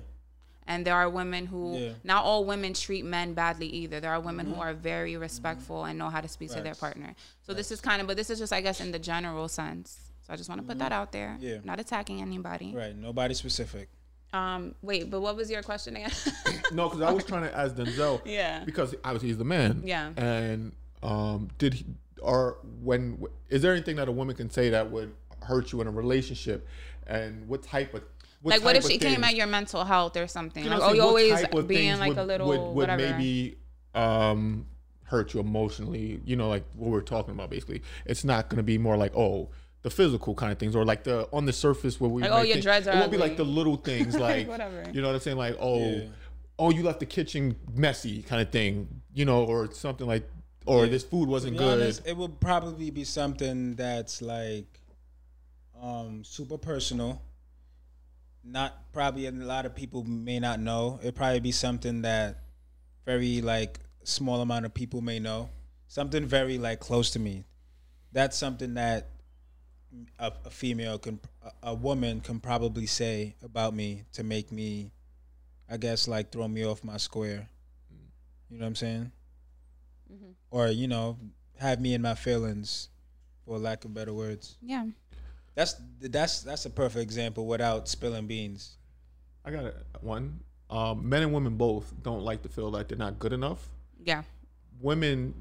And 0.67 0.85
there 0.85 0.95
are 0.95 1.09
women 1.09 1.45
who, 1.45 1.77
Yeah. 1.77 1.89
not 2.03 2.23
all 2.23 2.45
women 2.45 2.73
treat 2.73 3.03
men 3.05 3.33
badly 3.33 3.67
either. 3.67 3.99
There 3.99 4.11
are 4.11 4.19
women 4.19 4.45
who 4.53 4.59
are 4.61 4.73
very 4.73 5.17
respectful 5.17 5.83
and 5.85 5.97
know 5.99 6.09
how 6.09 6.21
to 6.21 6.27
speak 6.27 6.51
to 6.51 6.61
their 6.61 6.75
partner. 6.75 7.15
So 7.45 7.53
this 7.53 7.71
is 7.71 7.81
kind 7.81 8.01
of, 8.01 8.07
but 8.07 8.17
this 8.17 8.29
is 8.29 8.39
just, 8.39 8.53
I 8.53 8.61
guess, 8.61 8.79
in 8.81 8.91
the 8.91 8.99
general 8.99 9.47
sense. 9.47 9.97
So 10.25 10.31
I 10.33 10.37
just 10.37 10.47
want 10.49 10.61
to 10.61 10.67
put 10.67 10.79
that 10.79 10.91
out 10.93 11.11
there. 11.11 11.37
Yeah. 11.39 11.57
Not 11.63 11.79
attacking 11.79 12.21
anybody. 12.21 12.73
Right. 12.73 12.95
Nobody 12.95 13.33
specific. 13.33 13.89
Um, 14.31 14.73
wait, 14.81 15.11
but 15.11 15.21
what 15.21 15.35
was 15.35 15.51
your 15.51 15.61
question 15.61 15.95
again? 15.95 16.11
No, 16.71 16.89
because 16.89 17.01
I 17.01 17.11
was 17.11 17.23
trying 17.23 17.43
to 17.43 17.55
ask 17.55 17.75
Denzil. 17.75 18.21
Yeah. 18.25 18.63
Because 18.63 18.95
obviously 19.03 19.27
he's 19.29 19.37
the 19.37 19.43
man. 19.43 19.81
Yeah. 19.85 20.11
And 20.17 20.71
um, 21.03 21.49
did 21.57 21.73
he, 21.75 21.85
or 22.21 22.57
when 22.81 23.21
is 23.49 23.61
there 23.61 23.73
anything 23.73 23.97
that 23.97 24.07
a 24.07 24.11
woman 24.11 24.35
can 24.35 24.49
say 24.49 24.69
that 24.69 24.89
would 24.89 25.13
hurt 25.43 25.71
you 25.73 25.81
in 25.81 25.87
a 25.87 25.91
relationship, 25.91 26.65
and 27.05 27.47
what 27.49 27.61
type 27.61 27.93
of 27.93 28.01
what 28.43 28.51
like, 28.51 28.63
what 28.63 28.75
if 28.75 28.83
of 28.85 28.91
she 28.91 28.97
came 28.99 29.23
at 29.23 29.35
your 29.35 29.47
mental 29.47 29.83
health 29.83 30.15
or 30.15 30.27
something? 30.27 30.63
You 30.63 30.69
know 30.69 30.77
Like, 30.77 30.89
oh, 30.91 30.93
you 30.93 31.31
saying? 31.35 31.47
Always 31.53 31.65
being 31.65 31.97
like 31.97 32.09
would, 32.09 32.17
a 32.19 32.23
little 32.23 32.47
would, 32.47 32.59
would 32.59 32.73
whatever. 32.75 33.01
maybe 33.01 33.57
um, 33.95 34.65
hurt 35.05 35.33
you 35.33 35.39
emotionally. 35.39 36.19
You 36.25 36.35
know, 36.35 36.49
like 36.49 36.65
what 36.75 36.91
we're 36.91 37.01
talking 37.01 37.33
about. 37.33 37.49
Basically, 37.49 37.81
it's 38.05 38.23
not 38.23 38.49
going 38.49 38.57
to 38.57 38.63
be 38.63 38.77
more 38.77 38.97
like 38.97 39.15
oh. 39.15 39.49
The 39.81 39.89
physical 39.89 40.33
kind 40.33 40.49
of 40.49 40.57
things, 40.57 40.77
or 40.77 40.85
like 40.85 41.03
the 41.03 41.27
on 41.33 41.45
the 41.45 41.51
surface 41.51 41.99
where 41.99 42.09
we 42.09 42.21
Like, 42.21 42.31
oh, 42.31 42.37
your 42.37 42.53
think- 42.53 42.63
dreads 42.63 42.87
are 42.87 42.95
It 42.95 42.99
won't 42.99 43.11
be 43.11 43.17
like 43.17 43.35
the 43.35 43.43
little 43.43 43.75
things, 43.75 44.15
like 44.29 44.47
Whatever. 44.47 44.85
You 44.93 45.01
know 45.01 45.09
what 45.09 45.15
I'm 45.15 45.19
saying? 45.19 45.35
Like 45.35 45.57
oh, 45.59 45.77
Yeah. 45.77 46.05
oh, 46.57 46.69
you 46.71 46.83
left 46.83 47.01
the 47.01 47.05
kitchen 47.05 47.57
messy, 47.75 48.21
kind 48.23 48.41
of 48.41 48.49
thing. 48.49 48.87
You 49.13 49.25
know, 49.25 49.43
or 49.43 49.69
something 49.73 50.07
like, 50.07 50.23
or 50.65 50.85
Yeah. 50.85 50.91
this 50.91 51.03
food 51.03 51.27
wasn't 51.27 51.57
good. 51.57 51.81
honest, 51.81 52.01
it 52.07 52.15
would 52.15 52.39
probably 52.39 52.91
be 52.91 53.03
something 53.03 53.75
that's 53.75 54.21
like 54.21 54.79
um 55.81 56.23
super 56.23 56.57
personal. 56.57 57.21
Not 58.43 58.91
probably 58.91 59.25
a 59.25 59.31
lot 59.31 59.65
of 59.65 59.75
people 59.75 60.03
may 60.03 60.39
not 60.39 60.59
know. 60.59 60.99
It'd 61.01 61.15
probably 61.15 61.39
be 61.39 61.51
something 61.51 62.01
that 62.01 62.39
very 63.05 63.41
like 63.41 63.79
small 64.03 64.41
amount 64.41 64.65
of 64.65 64.73
people 64.73 65.01
may 65.01 65.19
know. 65.19 65.49
Something 65.87 66.25
very 66.25 66.57
like 66.57 66.79
close 66.79 67.11
to 67.11 67.19
me. 67.19 67.45
That's 68.11 68.37
something 68.37 68.73
that 68.73 69.09
a, 70.19 70.31
a 70.45 70.49
female 70.49 70.97
can 70.97 71.19
a, 71.41 71.69
a 71.71 71.73
woman 71.73 72.19
can 72.19 72.39
probably 72.39 72.85
say 72.85 73.35
about 73.43 73.73
me 73.73 74.03
to 74.13 74.23
make 74.23 74.51
me 74.51 74.91
I 75.69 75.77
guess 75.77 76.07
like 76.07 76.31
throw 76.31 76.47
me 76.47 76.65
off 76.65 76.83
my 76.83 76.97
square. 76.97 77.47
You 78.49 78.59
know 78.59 78.65
what 78.65 78.67
I'm 78.67 78.75
saying? 78.75 79.11
Mm-hmm. 80.13 80.31
Or, 80.51 80.67
you 80.67 80.87
know, 80.87 81.17
have 81.57 81.81
me 81.81 81.95
in 81.95 82.01
my 82.01 82.13
feelings 82.13 82.89
for 83.45 83.57
lack 83.57 83.83
of 83.83 83.93
better 83.93 84.13
words. 84.13 84.57
yeah. 84.61 84.85
That's 85.55 85.75
that's 86.01 86.41
that's 86.41 86.65
a 86.65 86.69
perfect 86.69 87.03
example 87.03 87.45
without 87.47 87.87
spilling 87.87 88.27
beans. 88.27 88.77
I 89.45 89.51
got 89.51 89.65
a- 89.65 89.73
one. 90.01 90.39
Um, 90.69 91.07
men 91.07 91.21
and 91.21 91.33
women 91.33 91.55
both 91.57 91.93
don't 92.01 92.21
like 92.23 92.41
to 92.43 92.49
feel 92.49 92.71
like 92.71 92.87
they're 92.87 92.97
not 92.97 93.19
good 93.19 93.33
enough. 93.33 93.69
Yeah. 94.03 94.23
Women 94.81 95.35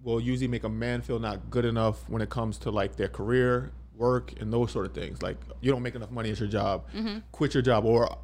will 0.00 0.20
usually 0.20 0.46
make 0.46 0.62
a 0.64 0.68
man 0.68 1.02
feel 1.02 1.18
not 1.18 1.50
good 1.50 1.64
enough 1.64 2.08
when 2.08 2.22
it 2.22 2.30
comes 2.30 2.58
to 2.58 2.70
like 2.70 2.94
their 2.96 3.08
career, 3.08 3.72
work, 3.96 4.32
and 4.40 4.52
those 4.52 4.70
sort 4.70 4.86
of 4.86 4.92
things. 4.94 5.22
Like 5.22 5.38
you 5.60 5.72
don't 5.72 5.82
make 5.82 5.96
enough 5.96 6.10
money 6.12 6.30
at 6.30 6.38
your 6.38 6.48
job, 6.48 6.84
Mm-hmm. 6.94 7.18
quit 7.32 7.54
your 7.54 7.62
job, 7.62 7.84
or 7.84 8.16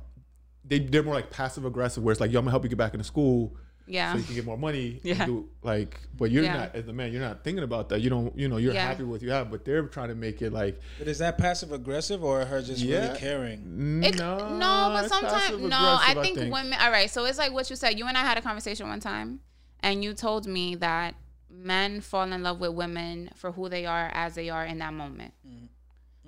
they 0.65 0.79
they're 0.79 1.03
more 1.03 1.15
like 1.15 1.31
passive 1.31 1.65
aggressive, 1.65 2.05
where 2.05 2.13
it's 2.13 2.21
like, 2.21 2.31
"Yo, 2.31 2.39
I'm 2.39 2.45
gonna 2.45 2.53
help 2.53 2.63
you 2.63 2.69
get 2.69 2.79
back 2.79 2.95
into 2.95 3.05
school." 3.05 3.57
Yeah. 3.87 4.13
So 4.13 4.19
you 4.19 4.25
can 4.25 4.35
get 4.35 4.45
more 4.45 4.57
money. 4.59 5.01
and 5.03 5.05
Yeah. 5.05 5.27
Do, 5.27 5.49
like, 5.63 5.99
but 6.17 6.31
you're 6.31 6.45
Yeah. 6.45 6.57
not 6.57 6.75
as 6.75 6.87
the 6.87 6.93
man. 6.93 7.13
You're 7.13 7.21
not 7.21 7.45
thinking 7.45 7.65
about 7.65 7.89
that. 7.91 8.01
You 8.01 8.11
don't. 8.11 8.37
You 8.39 8.49
know, 8.49 8.57
you're 8.57 8.75
Yeah. 8.75 8.87
happy 8.87 9.03
with 9.03 9.11
what 9.11 9.23
you 9.23 9.31
have, 9.31 9.51
but 9.51 9.65
they're 9.65 9.83
trying 9.87 10.09
to 10.09 10.15
make 10.15 10.43
it 10.43 10.53
like, 10.53 10.81
But 10.99 11.09
is 11.09 11.19
that 11.19 11.39
passive 11.39 11.73
aggressive 11.73 12.23
or 12.23 12.45
her 12.45 12.63
just 12.63 12.81
Yeah. 12.81 13.07
really 13.07 13.19
caring? 13.19 14.03
It, 14.05 14.19
no, 14.19 14.57
no, 14.57 14.91
but 14.93 15.09
sometimes 15.09 15.61
no. 15.61 15.77
I 15.77 16.13
aggressive, 16.13 16.37
think, 16.37 16.53
women. 16.53 16.79
All 16.81 16.91
right, 16.91 17.11
so 17.11 17.25
it's 17.25 17.39
like 17.39 17.53
what 17.53 17.71
you 17.71 17.77
said. 17.77 17.99
You 17.99 18.07
and 18.07 18.17
I 18.17 18.21
had 18.21 18.39
a 18.39 18.43
conversation 18.43 18.89
one 18.89 19.01
time, 19.01 19.41
and 19.81 20.03
you 20.05 20.15
told 20.15 20.47
me 20.47 20.75
that 20.77 21.15
men 21.51 22.01
fall 22.01 22.33
in 22.33 22.43
love 22.43 22.61
with 22.61 22.73
women 22.73 23.31
for 23.37 23.53
who 23.53 23.69
they 23.69 23.87
are 23.87 24.11
as 24.15 24.35
they 24.35 24.49
are 24.49 24.65
in 24.65 24.79
that 24.79 24.95
moment. 24.95 25.35
Mm-hmm. 25.47 25.67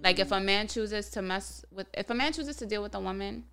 Like 0.02 0.18
if 0.18 0.28
mm-hmm. 0.28 0.42
a 0.42 0.46
man 0.46 0.68
chooses 0.68 1.08
to 1.10 1.22
mess 1.22 1.64
with, 1.70 1.86
if 1.94 2.10
a 2.10 2.14
man 2.14 2.32
chooses 2.32 2.56
to 2.56 2.66
deal 2.66 2.82
with 2.82 2.94
a 2.94 3.00
woman, 3.00 3.44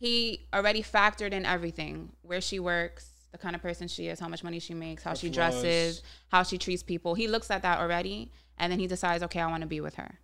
he 0.00 0.46
already 0.52 0.82
factored 0.82 1.32
in 1.32 1.44
everything: 1.44 2.10
where 2.22 2.40
she 2.40 2.58
works, 2.58 3.10
the 3.32 3.38
kind 3.38 3.54
of 3.54 3.62
person 3.62 3.86
she 3.86 4.08
is, 4.08 4.18
how 4.18 4.28
much 4.28 4.42
money 4.42 4.58
she 4.58 4.74
makes, 4.74 5.02
how 5.02 5.14
she 5.14 5.28
dresses, 5.30 6.02
how 6.28 6.42
she 6.42 6.58
treats 6.58 6.82
people. 6.82 7.14
He 7.14 7.28
looks 7.28 7.50
at 7.50 7.62
that 7.62 7.78
already, 7.78 8.32
and 8.58 8.72
then 8.72 8.80
he 8.80 8.86
decides, 8.86 9.22
okay, 9.24 9.40
I 9.40 9.46
want 9.46 9.60
to 9.60 9.68
be 9.68 9.80
with 9.80 9.94
her. 9.96 10.18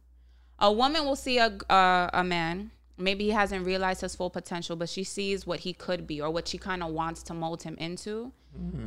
A 0.58 0.72
woman 0.72 1.04
will 1.04 1.16
see 1.16 1.38
a 1.38 1.48
uh, 1.70 2.10
a 2.12 2.24
man. 2.24 2.70
Maybe 2.98 3.24
he 3.24 3.30
hasn't 3.30 3.66
realized 3.66 4.00
his 4.00 4.16
full 4.16 4.30
potential, 4.30 4.74
but 4.74 4.88
she 4.88 5.04
sees 5.04 5.46
what 5.46 5.60
he 5.60 5.74
could 5.74 6.06
be 6.06 6.22
or 6.22 6.30
what 6.30 6.48
she 6.48 6.56
kind 6.56 6.82
of 6.82 6.92
wants 6.92 7.22
to 7.24 7.34
mold 7.34 7.62
him 7.62 7.76
into. 7.78 8.32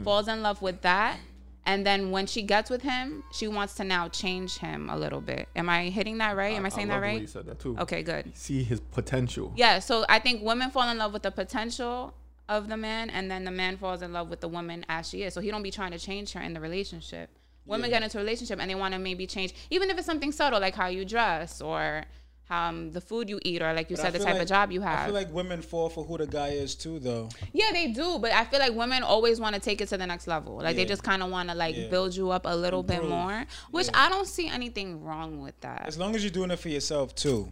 Falls 0.04 0.28
in 0.28 0.42
love 0.42 0.64
with 0.64 0.82
that, 0.82 1.20
and 1.66 1.86
then 1.86 2.12
when 2.12 2.26
she 2.26 2.42
gets 2.42 2.70
with 2.70 2.82
him, 2.82 3.24
she 3.32 3.48
wants 3.48 3.76
to 3.76 3.84
now 3.84 4.08
change 4.08 4.58
him 4.58 4.90
a 4.90 4.98
little 4.98 5.22
bit. 5.22 5.48
Am 5.56 5.70
I 5.70 5.90
hitting 5.90 6.18
that 6.20 6.36
right? 6.36 6.56
Am 6.56 6.66
I 6.66 6.70
saying 6.70 6.88
that 6.88 6.96
love 6.96 7.02
the 7.02 7.08
way 7.08 7.14
right? 7.14 7.22
You 7.22 7.28
said 7.28 7.46
that 7.46 7.60
too. 7.60 7.78
Okay, 7.80 8.04
good. 8.04 8.36
See 8.36 8.64
his 8.64 8.80
potential. 8.80 9.54
Yeah, 9.56 9.80
so 9.80 10.06
I 10.10 10.20
think 10.20 10.42
women 10.42 10.72
fall 10.72 10.90
in 10.90 10.98
love 10.98 11.14
with 11.14 11.24
the 11.24 11.32
potential 11.32 12.14
of 12.48 12.68
the 12.68 12.78
man, 12.78 13.10
and 13.12 13.30
then 13.30 13.44
the 13.44 13.52
man 13.52 13.78
falls 13.78 14.02
in 14.02 14.12
love 14.12 14.30
with 14.30 14.42
the 14.42 14.48
woman 14.48 14.86
as 14.90 15.08
she 15.08 15.24
is. 15.24 15.34
So 15.34 15.42
he 15.42 15.52
don't 15.52 15.62
be 15.62 15.72
trying 15.72 15.92
to 15.92 16.00
change 16.00 16.34
her 16.34 16.42
in 16.42 16.54
the 16.54 16.60
relationship. 16.60 17.30
Women 17.66 17.92
get 17.92 18.02
into 18.02 18.18
a 18.18 18.22
relationship 18.22 18.60
and 18.60 18.68
they 18.68 18.74
want 18.74 18.96
to 18.96 19.00
maybe 19.00 19.28
change, 19.28 19.54
even 19.70 19.92
if 19.92 19.98
it's 19.98 20.08
something 20.08 20.32
subtle 20.32 20.60
like 20.60 20.74
how 20.74 20.88
you 20.88 21.06
dress 21.06 21.62
or 21.62 22.04
um, 22.52 22.92
the 22.92 23.02
food 23.02 23.30
you 23.30 23.40
eat 23.44 23.62
or 23.62 23.74
like 23.74 23.90
you 23.90 23.96
But 23.96 24.02
said, 24.04 24.14
the 24.14 24.20
type 24.20 24.34
like- 24.34 24.42
of 24.44 24.48
job 24.48 24.72
you 24.72 24.82
have. 24.82 25.00
I 25.00 25.06
feel 25.06 25.14
like 25.14 25.32
women 25.34 25.62
fall 25.62 25.90
for 25.90 26.04
who 26.04 26.18
the 26.18 26.28
guy 26.28 26.50
is 26.50 26.76
too, 26.76 27.00
though. 27.00 27.30
yeah, 27.54 27.72
they 27.72 27.88
do, 27.88 28.18
but 28.20 28.32
I 28.32 28.44
feel 28.46 28.60
like 28.60 28.74
women 28.74 29.04
always 29.04 29.40
want 29.40 29.56
to 29.56 29.62
take 29.62 29.82
it 29.82 29.90
to 29.90 29.98
the 29.98 30.08
next 30.08 30.28
level. 30.28 30.58
Like 30.58 30.76
they 30.76 30.86
just 30.86 31.04
kind 31.04 31.22
of 31.24 31.30
want 31.30 31.50
to 31.50 31.56
like 31.56 31.76
Yeah. 31.76 31.88
build 31.90 32.16
you 32.16 32.32
up 32.32 32.46
a 32.46 32.56
little 32.56 32.84
bit 32.84 33.04
more, 33.08 33.46
which 33.72 33.88
Yeah. 33.88 34.06
I 34.06 34.10
don't 34.10 34.28
see 34.28 34.48
anything 34.48 35.04
wrong 35.04 35.42
with 35.42 35.60
that. 35.62 35.84
As 35.88 35.98
long 35.98 36.16
as 36.16 36.24
you're 36.24 36.32
doing 36.32 36.52
it 36.52 36.60
for 36.60 36.70
yourself 36.70 37.14
too. 37.16 37.52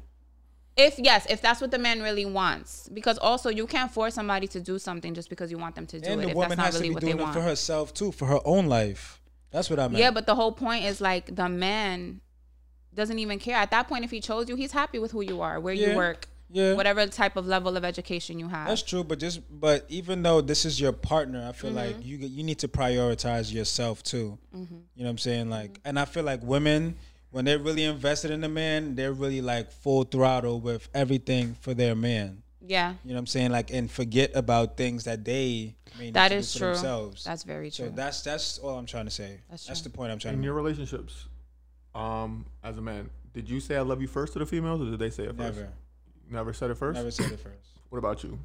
If 0.75 0.99
yes, 0.99 1.25
if 1.27 1.41
that's 1.41 1.59
what 1.59 1.71
the 1.71 1.79
man 1.79 2.01
really 2.03 2.25
wants, 2.25 2.87
because 2.93 3.17
also 3.17 3.49
you 3.49 3.65
can't 3.65 3.91
force 3.91 4.13
somebody 4.13 4.47
to 4.49 4.59
do 4.59 4.77
something 4.77 5.15
just 5.15 5.27
because 5.27 5.49
you 5.49 5.57
want 5.57 5.73
them 5.73 5.87
to 5.87 5.99
do 5.99 6.07
and 6.11 6.21
it. 6.21 6.25
the 6.25 6.29
If 6.29 6.35
woman 6.35 6.49
that's 6.49 6.57
not 6.57 6.65
has 6.65 6.75
really 6.81 6.89
to 6.93 6.99
be 6.99 7.01
doing 7.07 7.17
it 7.19 7.21
want. 7.23 7.33
for 7.33 7.41
herself 7.41 7.93
too, 7.95 8.11
for 8.11 8.25
her 8.27 8.39
own 8.45 8.67
life. 8.67 9.19
That's 9.49 9.69
what 9.71 9.79
I 9.79 9.87
meant. 9.87 9.97
Yeah, 9.97 10.11
but 10.11 10.27
the 10.27 10.35
whole 10.35 10.51
point 10.51 10.83
is 10.85 11.01
like 11.01 11.35
the 11.35 11.49
man 11.49 12.21
doesn't 12.97 13.19
even 13.19 13.39
care. 13.39 13.55
At 13.55 13.71
that 13.71 13.87
point, 13.87 14.03
if 14.03 14.11
he 14.11 14.19
chose 14.19 14.49
you, 14.49 14.55
he's 14.57 14.73
happy 14.73 14.99
with 14.99 15.11
who 15.11 15.21
you 15.21 15.39
are, 15.41 15.59
where 15.59 15.73
Yeah. 15.73 15.91
you 15.91 15.95
work, 15.95 16.27
yeah, 16.49 16.73
whatever 16.73 17.05
type 17.07 17.35
of 17.37 17.45
level 17.47 17.77
of 17.77 17.85
education 17.85 18.39
you 18.39 18.47
have. 18.49 18.67
That's 18.67 18.81
true, 18.81 19.03
but 19.03 19.19
just 19.19 19.41
but 19.49 19.85
even 19.89 20.23
though 20.23 20.41
this 20.41 20.65
is 20.65 20.79
your 20.81 20.91
partner, 20.93 21.45
I 21.47 21.51
feel 21.53 21.69
Mm-hmm. 21.71 21.77
like 21.77 22.05
you 22.05 22.17
you 22.17 22.43
need 22.43 22.59
to 22.59 22.67
prioritize 22.67 23.53
yourself 23.53 24.03
too. 24.03 24.37
Mm-hmm. 24.55 24.75
You 24.95 25.03
know 25.03 25.05
what 25.05 25.09
I'm 25.11 25.17
saying? 25.17 25.49
Like, 25.49 25.79
and 25.85 25.97
I 25.99 26.05
feel 26.05 26.23
like 26.23 26.41
women 26.43 26.95
when 27.31 27.43
they're 27.45 27.59
really 27.59 27.83
invested 27.83 28.31
in 28.31 28.43
a 28.43 28.49
man, 28.49 28.95
they're 28.95 29.11
really 29.13 29.41
like 29.41 29.71
full 29.71 30.03
throttle 30.05 30.59
with 30.61 30.87
everything 30.93 31.55
for 31.59 31.73
their 31.73 31.93
man. 31.93 32.41
yeah, 32.65 32.93
You 33.03 33.09
know 33.09 33.15
what 33.15 33.19
I'm 33.19 33.27
saying? 33.27 33.51
Like, 33.51 33.69
and 33.71 33.91
forget 33.91 34.31
about 34.33 34.77
things 34.77 35.03
that 35.03 35.23
they 35.25 35.75
may 35.99 36.05
need 36.05 36.13
that 36.13 36.29
to 36.29 36.35
is 36.35 36.51
do 36.53 36.59
for 36.59 36.65
true. 36.65 36.73
themselves. 36.73 37.23
That's 37.25 37.43
very 37.43 37.69
true. 37.69 37.85
so 37.85 37.87
true. 37.87 37.95
that's 37.95 38.21
that's 38.21 38.57
all 38.59 38.77
I'm 38.79 38.85
trying 38.85 39.05
to 39.05 39.11
say. 39.11 39.41
That's 39.49 39.65
That's, 39.65 39.81
the 39.81 39.89
point 39.89 40.11
I'm 40.13 40.19
trying 40.19 40.33
to. 40.33 40.37
In 40.37 40.41
to 40.41 40.45
your 40.45 40.55
make. 40.55 40.63
relationships, 40.63 41.25
um, 41.97 42.45
as 42.63 42.77
a 42.77 42.81
man, 42.81 43.09
did 43.33 43.49
you 43.49 43.59
say 43.59 43.75
I 43.75 43.81
love 43.81 44.01
you 44.01 44.07
first 44.07 44.33
to 44.33 44.39
the 44.39 44.45
females, 44.45 44.81
or 44.81 44.85
did 44.85 44.99
they 44.99 45.09
say 45.09 45.23
it 45.23 45.35
first? 45.35 45.57
Never, 45.57 45.69
Never 46.29 46.53
said 46.53 46.69
it 46.71 46.75
first. 46.77 46.95
never 46.97 47.11
said 47.11 47.31
it 47.31 47.39
first. 47.39 47.71
What 47.89 47.99
about 47.99 48.23
you? 48.23 48.37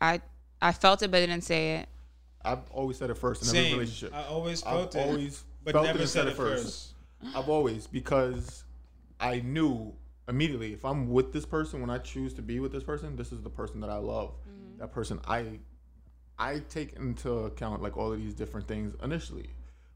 I 0.00 0.20
I 0.60 0.72
felt 0.72 1.02
it, 1.02 1.10
but 1.10 1.20
didn't 1.20 1.42
say 1.42 1.76
it. 1.76 1.88
I've 2.44 2.70
always 2.70 2.98
said 2.98 3.10
it 3.10 3.16
first 3.18 3.42
in 3.42 3.48
every 3.48 3.60
Same. 3.62 3.72
relationship. 3.78 4.14
I 4.14 4.24
always 4.24 4.62
I've 4.62 4.72
felt 4.74 4.94
it, 4.94 4.98
always 4.98 5.44
but 5.64 5.72
felt 5.72 5.86
never 5.86 5.98
it 5.98 6.02
and 6.02 6.10
said 6.10 6.26
it 6.28 6.36
first. 6.36 6.92
I've 7.34 7.48
always 7.48 7.86
because 7.86 8.64
I 9.18 9.40
knew 9.40 9.94
immediately 10.28 10.72
if 10.74 10.84
I'm 10.84 11.08
with 11.10 11.32
this 11.32 11.46
person 11.46 11.80
when 11.80 11.90
I 11.90 11.98
choose 11.98 12.34
to 12.34 12.42
be 12.42 12.60
with 12.60 12.72
this 12.72 12.84
person, 12.84 13.16
this 13.16 13.32
is 13.32 13.40
the 13.42 13.50
person 13.50 13.80
that 13.80 13.90
I 13.90 13.96
love. 13.96 14.30
Mm-hmm. 14.48 14.78
That 14.80 14.92
person 14.92 15.20
I 15.26 15.58
I 16.38 16.60
take 16.68 16.94
into 16.94 17.30
account 17.32 17.80
like 17.82 17.96
all 17.96 18.12
of 18.12 18.18
these 18.18 18.34
different 18.34 18.68
things 18.68 18.94
initially. 19.02 19.48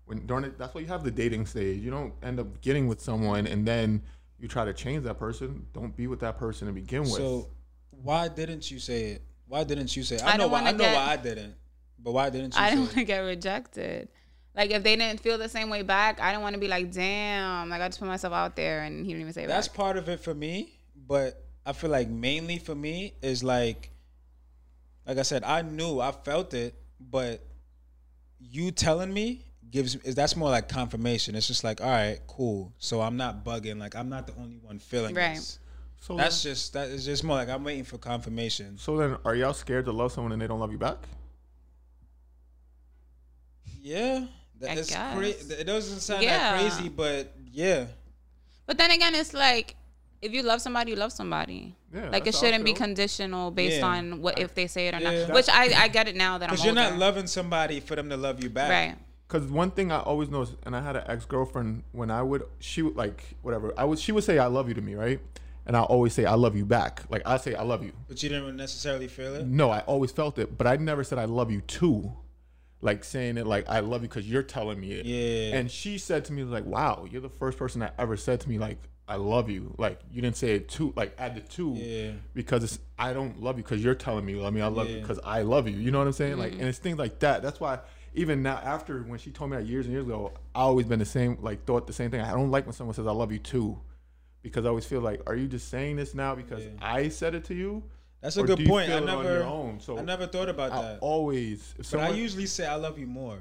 When 0.08 0.26
during 0.26 0.44
it, 0.44 0.58
that's 0.58 0.74
why 0.74 0.80
you 0.80 0.86
have 0.86 1.04
the 1.04 1.10
dating 1.10 1.44
stage. 1.46 1.82
You 1.82 1.90
don't 1.90 2.14
end 2.22 2.40
up 2.40 2.62
getting 2.62 2.88
with 2.88 3.00
someone 3.00 3.46
and 3.46 3.66
then 3.66 4.02
you 4.38 4.48
try 4.48 4.64
to 4.64 4.72
change 4.72 5.04
that 5.04 5.18
person. 5.18 5.66
Don't 5.74 5.94
be 5.94 6.06
with 6.06 6.20
that 6.20 6.38
person 6.38 6.66
to 6.66 6.72
begin 6.72 7.02
with. 7.02 7.12
So 7.12 7.50
why 7.90 8.28
didn't 8.28 8.70
you 8.70 8.78
say 8.78 9.12
it? 9.12 9.22
Why 9.46 9.64
didn't 9.64 9.94
you 9.94 10.02
say 10.02 10.16
it? 10.16 10.24
I 10.24 10.32
I, 10.32 10.36
know 10.38 10.48
why 10.48 10.62
I 10.62 10.72
know 10.72 10.78
get- 10.78 10.94
why 10.94 11.12
I 11.12 11.16
didn't. 11.16 11.54
But 11.98 12.12
why 12.12 12.30
didn't 12.30 12.54
you 12.54 12.60
I 12.60 12.70
didn't 12.70 12.84
want 12.84 12.94
to 12.94 13.04
get 13.04 13.18
rejected. 13.18 14.08
Like 14.54 14.70
if 14.70 14.82
they 14.82 14.96
didn't 14.96 15.20
feel 15.20 15.36
the 15.36 15.48
same 15.48 15.68
way 15.68 15.82
back, 15.82 16.20
I 16.20 16.30
didn't 16.30 16.42
want 16.42 16.54
to 16.54 16.60
be 16.60 16.68
like, 16.68 16.90
damn. 16.90 17.68
Like 17.68 17.82
I 17.82 17.88
just 17.88 17.98
put 17.98 18.08
myself 18.08 18.32
out 18.32 18.56
there, 18.56 18.84
and 18.84 19.04
he 19.04 19.12
didn't 19.12 19.22
even 19.22 19.32
say 19.32 19.42
that. 19.42 19.48
That's 19.48 19.68
back. 19.68 19.76
part 19.76 19.96
of 19.96 20.08
it 20.08 20.20
for 20.20 20.34
me, 20.34 20.78
but 21.06 21.44
I 21.66 21.72
feel 21.72 21.90
like 21.90 22.08
mainly 22.08 22.58
for 22.58 22.74
me 22.74 23.14
is 23.20 23.44
like 23.44 23.90
like 25.06 25.18
I 25.18 25.22
said, 25.22 25.42
I 25.42 25.62
knew, 25.62 26.00
I 26.00 26.12
felt 26.12 26.54
it, 26.54 26.74
but 27.00 27.44
you 28.38 28.70
telling 28.70 29.12
me 29.12 29.44
gives 29.70 29.94
is 29.96 30.14
that's 30.14 30.36
more 30.36 30.50
like 30.50 30.68
confirmation. 30.68 31.34
It's 31.34 31.46
just 31.46 31.64
like, 31.64 31.80
all 31.80 31.88
right, 31.90 32.18
cool. 32.26 32.72
So 32.78 33.00
I'm 33.00 33.16
not 33.16 33.44
bugging, 33.44 33.78
like 33.78 33.94
I'm 33.96 34.08
not 34.08 34.26
the 34.26 34.34
only 34.40 34.58
one 34.62 34.78
feeling 34.78 35.14
Right. 35.14 35.36
this. 35.36 35.58
so 36.00 36.16
That's 36.16 36.42
just 36.42 36.72
that 36.72 36.88
is 36.88 37.04
just 37.04 37.24
more 37.24 37.36
like 37.36 37.48
I'm 37.48 37.64
waiting 37.64 37.84
for 37.84 37.98
confirmation. 37.98 38.78
so 38.78 38.96
then 38.96 39.16
are 39.24 39.34
y'all 39.34 39.52
scared 39.54 39.84
to 39.86 39.92
love 39.92 40.12
someone 40.12 40.32
and 40.32 40.40
they 40.40 40.46
don't 40.46 40.60
love 40.60 40.72
you 40.72 40.78
back? 40.78 40.98
Yeah. 43.80 44.26
That 44.60 44.70
I 44.70 44.74
is 44.74 44.90
guess. 44.90 45.50
it 45.50 45.64
doesn't 45.64 46.00
sound 46.00 46.22
Yeah. 46.22 46.56
that 46.56 46.70
crazy, 46.70 46.88
but 46.88 47.32
yeah. 47.52 47.86
But 48.66 48.76
then 48.78 48.90
again, 48.90 49.14
it's 49.14 49.32
like 49.32 49.76
if 50.20 50.32
you 50.32 50.42
love 50.42 50.60
somebody, 50.60 50.90
you 50.90 50.96
love 50.96 51.12
somebody. 51.12 51.76
Yeah, 51.94 52.08
like 52.10 52.22
it 52.22 52.24
that's 52.26 52.40
how 52.40 52.46
I 52.46 52.50
shouldn't 52.50 52.64
be 52.64 52.72
conditional 52.72 53.50
based 53.52 53.78
Yeah. 53.78 53.86
on 53.86 54.20
what 54.20 54.38
if 54.38 54.54
they 54.54 54.66
say 54.66 54.88
it 54.88 54.94
or 54.94 54.98
Yeah. 54.98 55.26
not. 55.26 55.34
Which 55.34 55.48
I 55.48 55.84
I 55.84 55.88
get 55.88 56.08
it 56.08 56.16
now 56.16 56.38
that 56.38 56.48
I'm 56.48 56.54
Because 56.54 56.64
you're 56.64 56.74
not 56.74 56.96
loving 56.98 57.26
somebody 57.28 57.78
for 57.80 57.94
them 57.96 58.08
to 58.10 58.16
love 58.16 58.42
you 58.42 58.50
back. 58.50 58.70
right. 58.70 58.98
Cause 59.28 59.42
one 59.44 59.70
thing 59.70 59.92
I 59.92 60.00
always 60.00 60.30
noticed, 60.30 60.56
and 60.64 60.74
I 60.74 60.80
had 60.80 60.96
an 60.96 61.04
ex 61.06 61.26
girlfriend 61.26 61.82
when 61.92 62.10
I 62.10 62.22
would, 62.22 62.44
she 62.60 62.80
would 62.80 62.96
like 62.96 63.36
whatever 63.42 63.74
I 63.76 63.84
would, 63.84 63.98
she 63.98 64.10
would 64.10 64.24
say 64.24 64.38
I 64.38 64.46
love 64.46 64.68
you 64.68 64.74
to 64.74 64.80
me, 64.80 64.94
right? 64.94 65.20
And 65.66 65.76
I 65.76 65.82
always 65.82 66.14
say 66.14 66.24
I 66.24 66.32
love 66.34 66.56
you 66.56 66.64
back. 66.64 67.02
Like 67.10 67.20
I 67.26 67.36
say 67.36 67.54
I 67.54 67.62
love 67.62 67.84
you. 67.84 67.92
But 68.08 68.22
you 68.22 68.30
didn't 68.30 68.56
necessarily 68.56 69.06
feel 69.06 69.34
it. 69.34 69.46
No, 69.46 69.70
I 69.70 69.80
always 69.80 70.12
felt 70.12 70.38
it, 70.38 70.56
but 70.56 70.66
I 70.66 70.76
never 70.76 71.04
said 71.04 71.18
I 71.18 71.26
love 71.26 71.50
you 71.50 71.60
too. 71.60 72.10
Like 72.80 73.04
saying 73.04 73.36
it 73.36 73.46
like 73.46 73.68
I 73.68 73.80
love 73.80 74.00
you 74.02 74.08
because 74.08 74.26
you're 74.30 74.42
telling 74.42 74.80
me 74.80 74.92
it. 74.92 75.04
Yeah. 75.04 75.58
And 75.58 75.70
she 75.70 75.98
said 75.98 76.24
to 76.26 76.32
me 76.32 76.44
like, 76.44 76.64
"Wow, 76.64 77.06
you're 77.10 77.20
the 77.20 77.28
first 77.28 77.58
person 77.58 77.80
that 77.80 77.92
ever 77.98 78.16
said 78.16 78.40
to 78.40 78.48
me 78.48 78.58
like 78.58 78.78
I 79.08 79.16
love 79.16 79.50
you. 79.50 79.74
Like 79.76 80.00
you 80.10 80.22
didn't 80.22 80.36
say 80.36 80.52
it 80.54 80.68
too, 80.70 80.94
like 80.96 81.14
add 81.18 81.34
the 81.34 81.40
two 81.40 81.74
Yeah. 81.76 82.12
because 82.34 82.62
it's, 82.64 82.78
I 82.98 83.12
don't 83.12 83.42
love 83.42 83.56
you 83.58 83.62
because 83.64 83.82
you're 83.84 83.94
telling 83.94 84.24
me 84.24 84.32
you 84.34 84.40
love 84.40 84.54
me. 84.54 84.60
I 84.62 84.68
love 84.68 84.88
you 84.88 85.00
because 85.00 85.18
I 85.24 85.42
love 85.42 85.68
you. 85.68 85.76
You 85.76 85.90
know 85.90 85.98
what 85.98 86.06
I'm 86.06 86.12
saying? 86.14 86.38
Like, 86.38 86.52
Mm-hmm. 86.52 86.60
and 86.60 86.68
it's 86.70 86.78
things 86.78 86.98
like 86.98 87.18
that. 87.18 87.42
That's 87.42 87.58
why 87.60 87.80
even 88.14 88.42
now, 88.42 88.56
after 88.56 89.02
when 89.02 89.18
she 89.18 89.30
told 89.30 89.50
me 89.50 89.56
that 89.56 89.66
years 89.66 89.86
and 89.86 89.92
years 89.92 90.04
ago, 90.06 90.32
I 90.54 90.60
always 90.60 90.86
been 90.86 90.98
the 90.98 91.04
same. 91.04 91.38
Like 91.40 91.64
thought 91.64 91.86
the 91.86 91.92
same 91.92 92.10
thing. 92.10 92.20
I 92.20 92.32
don't 92.32 92.50
like 92.50 92.66
when 92.66 92.72
someone 92.74 92.94
says 92.94 93.06
I 93.06 93.12
love 93.12 93.32
you 93.32 93.38
too, 93.38 93.78
because 94.42 94.64
I 94.64 94.68
always 94.68 94.86
feel 94.86 95.00
like, 95.00 95.22
are 95.26 95.36
you 95.36 95.46
just 95.46 95.68
saying 95.68 95.96
this 95.96 96.14
now 96.14 96.34
because 96.34 96.64
Yeah. 96.64 96.70
I 96.80 97.08
said 97.08 97.34
it 97.34 97.44
to 97.46 97.54
you? 97.54 97.82
That's 98.20 98.36
a 98.36 98.42
Or 98.42 98.46
good 98.46 98.58
do 98.58 98.62
you 98.64 98.68
point. 98.68 98.90
I 98.90 98.98
feel 98.98 99.08
on 99.10 99.22
never, 99.24 99.34
your 99.34 99.44
own? 99.44 99.78
So 99.80 99.96
I 99.98 100.02
never 100.02 100.26
thought 100.26 100.48
about 100.48 100.72
I 100.72 100.82
that. 100.82 100.98
always, 101.00 101.74
if 101.78 101.90
but 101.90 102.00
I 102.00 102.08
usually 102.10 102.46
say 102.46 102.66
I 102.66 102.74
love 102.74 102.98
you 102.98 103.06
more. 103.06 103.38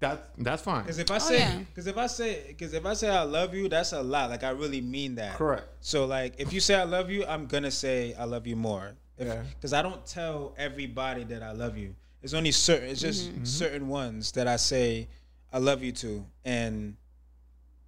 that 0.00 0.30
that's 0.38 0.62
fine. 0.62 0.82
Because 0.82 0.98
if 0.98 1.10
I 1.10 1.16
Oh, 1.16 1.18
say, 1.18 1.38
yeah. 1.38 1.58
because 1.58 1.86
if 1.86 1.96
I 1.96 2.06
say, 2.06 2.44
because 2.48 2.72
if 2.74 2.84
I 2.84 2.92
say 2.94 3.08
I 3.08 3.22
love 3.22 3.54
you, 3.54 3.68
that's 3.68 3.92
a 3.92 4.02
lot. 4.02 4.28
Like 4.30 4.44
I 4.44 4.50
really 4.50 4.80
mean 4.82 5.14
that. 5.16 5.36
Correct. 5.36 5.66
So 5.80 6.04
like, 6.06 6.34
if 6.38 6.52
you 6.52 6.60
say 6.60 6.74
I 6.74 6.84
love 6.84 7.10
you, 7.10 7.24
I'm 7.24 7.46
gonna 7.46 7.70
say 7.70 8.14
I 8.14 8.24
love 8.24 8.46
you 8.46 8.54
more. 8.56 8.92
Yeah. 9.18 9.42
Because 9.54 9.72
I 9.72 9.82
don't 9.82 10.04
tell 10.06 10.54
everybody 10.58 11.24
that 11.24 11.42
I 11.42 11.50
love 11.52 11.76
you. 11.78 11.94
It's 12.22 12.34
only 12.34 12.50
certain. 12.52 12.88
It's 12.88 13.00
just 13.00 13.30
Mm-hmm. 13.30 13.44
certain 13.44 13.88
ones 13.88 14.32
that 14.32 14.46
I 14.48 14.56
say 14.56 15.08
I 15.52 15.58
love 15.58 15.82
you 15.82 15.92
to, 15.92 16.24
and 16.44 16.96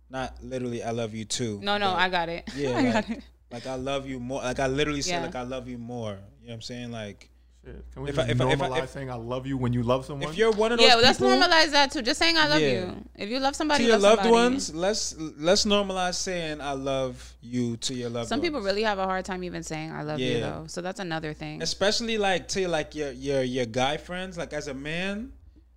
not 0.08 0.42
literally 0.42 0.82
I 0.82 0.90
love 0.90 1.14
you 1.14 1.24
too. 1.24 1.60
No, 1.62 1.78
no, 1.78 1.92
I 1.92 2.08
got 2.08 2.28
it. 2.28 2.44
Yeah, 2.54 2.70
I 2.76 2.82
got 2.82 2.94
like, 2.94 3.10
it. 3.10 3.24
like 3.50 3.66
I 3.66 3.74
love 3.74 4.06
you 4.06 4.18
more. 4.20 4.42
Like 4.42 4.58
I 4.60 4.66
literally 4.66 5.02
say 5.02 5.12
Yeah. 5.12 5.22
like 5.22 5.34
I 5.36 5.42
love 5.42 5.68
you 5.68 5.78
more. 5.78 6.12
You 6.40 6.46
know 6.48 6.52
what 6.52 6.54
I'm 6.54 6.62
saying? 6.62 6.90
Like 6.90 7.28
Shit. 7.64 7.84
Can 7.92 8.02
we 8.02 8.08
If 8.08 8.18
I- 8.18 8.22
just 8.22 8.30
if 8.30 8.40
I- 8.40 8.52
if 8.52 8.62
I- 8.62 8.68
normalize 8.68 8.84
if- 8.84 8.90
saying 8.90 9.10
I 9.10 9.14
love 9.16 9.46
you 9.46 9.58
when 9.58 9.72
you 9.74 9.82
love 9.82 10.06
someone? 10.06 10.30
if 10.30 10.36
you're 10.38 10.50
one 10.50 10.72
of 10.72 10.78
those 10.78 10.86
Yeah, 10.88 10.94
well, 10.94 11.04
let's 11.04 11.18
people, 11.18 11.32
normalize 11.34 11.70
that 11.72 11.90
too. 11.90 12.00
Just 12.00 12.18
saying 12.18 12.38
I 12.38 12.48
love 12.48 12.60
Yeah. 12.62 12.68
you. 12.68 13.04
If 13.16 13.28
you 13.28 13.38
love 13.38 13.54
somebody, 13.54 13.84
to 13.84 13.88
your 13.90 13.98
love 13.98 14.18
loved 14.18 14.22
somebody. 14.22 14.42
ones, 14.44 14.74
let's 14.74 15.14
let's 15.38 15.64
normalize 15.66 16.14
saying 16.14 16.62
I 16.62 16.72
love 16.72 17.34
you 17.42 17.76
to 17.76 17.94
your 17.94 18.08
loved 18.08 18.14
ones. 18.16 18.28
Some 18.30 18.38
ones. 18.40 18.48
people 18.48 18.60
really 18.62 18.82
have 18.82 18.98
a 18.98 19.04
hard 19.04 19.26
time 19.26 19.44
even 19.44 19.62
saying 19.62 19.92
I 19.92 20.02
love 20.02 20.18
you 20.20 20.40
though. 20.40 20.64
So 20.68 20.80
that's 20.80 21.00
another 21.00 21.34
thing. 21.34 21.60
especially 21.62 22.16
like 22.16 22.48
to 22.48 22.66
like 22.66 22.94
your 22.94 23.12
your 23.12 23.42
your 23.42 23.66
guy 23.66 23.98
friends, 23.98 24.38
like 24.38 24.54
as 24.54 24.66
a 24.66 24.74
man, 24.74 25.32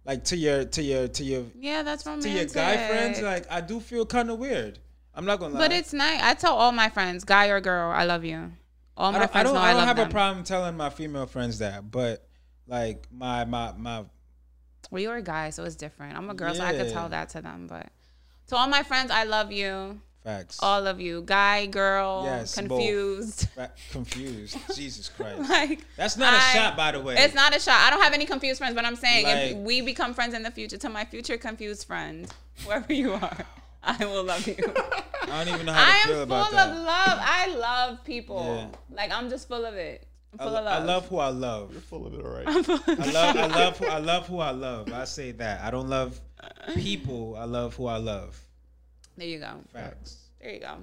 like 0.06 0.24
to 0.26 0.38
your 0.38 0.64
to 0.64 0.82
your 0.82 1.10
to 1.10 1.24
your 1.24 1.44
yeah, 1.60 1.84
that's 1.84 2.04
to 2.04 2.30
your 2.30 2.46
guy 2.46 2.78
friends, 2.88 3.20
like 3.22 3.46
I 3.52 3.60
do 3.60 3.82
feel 3.82 4.06
kind 4.06 4.32
of 4.32 4.40
weird. 4.40 4.80
I'm 5.16 5.26
not 5.26 5.40
gonna 5.42 5.54
lie. 5.54 5.60
but 5.60 5.74
it's 5.74 5.92
nice. 5.94 6.22
I 6.24 6.34
tell 6.34 6.56
all 6.56 6.72
my 6.72 6.90
friends, 6.90 7.26
guy 7.26 7.48
or 7.48 7.60
girl, 7.60 7.92
I 7.92 8.04
love 8.06 8.24
you. 8.24 8.54
All 8.98 9.10
I 9.10 9.12
my 9.12 9.20
don't, 9.20 9.24
I 9.24 9.32
friends 9.32 9.46
don't, 9.46 9.56
know 9.56 9.62
I 9.62 9.70
I, 9.70 9.74
don't 9.74 9.88
have 9.88 9.96
them. 9.98 10.08
a 10.08 10.12
problem 10.12 10.44
telling 10.44 10.78
my 10.78 10.90
female 10.90 11.26
friends 11.26 11.60
that, 11.60 11.90
but 11.90 12.28
like 12.68 13.08
my 13.12 13.46
my 13.46 13.74
my 13.78 14.04
Well, 14.92 15.02
you're 15.02 15.16
a 15.18 15.22
guy, 15.22 15.50
so 15.50 15.64
it's 15.64 15.76
different. 15.76 16.16
I'm 16.18 16.30
a 16.30 16.34
girl, 16.34 16.54
so 16.54 16.64
I 16.64 16.74
could 16.74 16.92
tell 16.92 17.10
that 17.10 17.30
to 17.30 17.42
them. 17.42 17.68
But 17.68 17.88
to 18.48 18.56
all 18.56 18.68
my 18.68 18.84
friends, 18.84 19.10
I 19.12 19.24
love 19.24 19.52
you. 19.52 20.00
facts. 20.24 20.60
All 20.62 20.86
of 20.88 21.02
you, 21.02 21.24
guy, 21.26 21.66
girl, 21.66 22.22
Yes, 22.26 22.56
confused. 22.56 23.48
Confused. 23.92 24.58
Jesus 24.76 25.10
Christ. 25.10 25.50
like 25.50 25.84
That's 25.98 26.16
not 26.18 26.34
a 26.34 26.38
I- 26.38 26.54
shot, 26.54 26.78
by 26.78 26.92
the 26.92 27.02
way. 27.02 27.16
It's 27.18 27.34
not 27.34 27.56
a 27.56 27.60
shot. 27.60 27.82
I 27.82 27.90
don't 27.90 28.02
have 28.02 28.14
any 28.14 28.26
confused 28.26 28.60
friends, 28.60 28.76
but 28.76 28.86
I'm 28.86 28.96
saying 28.96 29.26
if 29.28 29.58
we 29.58 29.82
become 29.82 30.14
friends 30.14 30.34
in 30.34 30.44
the 30.44 30.52
future, 30.52 30.78
to 30.78 30.90
my 30.90 31.04
future 31.06 31.38
confused 31.38 31.88
friend, 31.88 32.28
wherever 32.66 32.94
you 32.94 33.14
are, 33.14 33.46
I 34.00 34.06
will 34.06 34.24
love 34.24 34.48
you. 34.48 34.56
I 35.24 35.44
don't 35.44 35.54
even 35.56 35.66
know 35.66 35.74
how 35.74 35.86
to 35.86 35.92
I 35.92 35.96
am 35.98 36.08
feel 36.08 36.14
full 36.16 36.24
about 36.24 36.54
of 36.54 36.76
love. 36.78 37.20
I 37.22 37.56
love 37.58 38.04
people. 38.04 38.44
Yeah. 38.44 38.96
Like 38.96 39.12
I'm 39.12 39.30
just 39.30 39.48
full 39.48 39.66
of 39.66 39.74
it. 39.76 40.08
I'm 40.32 40.40
full 40.40 40.52
lo- 40.52 40.60
of 40.60 40.66
love. 40.66 40.82
I 40.82 40.86
love 40.86 41.08
who 41.08 41.18
I 41.18 41.30
love. 41.30 41.72
You're 41.74 41.82
full 41.82 42.08
of 42.08 42.14
it, 42.14 42.26
all 42.26 42.32
right. 42.32 42.48
I 42.48 43.12
love 43.12 43.38
I 43.38 43.48
love 43.60 43.78
who 43.78 43.86
I 43.88 43.98
love 44.00 44.28
who 44.28 44.40
I 44.40 44.52
love. 44.52 44.94
I 44.94 45.06
say 45.06 45.32
that. 45.34 45.62
I 45.62 45.72
don't 45.72 45.90
love 45.90 46.20
people. 46.76 47.36
I 47.38 47.46
love 47.46 47.76
who 47.76 47.88
I 47.88 47.98
love. 47.98 48.40
There 49.18 49.28
you 49.28 49.40
go. 49.40 49.52
Facts. 49.72 50.18
There 50.42 50.52
you 50.52 50.60
go. 50.60 50.76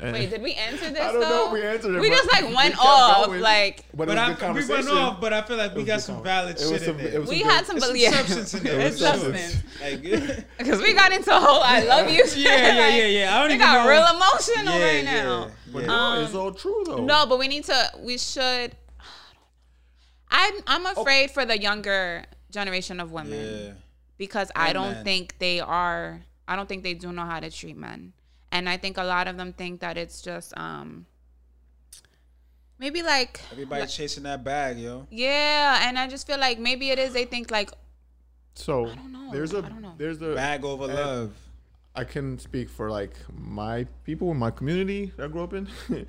And- 0.00 0.12
Wait, 0.12 0.28
did 0.30 0.42
we 0.42 0.54
answer 0.54 0.90
this? 0.90 1.00
I 1.00 1.12
don't 1.12 1.20
know 1.20 1.28
though? 1.28 1.46
if 1.46 1.52
we 1.52 1.62
answered 1.62 1.94
it. 1.94 2.00
We 2.00 2.10
just 2.10 2.30
like 2.32 2.44
went 2.54 2.74
kept 2.74 2.84
off. 2.84 3.26
going. 3.26 3.40
Like 3.40 3.84
but, 3.94 4.08
But 4.08 4.18
it 4.18 4.20
was 4.20 4.42
I, 4.42 4.48
a 4.48 4.52
we 4.52 4.66
went 4.68 4.88
off, 4.88 5.20
but 5.20 5.32
I 5.32 5.42
feel 5.42 5.56
like 5.56 5.74
we 5.74 5.84
got 5.84 6.00
some 6.00 6.22
valid 6.22 6.58
shit 6.58 6.82
some- 6.82 6.98
in 6.98 7.06
it 7.06 7.10
there. 7.12 7.20
we 7.22 7.40
some 7.40 7.48
had 7.50 7.66
some, 7.66 7.78
There's 7.78 7.96
yeah, 7.96 8.10
substance 8.10 8.54
in 8.54 8.64
there. 8.64 8.80
It's 8.80 8.98
There's 9.00 9.20
substance. 9.20 9.62
Like, 9.80 10.02
Because 10.58 10.82
we 10.82 10.94
got 10.94 11.12
into 11.12 11.30
a 11.36 11.38
whole 11.38 11.60
I 11.62 11.82
love 11.84 12.08
you. 12.10 12.24
yeah, 12.36 12.56
yeah, 12.56 12.88
yeah, 12.88 13.06
yeah. 13.06 13.36
I 13.36 13.38
don't 13.40 13.48
We 13.48 13.54
even 13.54 13.66
got 13.66 13.84
know. 13.84 13.90
real 13.90 14.16
emotional 14.16 14.78
yeah, 14.78 14.84
right 14.84 15.04
yeah, 15.04 15.22
now. 15.22 15.50
But 15.72 15.80
yeah. 15.82 15.86
no, 15.86 15.94
Um, 15.94 16.24
it's 16.24 16.34
all 16.34 16.52
true 16.52 16.82
though. 16.86 17.04
No, 17.04 17.26
but 17.26 17.38
we 17.38 17.46
need 17.48 17.64
to. 17.64 17.90
We 18.00 18.18
should. 18.18 18.76
I'm 20.30 20.54
I'm 20.66 20.86
afraid 20.86 21.30
for 21.30 21.44
the 21.44 21.60
younger 21.60 22.24
generation 22.50 23.00
of 23.00 23.12
women 23.12 23.64
yeah. 23.66 23.72
because 24.18 24.50
I 24.56 24.72
don't 24.72 25.04
think 25.04 25.38
they 25.38 25.60
are. 25.60 26.22
I 26.48 26.56
don't 26.56 26.68
think 26.68 26.82
they 26.82 26.94
do 26.94 27.12
know 27.12 27.24
how 27.24 27.40
to 27.40 27.50
treat 27.50 27.76
men, 27.76 28.12
and 28.54 28.68
I 28.68 28.76
think 28.78 28.96
a 28.96 29.04
lot 29.04 29.26
of 29.28 29.36
them 29.36 29.52
think 29.52 29.80
that 29.80 29.96
it's 29.98 30.22
just 30.22 30.56
um 30.56 31.06
maybe 32.78 33.02
like 33.02 33.40
Everybody's 33.52 33.92
chasing 33.94 34.22
that 34.24 34.42
bag, 34.44 34.78
yo. 34.78 35.06
yeah, 35.10 35.86
and 35.88 35.98
I 35.98 36.06
just 36.08 36.26
feel 36.26 36.38
like 36.38 36.58
maybe 36.58 36.90
it 36.90 36.98
is. 36.98 37.12
They 37.12 37.24
think 37.26 37.50
like 37.50 37.70
So 38.54 38.86
know. 38.86 39.30
there's 39.32 39.52
a 39.52 39.58
I 39.58 39.68
don't 39.68 39.82
know. 39.82 39.94
there's 39.98 40.22
a 40.22 40.34
Bag 40.34 40.64
over 40.64 40.84
and 40.84 40.94
love. 40.94 41.32
I 41.96 42.04
can 42.04 42.38
speak 42.38 42.68
for 42.70 42.90
like 42.90 43.14
my 43.32 43.86
people 44.04 44.30
in 44.30 44.36
my 44.38 44.50
community 44.50 45.12
that 45.16 45.24
I 45.24 45.28
grew 45.28 45.42
up 45.44 45.52
in. 45.52 45.68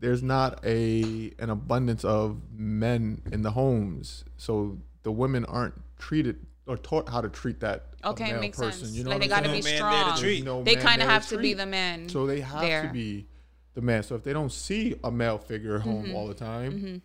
There's 0.00 0.22
not 0.22 0.64
a 0.64 1.30
an 1.38 1.50
abundance 1.50 2.04
of 2.06 2.38
men 2.56 3.20
in 3.30 3.42
the 3.42 3.50
homes, 3.50 4.24
so 4.38 4.78
the 5.02 5.12
women 5.12 5.44
aren't 5.44 5.74
treated 5.98 6.46
or 6.70 6.76
taught 6.76 7.08
how 7.08 7.20
to 7.20 7.28
treat 7.28 7.60
that 7.60 7.86
okay, 8.04 8.30
male 8.32 8.40
makes 8.40 8.56
person. 8.58 8.84
sense. 8.86 8.92
You 8.96 9.04
know 9.04 9.10
like 9.10 9.20
they 9.20 9.26
got 9.28 9.42
to 9.44 9.50
be 9.50 9.60
No 9.60 9.64
man 9.64 9.64
there 9.64 9.80
to 9.80 10.04
strong. 10.10 10.18
treat. 10.18 10.44
No 10.44 10.62
they 10.62 10.76
kind 10.76 11.02
of 11.02 11.08
have 11.08 11.26
to 11.28 11.38
be 11.38 11.52
the 11.52 11.66
men. 11.66 12.08
So 12.08 12.26
they 12.26 12.40
have 12.40 12.60
there. 12.62 12.82
to 12.86 12.92
be 12.92 13.26
the 13.74 13.80
man. 13.80 14.02
So 14.04 14.14
if 14.14 14.22
they 14.22 14.32
don't 14.32 14.52
see 14.52 14.94
a 15.02 15.10
male 15.10 15.38
figure 15.38 15.74
at 15.76 15.80
Mm-hmm. 15.82 15.90
home 15.90 16.14
all 16.14 16.28
the 16.28 16.34
time, 16.34 17.02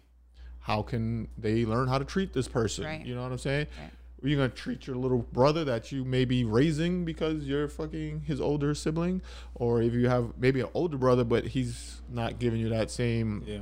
how 0.60 0.82
can 0.84 1.28
they 1.38 1.66
learn 1.66 1.88
how 1.88 1.98
to 1.98 2.06
treat 2.06 2.32
this 2.34 2.48
person? 2.48 2.86
Right. 2.86 3.06
You 3.06 3.16
know 3.16 3.24
what 3.24 3.32
I'm 3.32 3.38
saying? 3.40 3.68
Right. 3.82 3.92
Are 4.24 4.28
you 4.28 4.36
gonna 4.38 4.50
treat 4.50 4.88
your 4.88 4.96
little 4.96 5.20
brother 5.20 5.64
that 5.66 5.92
you 5.92 6.04
may 6.06 6.26
be 6.26 6.44
raising 6.46 7.06
because 7.06 7.44
you're 7.44 7.68
fucking 7.68 8.22
his 8.22 8.40
older 8.42 8.74
sibling, 8.74 9.22
or 9.56 9.82
if 9.82 9.94
you 9.94 10.08
have 10.10 10.34
maybe 10.40 10.62
an 10.62 10.70
older 10.74 10.98
brother 10.98 11.24
but 11.24 11.46
he's 11.48 12.02
not 12.10 12.40
giving 12.40 12.60
you 12.60 12.70
that 12.70 12.90
same 12.92 13.44
Yeah. 13.46 13.60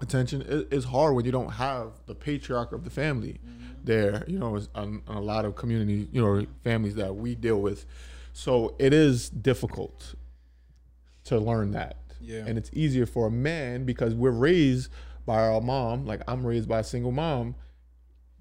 Attention? 0.00 0.42
It, 0.42 0.68
it's 0.70 0.86
hard 0.86 1.14
when 1.14 1.24
you 1.24 1.32
don't 1.32 1.52
have 1.52 1.92
the 2.06 2.14
patriarch 2.14 2.72
of 2.72 2.84
the 2.84 2.90
family 2.90 3.40
mm-hmm. 3.46 3.72
there. 3.84 4.24
You 4.26 4.38
know, 4.38 4.60
on, 4.74 5.02
on 5.06 5.16
a 5.16 5.20
lot 5.20 5.44
of 5.44 5.56
community, 5.56 6.08
you 6.12 6.22
know, 6.22 6.46
families 6.62 6.94
that 6.96 7.16
we 7.16 7.34
deal 7.34 7.60
with. 7.60 7.86
So 8.32 8.74
it 8.78 8.92
is 8.92 9.30
difficult 9.30 10.14
to 11.24 11.38
learn 11.38 11.72
that. 11.72 11.98
Yeah. 12.20 12.44
And 12.46 12.58
it's 12.58 12.70
easier 12.72 13.06
for 13.06 13.26
a 13.26 13.30
man 13.30 13.84
because 13.84 14.14
we're 14.14 14.30
raised 14.30 14.90
by 15.26 15.46
our 15.46 15.60
mom. 15.60 16.06
Like 16.06 16.22
I'm 16.26 16.46
raised 16.46 16.68
by 16.68 16.80
a 16.80 16.84
single 16.84 17.12
mom. 17.12 17.54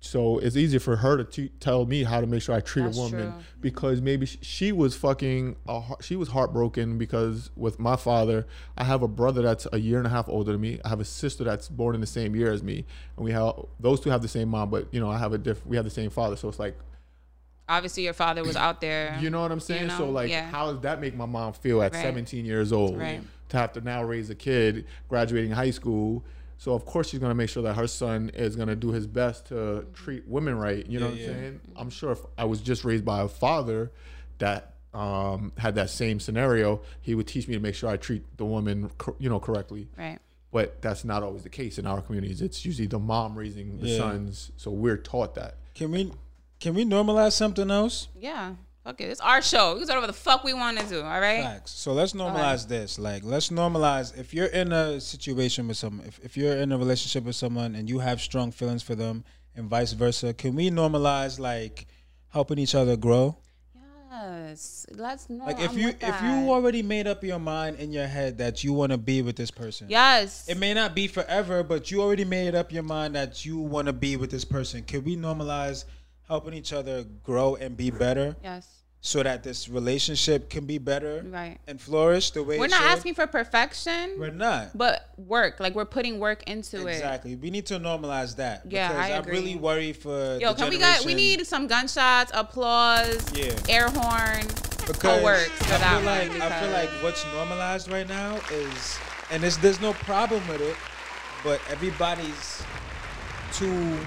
So 0.06 0.38
it's 0.40 0.58
easier 0.58 0.82
for 0.82 0.98
her 0.98 1.24
to 1.24 1.48
tell 1.62 1.86
me 1.86 2.04
how 2.04 2.20
to 2.20 2.28
make 2.28 2.42
sure 2.42 2.54
I 2.54 2.60
treat 2.60 2.84
That's 2.84 2.98
a 2.98 3.02
woman 3.02 3.32
true. 3.32 3.44
because 3.62 4.02
maybe 4.02 4.26
sh- 4.26 4.38
she 4.42 4.74
was 4.74 4.96
fucking 4.98 5.56
a, 5.66 5.82
she 6.02 6.18
was 6.18 6.28
heartbroken 6.28 6.98
because 6.98 7.52
with 7.56 7.80
my 7.80 7.96
father 7.96 8.46
I 8.78 8.84
have 8.84 9.02
a 9.02 9.08
brother 9.08 9.42
that's 9.42 9.66
a 9.72 9.80
year 9.80 10.00
and 10.00 10.06
a 10.06 10.10
half 10.10 10.28
older 10.28 10.52
than 10.52 10.60
me 10.60 10.78
I 10.84 10.90
have 10.90 11.00
a 11.00 11.06
sister 11.06 11.46
that's 11.46 11.70
born 11.70 11.96
in 11.96 12.02
the 12.02 12.08
same 12.08 12.36
year 12.36 12.52
as 12.52 12.62
me 12.62 12.84
and 13.16 13.24
we 13.24 13.32
have 13.32 13.54
those 13.80 14.02
two 14.02 14.10
have 14.10 14.22
the 14.22 14.28
same 14.28 14.50
mom 14.50 14.70
but 14.70 14.88
you 14.94 15.00
know 15.00 15.10
I 15.10 15.18
have 15.18 15.32
a 15.32 15.38
different 15.38 15.68
we 15.70 15.78
have 15.78 15.86
the 15.86 15.90
same 15.92 16.10
father 16.10 16.36
so 16.36 16.50
it's 16.50 16.60
like 16.60 16.78
Obviously, 17.70 18.04
your 18.04 18.12
father 18.14 18.44
was 18.44 18.58
out 18.58 18.82
there. 18.82 19.18
you 19.22 19.30
know 19.30 19.42
what 19.42 19.50
I'm 19.54 19.62
saying? 19.62 19.90
so 19.92 20.00
know? 20.00 20.10
like, 20.12 20.30
Yeah. 20.30 20.50
how 20.50 20.70
does 20.70 20.82
that 20.82 21.00
make 21.00 21.16
my 21.16 21.26
mom 21.26 21.54
feel 21.54 21.82
at 21.82 21.94
Right. 21.94 22.02
17 22.04 22.46
years 22.46 22.74
old 22.74 23.00
Right. 23.00 23.22
to 23.50 23.58
have 23.58 23.72
to 23.74 23.82
now 23.82 24.04
raise 24.04 24.30
a 24.30 24.36
kid 24.36 24.84
graduating 25.08 25.52
high 25.52 25.72
school? 25.72 26.26
So 26.64 26.74
of 26.74 26.86
course 26.86 27.10
she's 27.10 27.20
gonna 27.20 27.36
make 27.36 27.50
sure 27.50 27.62
that 27.64 27.74
her 27.74 27.88
son 27.88 28.32
is 28.34 28.56
gonna 28.56 28.78
do 28.78 28.94
his 28.94 29.06
best 29.06 29.48
to 29.48 29.86
treat 29.94 30.26
women 30.26 30.58
right. 30.58 30.86
You 30.88 30.98
know 31.02 31.08
Yeah, 31.08 31.12
what 31.12 31.20
I'm 31.20 31.20
yeah. 31.20 31.28
saying? 31.42 31.62
I'm 31.76 31.90
sure 31.90 32.12
if 32.14 32.20
I 32.38 32.46
was 32.46 32.62
just 32.62 32.86
raised 32.86 33.04
by 33.04 33.20
a 33.22 33.28
father 33.28 33.92
that 34.38 34.76
um, 34.94 35.52
had 35.58 35.76
that 35.76 35.90
same 35.90 36.22
scenario, 36.22 36.80
he 37.02 37.16
would 37.16 37.28
teach 37.28 37.50
me 37.50 37.56
to 37.56 37.60
make 37.60 37.76
sure 37.76 37.90
I 37.90 37.98
treat 37.98 38.38
the 38.38 38.46
woman, 38.46 38.92
you 39.20 39.28
know, 39.28 39.42
correctly. 39.42 39.90
Right. 39.98 40.20
But 40.54 40.82
that's 40.82 41.04
not 41.04 41.22
always 41.22 41.44
the 41.44 41.50
case 41.50 41.78
in 41.78 41.86
our 41.86 42.02
communities. 42.02 42.42
It's 42.42 42.64
usually 42.64 42.88
the 42.88 43.00
mom 43.00 43.38
raising 43.38 43.80
the 43.80 43.88
Yeah. 43.90 43.98
sons, 43.98 44.54
so 44.56 44.72
we're 44.72 44.96
taught 44.96 45.36
that. 45.36 45.58
Can 45.76 45.92
we 45.92 46.14
can 46.62 46.76
we 46.76 46.86
normalize 46.86 47.34
something 47.34 47.70
else? 47.72 48.08
Yeah. 48.18 48.56
It. 48.86 49.00
It's 49.00 49.22
our 49.22 49.42
show. 49.42 49.74
We 49.74 49.80
can 49.80 49.88
do 49.88 49.92
whatever 49.92 50.08
the 50.08 50.14
fuck 50.14 50.44
we 50.44 50.54
want 50.54 50.78
to 50.80 50.86
do. 50.86 51.02
All 51.02 51.22
right. 51.22 51.42
Facts. 51.44 51.72
So 51.72 51.94
let's 51.94 52.14
normalize 52.14 52.68
this. 52.68 53.00
Like, 53.00 53.24
let's 53.24 53.50
normalize 53.50 54.18
if 54.18 54.34
you're 54.34 54.48
in 54.48 54.74
a 54.74 55.00
situation 55.00 55.68
with 55.68 55.78
someone, 55.78 56.06
if, 56.06 56.20
if 56.24 56.36
you're 56.36 56.56
in 56.56 56.72
a 56.72 56.78
relationship 56.78 57.24
with 57.24 57.36
someone 57.36 57.76
and 57.76 57.90
you 57.90 58.00
have 58.00 58.20
strong 58.20 58.52
feelings 58.52 58.84
for 58.84 58.96
them 58.96 59.24
and 59.56 59.70
vice 59.70 59.94
versa, 59.94 60.34
can 60.34 60.56
we 60.56 60.70
normalize 60.70 61.40
like 61.40 61.88
helping 62.30 62.60
each 62.60 62.76
other 62.76 62.98
grow? 62.98 63.38
Yes. 64.12 64.86
Let's 64.92 65.30
know. 65.30 65.46
Like 65.46 65.60
if 65.60 65.72
I'm 65.72 65.78
you 65.78 65.88
if 65.90 66.00
that. 66.00 66.24
you 66.24 66.52
already 66.52 66.84
made 66.84 67.08
up 67.08 67.24
your 67.24 67.40
mind 67.40 67.78
in 67.78 67.92
your 67.92 68.08
head 68.08 68.38
that 68.38 68.64
you 68.64 68.74
want 68.74 68.92
to 68.92 68.98
be 68.98 69.22
with 69.22 69.36
this 69.36 69.50
person. 69.50 69.88
Yes. 69.90 70.48
It 70.48 70.58
may 70.58 70.74
not 70.74 70.94
be 70.94 71.08
forever, 71.08 71.64
but 71.64 71.90
you 71.90 72.02
already 72.02 72.26
made 72.26 72.54
up 72.54 72.72
your 72.72 72.84
mind 72.84 73.16
that 73.16 73.46
you 73.46 73.58
want 73.58 73.88
to 73.88 73.94
be 73.94 74.16
with 74.16 74.30
this 74.30 74.46
person. 74.46 74.84
Can 74.84 75.04
we 75.04 75.16
normalize 75.16 75.86
helping 76.28 76.54
each 76.54 76.74
other 76.74 77.04
grow 77.24 77.56
and 77.56 77.76
be 77.78 77.92
better 77.92 78.36
yes. 78.44 78.68
so 79.02 79.22
that 79.22 79.44
this 79.44 79.68
relationship 79.68 80.50
can 80.50 80.66
be 80.66 80.78
better 80.78 81.24
Right. 81.28 81.58
and 81.68 81.80
flourish 81.80 82.32
the 82.32 82.42
way 82.44 82.58
We're 82.58 82.68
not 82.68 82.82
should? 82.82 82.88
asking 82.92 83.14
for 83.16 83.28
perfection, 83.28 84.16
We're 84.18 84.30
not. 84.32 84.78
but 84.78 85.10
work. 85.18 85.60
Like 85.60 85.76
we're 85.76 85.84
putting 85.86 86.20
work 86.20 86.44
into 86.44 86.88
it. 86.88 86.94
Exactly. 86.94 87.36
We 87.36 87.50
need 87.52 87.66
to 87.68 87.80
normalize 87.80 88.38
that. 88.38 88.64
Yeah, 88.70 88.88
because 88.90 89.06
I 89.06 89.10
agree. 89.18 89.32
really 89.34 89.56
worried 89.58 89.98
for 89.98 90.38
Yo, 90.40 90.54
the 90.54 90.56
can 90.62 90.70
we 90.70 90.78
got 90.78 91.04
we 91.06 91.14
need 91.14 91.46
some 91.46 91.68
gunshots, 91.68 92.32
applause, 92.34 93.26
Yeah. 93.38 93.54
air 93.68 93.90
horn, 93.90 94.48
because 94.88 95.20
a 95.22 95.24
work 95.24 95.48
for 95.48 95.74
I 95.74 95.78
that 95.78 95.98
feel 95.98 96.06
like 96.06 96.30
one 96.30 96.42
I 96.42 96.60
feel 96.62 96.72
like 96.72 96.90
what's 97.04 97.26
normalized 97.34 97.92
right 97.92 98.08
now 98.08 98.40
is, 98.52 98.98
and 99.30 99.44
there's 99.44 99.82
no 99.82 99.92
problem 99.94 100.42
with 100.48 100.62
it, 100.62 100.76
but 101.44 101.60
everybody's 101.70 102.64
too. 103.52 104.00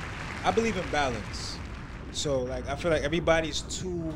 I 0.44 0.50
believe 0.52 0.76
in 0.76 0.88
balance, 0.90 1.45
so 2.16 2.42
like 2.42 2.66
I 2.68 2.76
feel 2.76 2.90
like 2.90 3.02
everybody's 3.02 3.60
too 3.62 4.12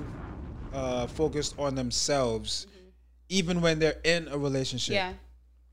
uh, 0.72 1.06
focused 1.06 1.54
on 1.58 1.74
themselves, 1.74 2.66
mm-hmm. 2.70 2.88
even 3.28 3.60
when 3.60 3.78
they're 3.78 4.00
in 4.04 4.28
a 4.28 4.38
relationship. 4.38 4.94
yeah, 4.94 5.12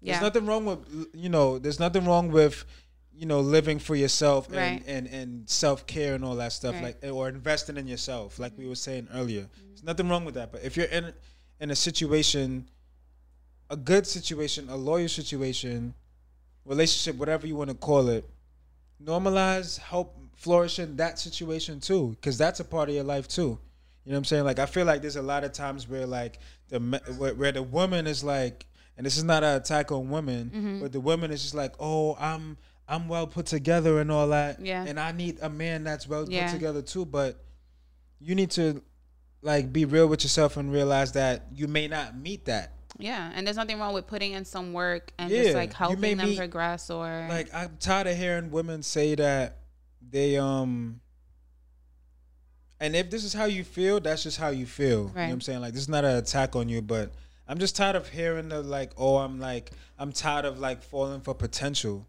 yeah. 0.02 0.14
There's 0.14 0.22
nothing 0.22 0.46
wrong 0.46 0.66
with 0.66 1.08
you 1.14 1.30
know. 1.30 1.58
There's 1.58 1.80
nothing 1.80 2.06
wrong 2.06 2.32
with 2.32 2.66
you 3.14 3.26
know 3.26 3.40
living 3.40 3.80
for 3.80 3.96
yourself 3.96 4.48
and 4.48 4.56
Right. 4.58 4.84
and, 4.86 5.08
and 5.08 5.50
self 5.50 5.88
care 5.88 6.16
and 6.16 6.24
all 6.24 6.36
that 6.36 6.52
stuff 6.52 6.76
Right. 6.76 6.98
like 7.02 7.12
or 7.12 7.30
investing 7.30 7.78
in 7.78 7.88
yourself, 7.88 8.40
like 8.40 8.54
we 8.58 8.64
mm-hmm. 8.64 8.70
were 8.70 8.76
saying 8.76 9.08
earlier. 9.14 9.48
There's 9.48 9.80
mm-hmm. 9.80 9.88
nothing 9.88 10.10
wrong 10.10 10.26
with 10.26 10.36
that. 10.36 10.52
But 10.52 10.64
if 10.64 10.78
you're 10.78 10.88
in 10.88 11.14
in 11.60 11.72
a 11.72 11.76
situation, 11.76 12.68
a 13.70 13.78
good 13.78 14.06
situation, 14.06 14.70
a 14.70 14.76
loyal 14.76 15.10
situation, 15.10 15.94
relationship, 16.66 17.16
whatever 17.16 17.48
you 17.48 17.56
want 17.56 17.70
to 17.70 17.76
call 17.76 18.10
it, 18.10 18.30
normalize, 19.04 19.78
help 19.80 20.16
flourish 20.36 20.80
in 20.80 20.96
that 20.98 21.20
situation 21.20 21.80
too, 21.80 22.10
because 22.20 22.38
that's 22.38 22.60
a 22.60 22.66
part 22.66 22.90
of 22.90 22.96
your 22.96 23.04
life 23.04 23.28
too. 23.28 23.60
You 24.04 24.12
know 24.12 24.16
what 24.16 24.18
I'm 24.20 24.26
saying? 24.26 24.44
Like 24.46 24.60
I 24.60 24.66
feel 24.66 24.86
like 24.86 25.02
there's 25.02 25.16
a 25.18 25.22
lot 25.22 25.44
of 25.44 25.52
times 25.52 25.88
where 25.88 26.06
like 26.06 26.40
the 26.70 26.80
where, 27.18 27.34
where 27.36 27.52
the 27.52 27.64
woman 27.64 28.08
is 28.08 28.24
like, 28.24 28.66
and 28.98 29.06
this 29.06 29.18
is 29.18 29.24
not 29.24 29.44
an 29.44 29.56
attack 29.58 29.92
on 29.92 30.10
women, 30.10 30.50
Mm-hmm. 30.54 30.80
but 30.82 30.92
the 30.92 31.00
woman 31.00 31.32
is 31.32 31.42
just 31.42 31.56
like, 31.56 31.74
oh, 31.80 32.16
I'm 32.20 32.58
I'm 32.88 33.10
well 33.10 33.28
put 33.28 33.46
together 33.48 34.00
and 34.00 34.10
all 34.12 34.30
that, 34.30 34.62
Yeah. 34.62 34.86
and 34.88 34.98
I 35.00 35.12
need 35.12 35.40
a 35.42 35.50
man 35.50 35.84
that's 35.84 36.08
well 36.08 36.30
Yeah. 36.30 36.46
put 36.46 36.54
together 36.54 36.82
too. 36.82 37.06
But 37.06 37.44
you 38.20 38.34
need 38.34 38.52
to 38.52 38.82
like 39.42 39.72
be 39.74 39.86
real 39.86 40.08
with 40.08 40.24
yourself 40.24 40.58
and 40.58 40.72
realize 40.72 41.12
that 41.12 41.48
you 41.54 41.68
may 41.68 41.88
not 41.88 42.18
meet 42.18 42.46
that. 42.46 42.74
Yeah. 42.98 43.32
And 43.34 43.46
there's 43.46 43.58
nothing 43.58 43.80
wrong 43.80 43.94
with 43.94 44.08
putting 44.08 44.34
in 44.34 44.44
some 44.46 44.74
work 44.74 45.12
and 45.18 45.30
Yeah, 45.32 45.44
just 45.44 45.56
like 45.56 45.74
helping 45.74 46.18
them 46.18 46.36
progress 46.36 46.90
or 46.90 47.26
Like 47.30 47.54
I'm 47.54 47.78
tired 47.80 48.08
of 48.08 48.18
hearing 48.18 48.52
women 48.52 48.84
say 48.84 49.16
that 49.16 49.58
they 50.02 50.38
um 50.38 51.00
and 52.80 52.96
if 52.96 53.10
this 53.10 53.24
is 53.24 53.34
how 53.34 53.46
you 53.46 53.64
feel, 53.64 54.00
that's 54.00 54.22
just 54.24 54.38
how 54.38 54.50
you 54.50 54.66
feel. 54.68 54.88
You 54.88 54.98
know 55.06 55.12
what 55.14 55.18
I'm 55.32 55.42
saying? 55.42 55.62
Like 55.62 55.74
this 55.74 55.82
is 55.84 55.90
not 55.90 56.06
an 56.06 56.16
attack 56.18 56.56
on 56.56 56.70
you, 56.70 56.82
but 56.82 57.12
I'm 57.48 57.58
just 57.60 57.76
tired 57.76 57.96
of 57.96 58.08
hearing 58.10 58.50
the 58.50 58.62
like, 58.62 58.92
oh, 58.98 59.18
I'm 59.18 59.40
like 59.40 59.72
I'm 59.98 60.12
tired 60.12 60.46
of 60.46 60.60
like 60.60 60.84
falling 60.84 61.22
for 61.22 61.34
potential. 61.34 62.08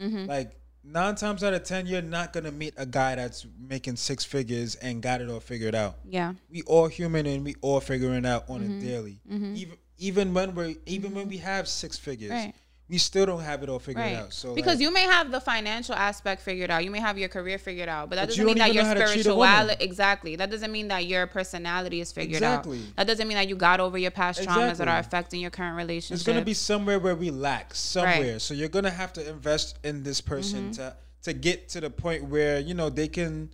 Mm-hmm. 0.00 0.24
Like 0.26 0.52
nine 0.82 1.14
times 1.14 1.44
out 1.44 1.54
of 1.54 1.62
ten, 1.62 1.86
you're 1.86 2.02
not 2.02 2.32
gonna 2.32 2.50
meet 2.50 2.74
a 2.76 2.86
guy 2.86 3.14
that's 3.14 3.46
making 3.60 3.96
six 3.96 4.24
figures 4.24 4.74
and 4.76 5.00
got 5.02 5.20
it 5.20 5.28
all 5.30 5.40
figured 5.40 5.74
out. 5.74 5.96
yeah, 6.04 6.34
We 6.50 6.62
all 6.62 6.88
human 6.88 7.26
and 7.26 7.44
we 7.44 7.54
all 7.60 7.80
figuring 7.80 8.26
out 8.26 8.44
on 8.48 8.60
Mm-hmm. 8.62 8.78
a 8.78 8.80
daily. 8.80 9.20
Even 9.30 9.76
even 9.98 10.32
when 10.32 10.54
we're 10.54 10.74
even 10.86 11.14
when 11.14 11.28
we 11.28 11.38
have 11.38 11.68
six 11.68 11.98
figures, 11.98 12.30
Right. 12.30 12.54
we 12.88 12.98
still 12.98 13.26
don't 13.26 13.42
have 13.42 13.62
it 13.62 13.68
all 13.68 13.78
figured 13.78 14.04
right. 14.04 14.16
out. 14.16 14.32
So 14.32 14.54
because 14.54 14.76
like, 14.76 14.80
you 14.80 14.92
may 14.92 15.02
have 15.02 15.30
the 15.30 15.40
financial 15.40 15.94
aspect 15.94 16.40
figured 16.42 16.70
out, 16.70 16.84
you 16.84 16.90
may 16.90 17.00
have 17.00 17.18
your 17.18 17.28
career 17.28 17.58
figured 17.58 17.88
out, 17.88 18.08
but 18.08 18.16
that 18.16 18.22
But 18.22 18.28
doesn't 18.28 18.46
mean 18.46 18.58
that 18.58 18.72
your 18.72 18.84
know 18.84 18.88
how 18.88 18.94
to 18.94 19.00
treat 19.12 19.26
a 19.26 19.34
woman. 19.34 19.48
spirituality 19.48 19.84
exactly. 19.84 20.36
That 20.36 20.50
doesn't 20.50 20.72
mean 20.72 20.88
that 20.88 21.06
your 21.06 21.26
personality 21.26 22.00
is 22.00 22.12
figured 22.12 22.36
Exactly. 22.42 22.78
out. 22.78 22.96
That 22.96 23.06
doesn't 23.08 23.26
mean 23.28 23.36
that 23.36 23.48
you 23.48 23.56
got 23.56 23.80
over 23.80 23.98
your 23.98 24.12
past 24.12 24.40
traumas 24.42 24.76
that 24.78 24.88
are 24.88 24.98
affecting 24.98 25.40
your 25.40 25.50
current 25.50 25.76
relationship. 25.76 26.14
It's 26.14 26.24
gonna 26.26 26.44
be 26.44 26.54
somewhere 26.54 26.98
where 27.00 27.16
we 27.16 27.30
lack 27.30 27.74
somewhere. 27.74 28.14
Right. 28.14 28.26
Mm-hmm. 28.26 28.38
So 28.38 28.54
you're 28.54 28.68
gonna 28.68 28.90
have 28.90 29.12
to 29.14 29.28
invest 29.28 29.78
in 29.84 30.02
this 30.02 30.20
person 30.20 30.72
to 30.72 30.96
to 31.22 31.32
get 31.32 31.68
to 31.70 31.80
the 31.80 31.90
point 31.90 32.24
where 32.24 32.60
you 32.60 32.74
know 32.74 32.88
they 32.88 33.08
can. 33.08 33.50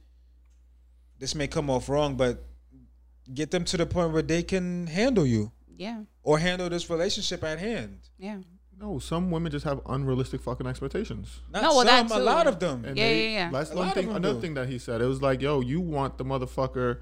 This 1.18 1.34
may 1.34 1.46
come 1.46 1.70
off 1.70 1.88
wrong, 1.88 2.16
but 2.16 2.44
get 3.32 3.50
them 3.50 3.64
to 3.64 3.76
the 3.78 3.86
point 3.86 4.12
where 4.12 4.20
they 4.20 4.42
can 4.42 4.86
handle 4.86 5.24
you 5.24 5.50
yeah, 5.76 6.02
or 6.22 6.38
handle 6.38 6.68
this 6.68 6.88
relationship 6.90 7.42
at 7.44 7.58
hand. 7.58 7.98
yeah. 8.18 8.38
No, 8.80 8.98
some 8.98 9.30
women 9.30 9.52
just 9.52 9.64
have 9.64 9.80
unrealistic 9.86 10.40
fucking 10.42 10.66
expectations. 10.66 11.40
Not 11.52 11.62
No, 11.62 11.76
well, 11.76 11.84
that 11.84 12.08
some, 12.08 12.20
a 12.20 12.24
lot 12.24 12.48
of 12.48 12.58
them. 12.58 12.84
And 12.84 12.98
Yeah, 12.98 13.04
they, 13.06 13.24
yeah, 13.24 13.38
yeah. 13.38 13.50
That's 13.52 13.70
A 13.70 13.76
one 13.76 13.90
thing. 13.92 14.08
Another 14.08 14.34
do. 14.34 14.40
thing 14.40 14.54
that 14.54 14.68
he 14.68 14.78
said. 14.78 15.00
It 15.00 15.06
was 15.06 15.22
like, 15.22 15.40
yo, 15.40 15.60
you 15.60 15.80
want 15.80 16.18
the 16.18 16.24
motherfucker 16.24 16.98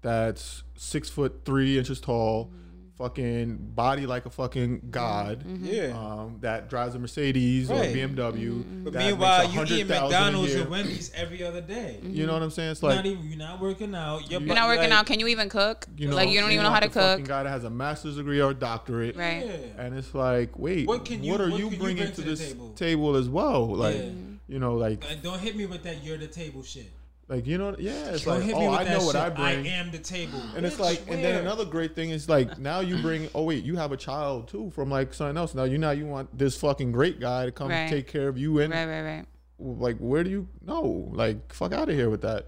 that's 0.00 0.62
six 0.76 1.08
foot 1.08 1.40
three 1.44 1.76
inches 1.76 2.00
tall, 2.00 2.46
mm. 2.46 2.67
Fucking 2.98 3.56
body 3.74 4.06
like 4.06 4.26
a 4.26 4.30
fucking 4.30 4.88
god. 4.90 5.44
Mm-hmm. 5.46 5.64
Yeah. 5.64 5.98
Um, 5.98 6.38
that 6.40 6.68
drives 6.68 6.94
a 6.96 6.98
Mercedes 6.98 7.70
or 7.70 7.74
Right. 7.74 7.94
a 7.94 7.96
BMW. 7.96 8.84
but 8.84 8.94
meanwhile, 8.94 9.44
you 9.44 9.50
eat 9.62 9.86
100,000 9.86 9.90
a 9.90 10.00
McDonald's 10.02 10.52
year. 10.52 10.62
and 10.62 10.70
Wendy's 10.70 11.12
every 11.14 11.44
other 11.44 11.60
day. 11.60 12.00
You 12.02 12.26
know 12.26 12.32
what 12.32 12.42
I'm 12.42 12.50
saying? 12.50 12.72
It's 12.72 12.82
You're 12.82 12.90
like 12.90 13.04
not 13.04 13.06
even 13.06 13.24
you're 13.28 13.38
not 13.38 13.60
working 13.60 13.94
out. 13.94 14.22
Your 14.30 14.40
You're 14.40 14.48
butt- 14.48 14.56
not 14.56 14.68
working 14.68 14.90
like, 14.90 14.98
out. 14.98 15.06
Can 15.06 15.20
you 15.20 15.28
even 15.28 15.48
cook? 15.48 15.86
you 15.96 16.08
know, 16.08 16.16
like 16.16 16.28
you 16.28 16.40
don't 16.40 16.50
even 16.50 16.64
know 16.64 16.70
how 16.70 16.80
to 16.80 16.88
the 16.88 16.94
fucking 16.94 17.24
cook. 17.24 17.28
Guy 17.28 17.42
that 17.44 17.50
has 17.50 17.64
a 17.64 17.70
master's 17.70 18.16
degree 18.16 18.40
or 18.40 18.50
a 18.50 18.54
doctorate. 18.54 19.16
Right. 19.16 19.46
Yeah. 19.46 19.82
And 19.84 19.96
it's 19.96 20.14
like, 20.14 20.58
wait, 20.58 20.86
What 20.88 20.98
what, 20.98 21.06
can 21.06 21.22
you- 21.22 21.34
are 21.34 21.38
what 21.50 21.58
you 21.58 21.66
can 21.66 21.72
you 21.74 21.78
bringing 21.78 22.02
bring 22.04 22.14
to 22.14 22.22
to 22.22 22.28
this 22.28 22.48
table? 22.48 22.70
table? 22.74 23.16
as 23.16 23.28
well? 23.28 23.66
Like, 23.66 23.96
Yeah. 23.96 24.10
you 24.48 24.58
know, 24.58 24.74
like, 24.74 25.04
And 25.08 25.22
don't 25.22 25.38
hit 25.38 25.56
me 25.56 25.66
with 25.66 25.84
that 25.84 26.02
you're 26.04 26.18
the 26.18 26.26
table 26.26 26.62
shit. 26.64 26.90
Like 27.28 27.46
you 27.46 27.58
know, 27.58 27.76
yeah. 27.78 28.10
It's 28.10 28.24
Don't 28.24 28.36
like, 28.36 28.44
hit 28.44 28.54
oh, 28.54 28.60
me 28.60 28.68
with 28.68 28.78
I 28.78 28.84
that 28.84 28.98
know 28.98 29.04
what. 29.04 29.16
I 29.16 29.28
bring. 29.28 29.44
I 29.66 29.70
am 29.70 29.90
the 29.90 29.98
table. 29.98 30.40
and 30.56 30.64
it's 30.64 30.76
Bitch, 30.76 30.80
like, 30.80 31.00
and 31.08 31.22
then 31.22 31.40
another 31.40 31.64
great 31.66 31.94
thing 31.94 32.10
is 32.10 32.28
like 32.28 32.58
now 32.58 32.80
you 32.80 33.00
bring. 33.02 33.28
Oh 33.34 33.42
wait, 33.44 33.64
you 33.64 33.76
have 33.76 33.92
a 33.92 33.96
child 33.98 34.48
too 34.48 34.70
from 34.74 34.88
like 34.90 35.12
something 35.12 35.36
else. 35.36 35.54
Now 35.54 35.64
you 35.64 35.76
now 35.78 35.90
you 35.90 36.06
want 36.06 36.36
this 36.36 36.56
fucking 36.58 36.92
great 36.92 37.20
guy 37.20 37.44
to 37.46 37.52
come 37.52 37.68
Right. 37.68 37.88
take 37.90 38.06
care 38.06 38.28
of 38.28 38.38
you 38.38 38.60
and 38.60 38.72
Right, 38.72 38.86
right, 38.86 39.02
right. 39.02 39.26
like 39.58 39.98
where 39.98 40.24
do 40.24 40.30
you 40.30 40.48
know? 40.64 41.10
like 41.12 41.52
fuck 41.52 41.72
out 41.72 41.88
of 41.88 41.94
here 41.94 42.08
with 42.10 42.22
that. 42.22 42.46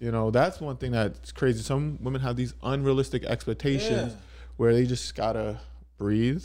You 0.00 0.10
know 0.10 0.30
that's 0.30 0.60
one 0.60 0.76
thing 0.78 0.92
that's 0.92 1.30
crazy. 1.32 1.62
Some 1.62 1.98
women 2.02 2.20
have 2.20 2.36
these 2.36 2.54
unrealistic 2.62 3.24
expectations 3.24 4.12
Yeah. 4.12 4.18
where 4.56 4.72
they 4.74 4.84
just 4.84 5.14
gotta 5.14 5.60
breathe. 5.96 6.42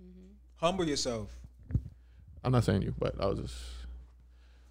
Mm-hmm. 0.00 0.30
humble 0.56 0.84
yourself. 0.86 1.36
I'm 2.44 2.52
not 2.52 2.62
saying 2.64 2.82
you, 2.82 2.94
but 2.98 3.20
I 3.20 3.26
was 3.26 3.40
just 3.40 3.54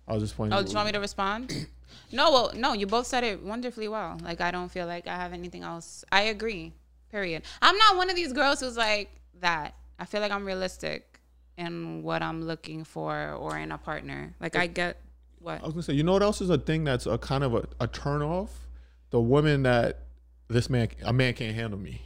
I 0.08 0.14
was 0.14 0.24
just 0.24 0.38
pointing. 0.38 0.58
Oh, 0.58 0.62
do 0.64 0.70
you 0.70 0.76
want 0.76 0.86
me 0.88 0.92
to 0.94 1.00
respond? 1.00 1.68
No, 2.12 2.32
well, 2.32 2.52
no, 2.56 2.74
you 2.74 2.88
both 2.88 3.08
said 3.08 3.24
it 3.24 3.42
wonderfully 3.42 3.88
well. 3.88 4.18
Like 4.24 4.42
I 4.42 4.52
don't 4.52 4.70
feel 4.70 4.88
like 4.88 5.08
I 5.08 5.16
have 5.16 5.34
anything 5.34 5.64
else. 5.64 6.04
I 6.12 6.24
agree. 6.24 6.74
Period. 7.12 7.44
I'm 7.62 7.78
not 7.78 7.98
one 7.98 8.10
of 8.10 8.16
these 8.16 8.34
girls 8.34 8.60
who's 8.60 8.78
like 8.78 9.10
that. 9.42 9.76
I 10.00 10.06
feel 10.06 10.22
like 10.22 10.32
I'm 10.32 10.46
realistic 10.46 11.20
in 11.58 12.04
what 12.04 12.22
I'm 12.22 12.44
looking 12.44 12.84
for 12.84 13.32
or 13.32 13.58
in 13.58 13.72
a 13.72 13.78
partner. 13.78 14.34
Like 14.40 14.56
I 14.56 14.68
get 14.68 15.02
what 15.40 15.62
I 15.62 15.66
was 15.66 15.74
gonna 15.74 15.84
say, 15.84 15.94
you 15.94 16.04
know 16.04 16.14
what 16.14 16.24
else 16.24 16.42
is 16.42 16.50
a 16.50 16.58
thing 16.58 16.84
that's 16.84 17.06
a 17.06 17.18
kind 17.18 17.44
of 17.44 17.54
a, 17.54 17.68
a 17.80 17.88
turn 17.88 18.22
off? 18.22 18.68
The 19.12 19.22
woman 19.22 19.64
that 19.64 20.00
this 20.48 20.70
man, 20.70 20.90
a 21.04 21.14
man 21.14 21.34
can't 21.34 21.56
handle 21.56 21.80
me. 21.80 22.02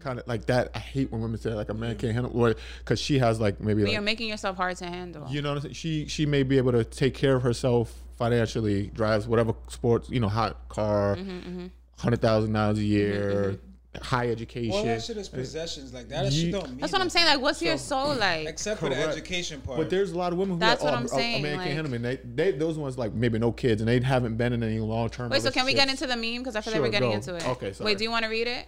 Kind 0.00 0.18
of 0.18 0.26
like 0.26 0.46
that. 0.46 0.70
I 0.74 0.80
hate 0.80 1.10
when 1.10 1.22
women 1.22 1.40
say 1.40 1.54
like 1.54 1.70
a 1.70 1.74
man 1.74 1.92
mm-hmm. 1.92 2.00
can't 2.00 2.12
handle, 2.12 2.32
or 2.38 2.54
because 2.80 3.00
she 3.00 3.18
has 3.20 3.40
like 3.40 3.60
maybe 3.60 3.82
but 3.82 3.86
like, 3.86 3.92
you're 3.94 4.02
making 4.02 4.28
yourself 4.28 4.56
hard 4.56 4.76
to 4.78 4.86
handle. 4.86 5.26
you 5.30 5.40
know 5.40 5.50
what 5.50 5.56
I'm 5.56 5.62
saying. 5.62 5.74
She 5.74 6.06
she 6.08 6.26
may 6.26 6.42
be 6.42 6.58
able 6.58 6.72
to 6.72 6.84
take 6.84 7.14
care 7.14 7.36
of 7.36 7.42
herself 7.42 8.03
financially, 8.16 8.86
drives 8.88 9.26
whatever 9.26 9.54
sports, 9.68 10.08
you 10.10 10.20
know, 10.20 10.28
hot 10.28 10.68
car, 10.68 11.16
Mm-hmm, 11.16 11.30
mm-hmm. 11.30 11.66
hundred 11.98 12.20
thousand 12.20 12.52
dollars 12.52 12.78
a 12.78 12.80
mm-hmm, 12.82 12.90
year, 12.90 13.58
mm-hmm. 13.94 14.02
high 14.02 14.28
education. 14.30 14.72
All 14.72 14.84
that 14.84 15.02
shit 15.02 15.16
is 15.16 15.28
possessions. 15.28 15.92
Like 15.94 16.08
that, 16.08 16.24
that 16.24 16.32
You- 16.32 16.40
shit 16.42 16.52
don't 16.52 16.70
mean. 16.70 16.78
That's 16.78 16.92
what 16.92 17.02
I'm 17.02 17.10
saying. 17.10 17.26
Like, 17.26 17.40
what's 17.40 17.60
your 17.62 17.78
soul 17.78 18.14
like? 18.14 18.46
Except 18.48 18.80
for 18.80 18.88
the 18.88 18.96
education 18.96 19.60
part. 19.60 19.78
But 19.78 19.90
there's 19.90 20.12
a 20.12 20.18
lot 20.18 20.32
of 20.32 20.38
women 20.38 20.54
who 20.54 20.60
That's 20.60 20.82
like, 20.82 20.92
what 20.92 20.96
oh, 20.96 21.00
I'm 21.00 21.06
a- 21.06 21.08
saying, 21.08 21.40
A, 21.40 21.42
man 21.42 21.56
like- 21.56 21.66
can't 21.66 21.74
handle 21.74 21.92
me. 21.92 21.98
They, 21.98 22.16
they 22.34 22.52
those 22.52 22.78
ones 22.78 22.96
like 22.98 23.12
maybe 23.12 23.38
no 23.38 23.52
kids 23.52 23.80
and 23.80 23.88
they 23.88 24.00
haven't 24.00 24.36
been 24.36 24.52
in 24.52 24.62
any 24.62 24.78
long 24.80 25.08
term. 25.10 25.30
Wait, 25.30 25.42
so 25.42 25.50
can 25.50 25.66
we 25.66 25.74
get 25.74 25.88
into 25.88 26.06
the 26.06 26.16
meme? 26.16 26.38
Because 26.42 26.56
I 26.56 26.60
feel 26.60 26.72
like 26.72 26.82
we're 26.82 26.88
getting 26.88 27.10
go. 27.10 27.14
into 27.16 27.34
it. 27.36 27.46
Okay, 27.48 27.72
sorry. 27.72 27.86
Wait, 27.86 27.98
do 27.98 28.04
you 28.04 28.10
want 28.10 28.24
to 28.24 28.30
read 28.30 28.46
it? 28.46 28.66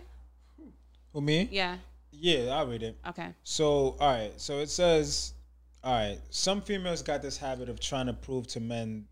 Who 1.13 1.21
me? 1.21 1.49
Yeah. 1.51 1.77
Yeah, 2.19 2.55
I'll 2.57 2.67
read 2.67 2.83
it. 2.83 2.97
Okay. 3.09 3.29
So, 3.43 3.97
all 4.01 4.13
right. 4.13 4.33
So 4.41 4.59
it 4.61 4.71
says, 4.71 5.35
all 5.85 5.93
right. 5.93 6.19
Some 6.31 6.63
females 6.63 7.03
got 7.03 7.21
this 7.21 7.37
habit 7.37 7.69
of 7.69 7.79
trying 7.79 8.07
to 8.07 8.13
prove 8.15 8.47
to 8.49 8.61
men 8.61 9.07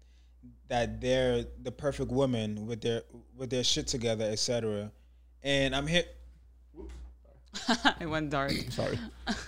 that 0.68 1.00
they're 1.00 1.44
the 1.62 1.70
perfect 1.72 2.10
woman 2.10 2.66
with 2.66 2.80
their 2.80 3.02
with 3.36 3.50
their 3.50 3.64
shit 3.64 3.86
together, 3.86 4.24
etc. 4.24 4.90
And 5.42 5.74
I'm 5.76 5.86
here. 5.86 6.04
it 8.00 8.06
went 8.06 8.30
dark. 8.30 8.52
Sorry. 8.70 8.98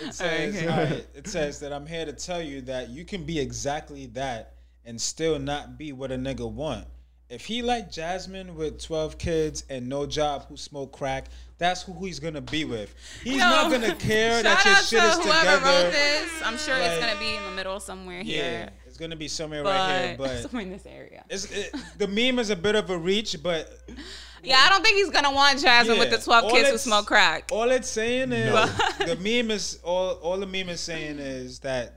It 0.00 0.14
says, 0.14 0.56
Okay. 0.56 0.66
all 0.68 0.76
right, 0.78 1.06
it 1.14 1.28
says 1.28 1.60
that 1.60 1.72
I'm 1.72 1.86
here 1.86 2.04
to 2.06 2.12
tell 2.14 2.40
you 2.42 2.62
that 2.62 2.88
you 2.88 3.04
can 3.04 3.24
be 3.24 3.38
exactly 3.38 4.06
that 4.06 4.54
and 4.84 5.00
still 5.00 5.38
not 5.38 5.76
be 5.78 5.92
what 5.92 6.10
a 6.10 6.16
nigga 6.16 6.50
want. 6.50 6.86
If 7.28 7.44
he 7.44 7.62
like 7.62 7.90
Jasmine 7.92 8.56
with 8.56 8.82
12 8.82 9.16
kids 9.18 9.64
and 9.70 9.88
no 9.88 10.06
job 10.06 10.46
who 10.48 10.56
smoke 10.56 10.92
crack, 10.92 11.26
that's 11.58 11.82
who 11.82 11.92
he's 12.04 12.18
gonna 12.18 12.40
be 12.40 12.64
with. 12.64 12.92
He's 13.22 13.36
not 13.38 13.70
gonna 13.70 13.94
care 13.94 14.42
that 14.42 14.64
your 14.64 14.74
shit 14.76 14.98
to 15.00 15.06
is 15.06 15.14
whoever 15.24 15.56
together. 15.56 15.84
wrote 15.84 15.92
this. 15.92 16.32
I'm 16.42 16.58
sure 16.58 16.74
it's 16.78 16.98
gonna 16.98 17.20
be 17.20 17.36
in 17.36 17.42
the 17.44 17.50
middle 17.52 17.78
somewhere 17.78 18.22
Yeah, 18.22 18.42
here. 18.42 18.68
It's 19.02 19.08
gonna 19.10 19.16
be 19.16 19.28
somewhere 19.28 19.64
But, 19.64 19.70
right 19.70 20.06
here, 20.06 20.14
but 20.18 20.38
somewhere 20.42 20.62
in 20.62 20.70
this 20.70 20.86
area. 20.86 21.24
it's, 21.28 21.50
it, 21.50 21.74
the 21.98 22.06
meme 22.06 22.38
is 22.38 22.50
a 22.50 22.56
bit 22.56 22.74
of 22.76 22.88
a 22.90 22.96
reach, 22.96 23.36
but 23.42 23.68
Yeah, 24.44 24.58
I 24.58 24.68
don't 24.70 24.82
think 24.82 24.96
he's 24.96 25.10
gonna 25.10 25.32
want 25.32 25.60
Jasmine 25.60 25.98
with 25.98 26.10
the 26.10 26.18
12 26.18 26.44
kids 26.50 26.54
who 26.54 26.74
it's- 26.74 26.82
smoke 26.82 27.06
crack. 27.06 27.48
all 27.52 27.70
it's 27.70 27.88
saying 27.88 28.32
is 28.32 28.52
No. 28.52 28.66
the 29.06 29.16
meme 29.16 29.50
is 29.52 29.78
all. 29.84 30.14
All 30.14 30.36
the 30.38 30.46
meme 30.46 30.68
is 30.68 30.80
saying 30.80 31.18
is 31.20 31.60
that 31.60 31.94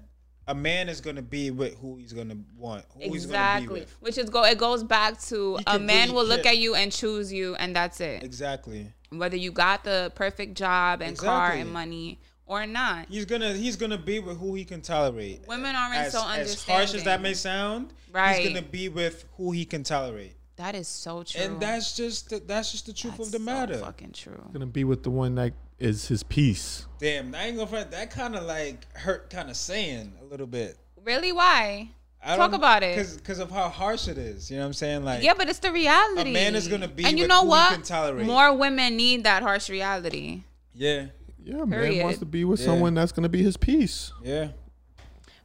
a 0.47 0.53
man 0.53 0.87
is 0.87 1.01
gonna 1.01 1.23
be 1.23 1.49
with 1.49 1.75
who 1.79 1.97
he's 1.97 2.13
gonna 2.13 2.37
want, 2.55 2.85
who 2.93 2.99
he's 2.99 3.09
be 3.25 3.31
Exactly. 3.31 3.79
with. 3.81 3.97
Which 3.99 4.19
is 4.19 4.29
go. 4.29 4.43
It 4.43 4.59
goes 4.59 4.83
back 4.83 5.19
to 5.23 5.57
a 5.65 5.79
man 5.79 6.13
will 6.13 6.25
look 6.25 6.45
at 6.45 6.59
you 6.59 6.75
and 6.75 6.91
choose 6.91 7.33
you, 7.33 7.55
and 7.55 7.75
that's 7.75 7.99
it. 7.99 8.21
Exactly. 8.23 8.91
Whether 9.09 9.37
you 9.37 9.51
got 9.51 9.83
the 9.83 10.11
perfect 10.13 10.55
job 10.55 11.01
and 11.01 11.17
car 11.17 11.51
and 11.51 11.71
money 11.73 12.19
or 12.47 12.65
not. 12.65 13.07
He's 13.09 13.25
gonna 13.25 13.53
he's 13.53 13.75
gonna 13.75 13.97
be 13.97 14.19
with 14.19 14.37
who 14.39 14.55
he 14.55 14.65
can 14.65 14.81
tolerate. 14.81 15.47
Women 15.47 15.75
aren't 15.75 15.95
As, 15.95 16.11
so 16.13 16.19
understanding. 16.21 16.41
as 16.53 16.63
harsh 16.63 16.93
as 16.93 17.03
that 17.05 17.21
may 17.21 17.33
sound, 17.33 17.93
Right. 18.11 18.39
he's 18.39 18.49
gonna 18.49 18.61
be 18.61 18.89
with 18.89 19.25
who 19.37 19.51
he 19.51 19.65
can 19.65 19.83
tolerate, 19.83 20.35
that 20.57 20.75
is 20.75 20.87
so 20.87 21.23
true. 21.23 21.41
and 21.41 21.59
that's 21.59 21.95
just 21.95 22.29
the, 22.29 22.39
that's 22.39 22.71
just 22.71 22.85
the 22.85 22.93
truth 22.93 23.17
That's 23.17 23.27
of 23.29 23.31
the 23.33 23.37
so 23.39 23.43
matter. 23.43 23.77
fucking 23.77 24.11
true. 24.13 24.41
Gonna 24.53 24.65
be 24.67 24.83
with 24.83 25.03
the 25.03 25.09
one 25.11 25.35
that 25.35 25.53
is 25.79 26.07
his 26.07 26.23
peace. 26.23 26.85
Damn, 26.99 27.35
I 27.35 27.45
ain't 27.47 27.57
gonna 27.57 27.67
front. 27.69 27.91
That 27.91 28.09
kind 28.11 28.35
of 28.35 28.43
like 28.45 28.85
hurt, 28.95 29.29
kind 29.29 29.49
of 29.49 29.57
saying 29.57 30.13
a 30.21 30.25
little 30.25 30.47
bit. 30.47 30.77
Really? 31.03 31.31
Why? 31.31 31.89
I 32.27 32.37
Talk 32.37 32.53
about 32.53 32.81
it. 32.81 32.95
Cause, 32.97 33.19
cause 33.23 33.37
of 33.39 33.51
how 33.51 33.69
harsh 33.69 34.07
it 34.07 34.17
is. 34.17 34.49
You 34.49 34.57
know 34.57 34.63
what 34.63 34.67
I'm 34.67 34.73
saying? 34.73 35.03
Like, 35.05 35.21
Yeah, 35.21 35.33
but 35.37 35.47
it's 35.47 35.59
the 35.59 35.71
reality. 35.71 36.31
A 36.31 36.33
man 36.33 36.55
is 36.55 36.67
gonna 36.67 36.87
be 36.87 37.03
and 37.05 37.19
you 37.19 37.25
with 37.25 37.29
know 37.29 37.41
who 37.41 37.49
what? 37.49 37.73
can 37.73 37.81
tolerate. 37.83 38.25
More 38.25 38.55
women 38.55 38.95
need 38.97 39.25
that 39.25 39.43
harsh 39.43 39.69
reality. 39.69 40.41
yeah, 40.73 41.07
Yeah, 41.45 41.63
man 41.65 42.03
wants 42.03 42.19
to 42.19 42.25
be 42.25 42.43
with 42.43 42.59
Yeah. 42.59 42.65
someone 42.65 42.93
that's 42.95 43.11
gonna 43.11 43.29
be 43.29 43.43
his 43.43 43.55
peace. 43.57 44.11
yeah. 44.23 44.49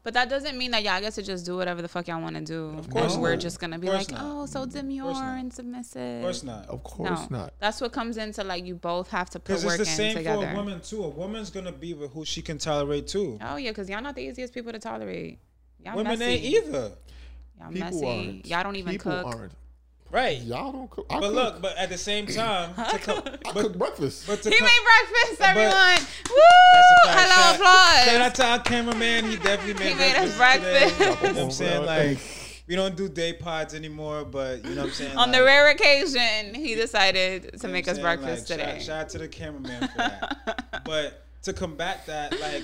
But 0.02 0.14
that 0.14 0.30
doesn't 0.30 0.56
mean 0.56 0.70
that 0.70 0.82
y'all 0.82 0.98
get 0.98 1.12
to 1.12 1.22
just 1.22 1.44
do 1.44 1.56
whatever 1.58 1.82
the 1.82 1.88
fuck 1.88 2.08
y'all 2.08 2.22
want 2.22 2.34
to 2.34 2.40
do. 2.42 2.70
Of 2.78 2.88
course 2.88 3.12
and 3.12 3.22
we're 3.22 3.32
not. 3.32 3.40
just 3.40 3.60
gonna 3.60 3.78
be 3.78 3.86
like, 3.88 4.10
not. 4.10 4.20
oh, 4.22 4.46
so 4.46 4.64
demure 4.64 5.12
and 5.12 5.52
submissive. 5.52 6.20
Of 6.20 6.22
course 6.22 6.42
not. 6.42 6.68
Of 6.70 6.82
course 6.82 7.30
no, 7.30 7.38
not. 7.40 7.52
that's 7.58 7.82
what 7.82 7.92
comes 7.92 8.16
into 8.16 8.42
like 8.42 8.64
you 8.64 8.76
both 8.76 9.10
have 9.10 9.28
to 9.30 9.38
put 9.38 9.56
work 9.56 9.58
in 9.62 9.64
Because 9.66 9.74
it's 9.74 9.78
work 9.78 9.86
the 9.86 9.94
same 9.94 10.16
together. 10.16 10.46
for 10.46 10.52
a 10.52 10.56
woman 10.56 10.80
too. 10.80 11.04
A 11.04 11.08
woman's 11.10 11.50
gonna 11.50 11.70
be 11.70 11.92
with 11.92 12.12
who 12.14 12.24
she 12.24 12.40
can 12.40 12.56
tolerate 12.56 13.08
too. 13.08 13.38
Oh 13.42 13.56
yeah, 13.56 13.72
because 13.72 13.90
y'all 13.90 14.00
not 14.00 14.14
the 14.14 14.22
easiest 14.22 14.54
people 14.54 14.72
to 14.72 14.78
tolerate. 14.78 15.38
Y'all 15.84 15.96
Women 15.96 16.18
messy. 16.18 16.32
ain't 16.32 16.44
either. 16.66 16.92
Y'all 17.60 17.68
People 17.70 17.90
messy. 17.90 18.06
aren't. 18.06 18.46
Y'all 18.46 18.62
don't 18.62 18.76
even 18.76 18.92
People 18.92 19.12
cook. 19.12 19.26
aren't. 19.26 19.52
Right. 20.10 20.40
Y'all 20.40 20.72
don't 20.72 20.90
cook. 20.90 21.06
I 21.08 21.20
But 21.20 21.26
cook. 21.28 21.34
look, 21.34 21.62
but 21.62 21.76
at 21.76 21.88
the 21.88 21.98
same 21.98 22.26
time, 22.26 22.74
to 22.74 22.98
come, 22.98 23.18
I 23.24 23.52
but, 23.52 23.54
cook 23.62 23.78
breakfast. 23.78 24.26
but 24.26 24.42
to 24.42 24.50
He 24.50 24.56
come, 24.56 24.66
made 24.66 24.80
breakfast, 24.84 25.38
But- 25.38 25.48
everyone. 25.48 25.72
That's 25.72 26.02
a 26.02 26.32
Woo! 26.32 26.40
fact. 27.06 27.20
Hello, 27.20 27.34
Shout- 27.34 27.54
applause. 27.56 28.04
Shout 28.04 28.20
out 28.22 28.34
to 28.34 28.44
our 28.46 28.58
cameraman. 28.60 29.24
He 29.26 29.36
definitely 29.36 29.74
made 29.84 29.92
He 29.92 29.98
made 29.98 30.16
us 30.16 30.36
breakfast. 30.36 30.98
today. 30.98 31.10
You 31.10 31.10
know 31.10 31.32
what 31.34 31.36
I'm 31.44 31.50
saying? 31.52 31.86
Like, 31.86 32.18
we 32.66 32.76
don't 32.76 32.96
do 32.96 33.08
day 33.08 33.32
pods 33.34 33.74
anymore, 33.74 34.24
but 34.24 34.64
you 34.64 34.70
know 34.74 34.82
what 34.82 34.88
I'm 34.88 34.92
saying? 34.94 35.16
On 35.16 35.30
the 35.32 35.42
rare 35.44 35.70
occasion, 35.70 36.54
he 36.54 36.74
decided 36.74 37.42
to 37.42 37.48
you 37.52 37.58
know 37.68 37.72
make 37.72 37.86
us 37.88 37.96
saying? 37.96 38.04
breakfast 38.04 38.50
Like, 38.50 38.58
today. 38.58 38.72
Shout, 38.78 38.82
shout 38.82 39.00
out 39.02 39.08
to 39.10 39.18
the 39.18 39.28
cameraman 39.28 39.88
for 39.88 39.96
that. 39.98 40.82
but 40.84 41.24
to 41.42 41.52
combat 41.52 42.06
that, 42.06 42.38
like, 42.40 42.62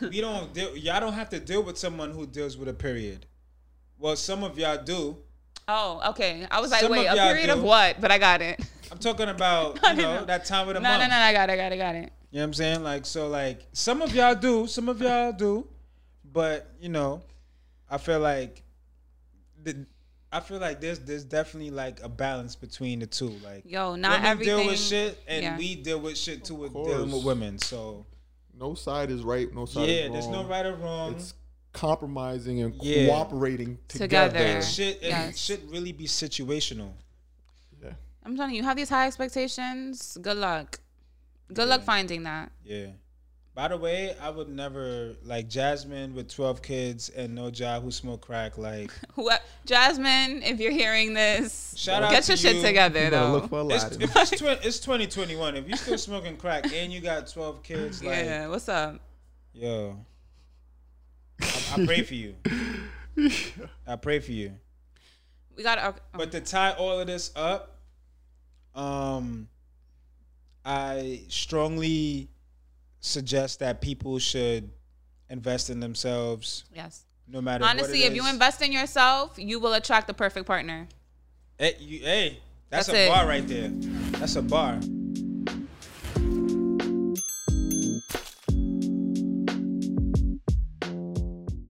we 0.00 0.20
don't 0.20 0.52
deal, 0.52 0.76
y'all 0.76 1.00
don't 1.00 1.12
have 1.14 1.28
to 1.30 1.40
deal 1.40 1.62
with 1.62 1.76
someone 1.78 2.10
who 2.12 2.26
deals 2.26 2.56
with 2.56 2.68
a 2.68 2.74
period. 2.74 3.26
Well, 3.98 4.16
some 4.16 4.42
of 4.44 4.58
y'all 4.58 4.82
do. 4.82 5.16
Oh, 5.74 6.10
okay. 6.10 6.46
I 6.50 6.60
was 6.60 6.70
like, 6.70 6.82
Some 6.82 6.92
wait, 6.92 7.06
a 7.06 7.14
period 7.14 7.46
do. 7.46 7.52
of 7.54 7.62
what? 7.62 8.00
But 8.00 8.10
I 8.10 8.18
got 8.18 8.42
it. 8.42 8.60
I'm 8.90 8.98
talking 8.98 9.28
about, 9.28 9.78
you 9.90 10.02
no, 10.02 10.20
know, 10.20 10.24
that 10.26 10.44
time 10.44 10.68
of 10.68 10.74
the 10.74 10.80
No, 10.80 10.88
month. 10.88 11.00
no, 11.02 11.08
no, 11.08 11.14
no, 11.16 11.22
I 11.22 11.32
got 11.32 11.48
it, 11.48 11.54
I 11.54 11.56
got 11.56 11.72
it, 11.72 11.74
I 11.74 11.78
got 11.78 11.94
it. 11.94 12.12
You 12.30 12.38
know 12.38 12.42
what 12.42 12.44
I'm 12.44 12.54
saying? 12.54 12.82
Like, 12.82 13.06
so, 13.06 13.28
like, 13.28 13.60
some 13.72 14.02
of 14.02 14.14
y'all 14.14 14.34
do, 14.34 14.66
some 14.66 14.88
of 14.88 15.00
y'all 15.00 15.32
do, 15.32 15.66
but 16.24 16.70
you 16.80 16.88
know, 16.90 17.22
I 17.90 17.96
feel 17.98 18.20
like, 18.20 18.62
the, 19.62 19.86
I 20.30 20.40
feel 20.40 20.58
like 20.58 20.80
there's 20.80 20.98
there's 20.98 21.24
definitely 21.24 21.70
like 21.70 22.02
a 22.02 22.08
balance 22.08 22.56
between 22.56 23.00
the 23.00 23.06
two. 23.06 23.34
Like, 23.44 23.64
Yo, 23.66 23.96
not 23.96 24.12
women 24.12 24.26
everything. 24.26 24.58
deal 24.58 24.66
with 24.66 24.78
shit, 24.78 25.18
and 25.28 25.42
yeah. 25.42 25.58
we 25.58 25.74
deal 25.74 26.00
with 26.00 26.16
shit 26.16 26.44
too 26.44 26.54
with 26.54 26.72
dealing 26.72 27.12
with 27.12 27.24
women. 27.24 27.58
So, 27.58 28.06
No 28.58 28.74
side 28.74 29.10
is 29.10 29.22
right. 29.22 29.52
No 29.54 29.66
side 29.66 29.88
yeah, 29.88 29.94
is 29.94 30.00
wrong. 30.00 30.06
Yeah, 30.06 30.12
there's 30.12 30.28
no 30.28 30.44
right 30.44 30.66
or 30.66 30.74
wrong. 30.74 31.12
It's 31.14 31.34
compromising 31.72 32.60
and 32.62 32.74
Yeah. 32.82 33.06
cooperating 33.06 33.78
Together. 33.88 34.38
together. 34.38 34.62
shit, 34.62 34.96
and 35.02 35.10
Yes. 35.10 35.38
shit 35.38 35.60
really 35.68 35.92
be 35.92 36.06
situational. 36.06 36.92
Yeah. 37.82 37.92
I'm 38.24 38.36
telling 38.36 38.52
you, 38.54 38.58
you 38.58 38.64
have 38.64 38.76
these 38.76 38.88
high 38.90 39.06
expectations. 39.06 40.16
Good 40.20 40.36
luck. 40.36 40.80
Good 41.52 41.68
luck 41.68 41.82
finding 41.82 42.22
that. 42.24 42.50
Yeah, 42.64 42.86
By 43.54 43.68
the 43.68 43.76
way, 43.76 44.16
I 44.18 44.30
would 44.30 44.48
never 44.48 45.14
like 45.24 45.46
Jasmine 45.46 46.14
with 46.14 46.28
twelve 46.34 46.62
kids 46.62 47.10
and 47.10 47.34
no 47.34 47.50
job 47.50 47.82
who 47.82 47.90
smoke 47.90 48.22
crack. 48.22 48.56
Like, 48.56 48.90
Who, 49.14 49.28
Jasmine, 49.66 50.42
if 50.42 50.58
you're 50.58 50.72
hearing 50.72 51.12
this, 51.12 51.74
Shout 51.76 52.02
out 52.02 52.10
get 52.12 52.22
to 52.24 52.32
your 52.32 52.36
shit 52.38 52.56
you. 52.56 52.62
together 52.62 53.04
You 53.04 53.10
though. 53.10 53.32
look 53.32 53.50
for 53.50 53.60
it's, 53.70 53.84
Aladdin. 53.84 54.02
if 54.02 54.16
it's, 54.16 54.30
twen- 54.30 54.58
it's 54.62 54.78
2021. 54.78 55.56
If 55.56 55.68
you're 55.68 55.76
still 55.76 55.98
smoking 55.98 56.38
crack 56.38 56.72
and 56.72 56.90
you 56.90 57.00
got 57.02 57.26
12 57.26 57.62
kids, 57.62 58.02
like, 58.04 58.16
yeah, 58.24 58.46
what's 58.48 58.70
up? 58.70 58.98
yo, 59.52 59.98
I, 61.42 61.82
I 61.82 61.86
pray 61.86 62.02
for 62.02 62.14
you. 62.14 62.34
I 63.86 63.96
pray 63.96 64.20
for 64.20 64.32
you. 64.32 64.52
We 65.56 65.62
got 65.62 65.76
to 65.76 65.94
But 66.16 66.32
to 66.32 66.40
tie 66.40 66.72
all 66.72 66.98
of 66.98 67.06
this 67.06 67.30
up, 67.36 67.78
um, 68.74 69.48
I 70.64 71.20
strongly 71.28 72.28
suggest 73.00 73.58
that 73.58 73.80
people 73.80 74.18
should 74.18 74.70
invest 75.28 75.70
in 75.70 75.80
themselves, 75.80 76.64
yes. 76.74 77.04
no 77.28 77.40
matter. 77.42 77.64
Honestly, 77.64 78.04
if 78.04 78.12
it 78.12 78.16
you 78.16 78.28
invest 78.28 78.62
in 78.62 78.72
yourself, 78.72 79.34
you 79.36 79.58
will 79.60 79.74
attract 79.74 80.06
the 80.06 80.14
perfect 80.14 80.46
partner. 80.46 80.88
hey, 81.58 81.76
you, 81.80 81.98
hey 82.00 82.38
that's, 82.72 82.86
That's 82.86 82.98
a 82.98 83.04
it. 83.04 83.08
bar 83.10 83.26
right 83.26 83.46
there. 83.46 83.68
That's 84.18 84.36
a 84.36 84.42
bar. 84.42 84.80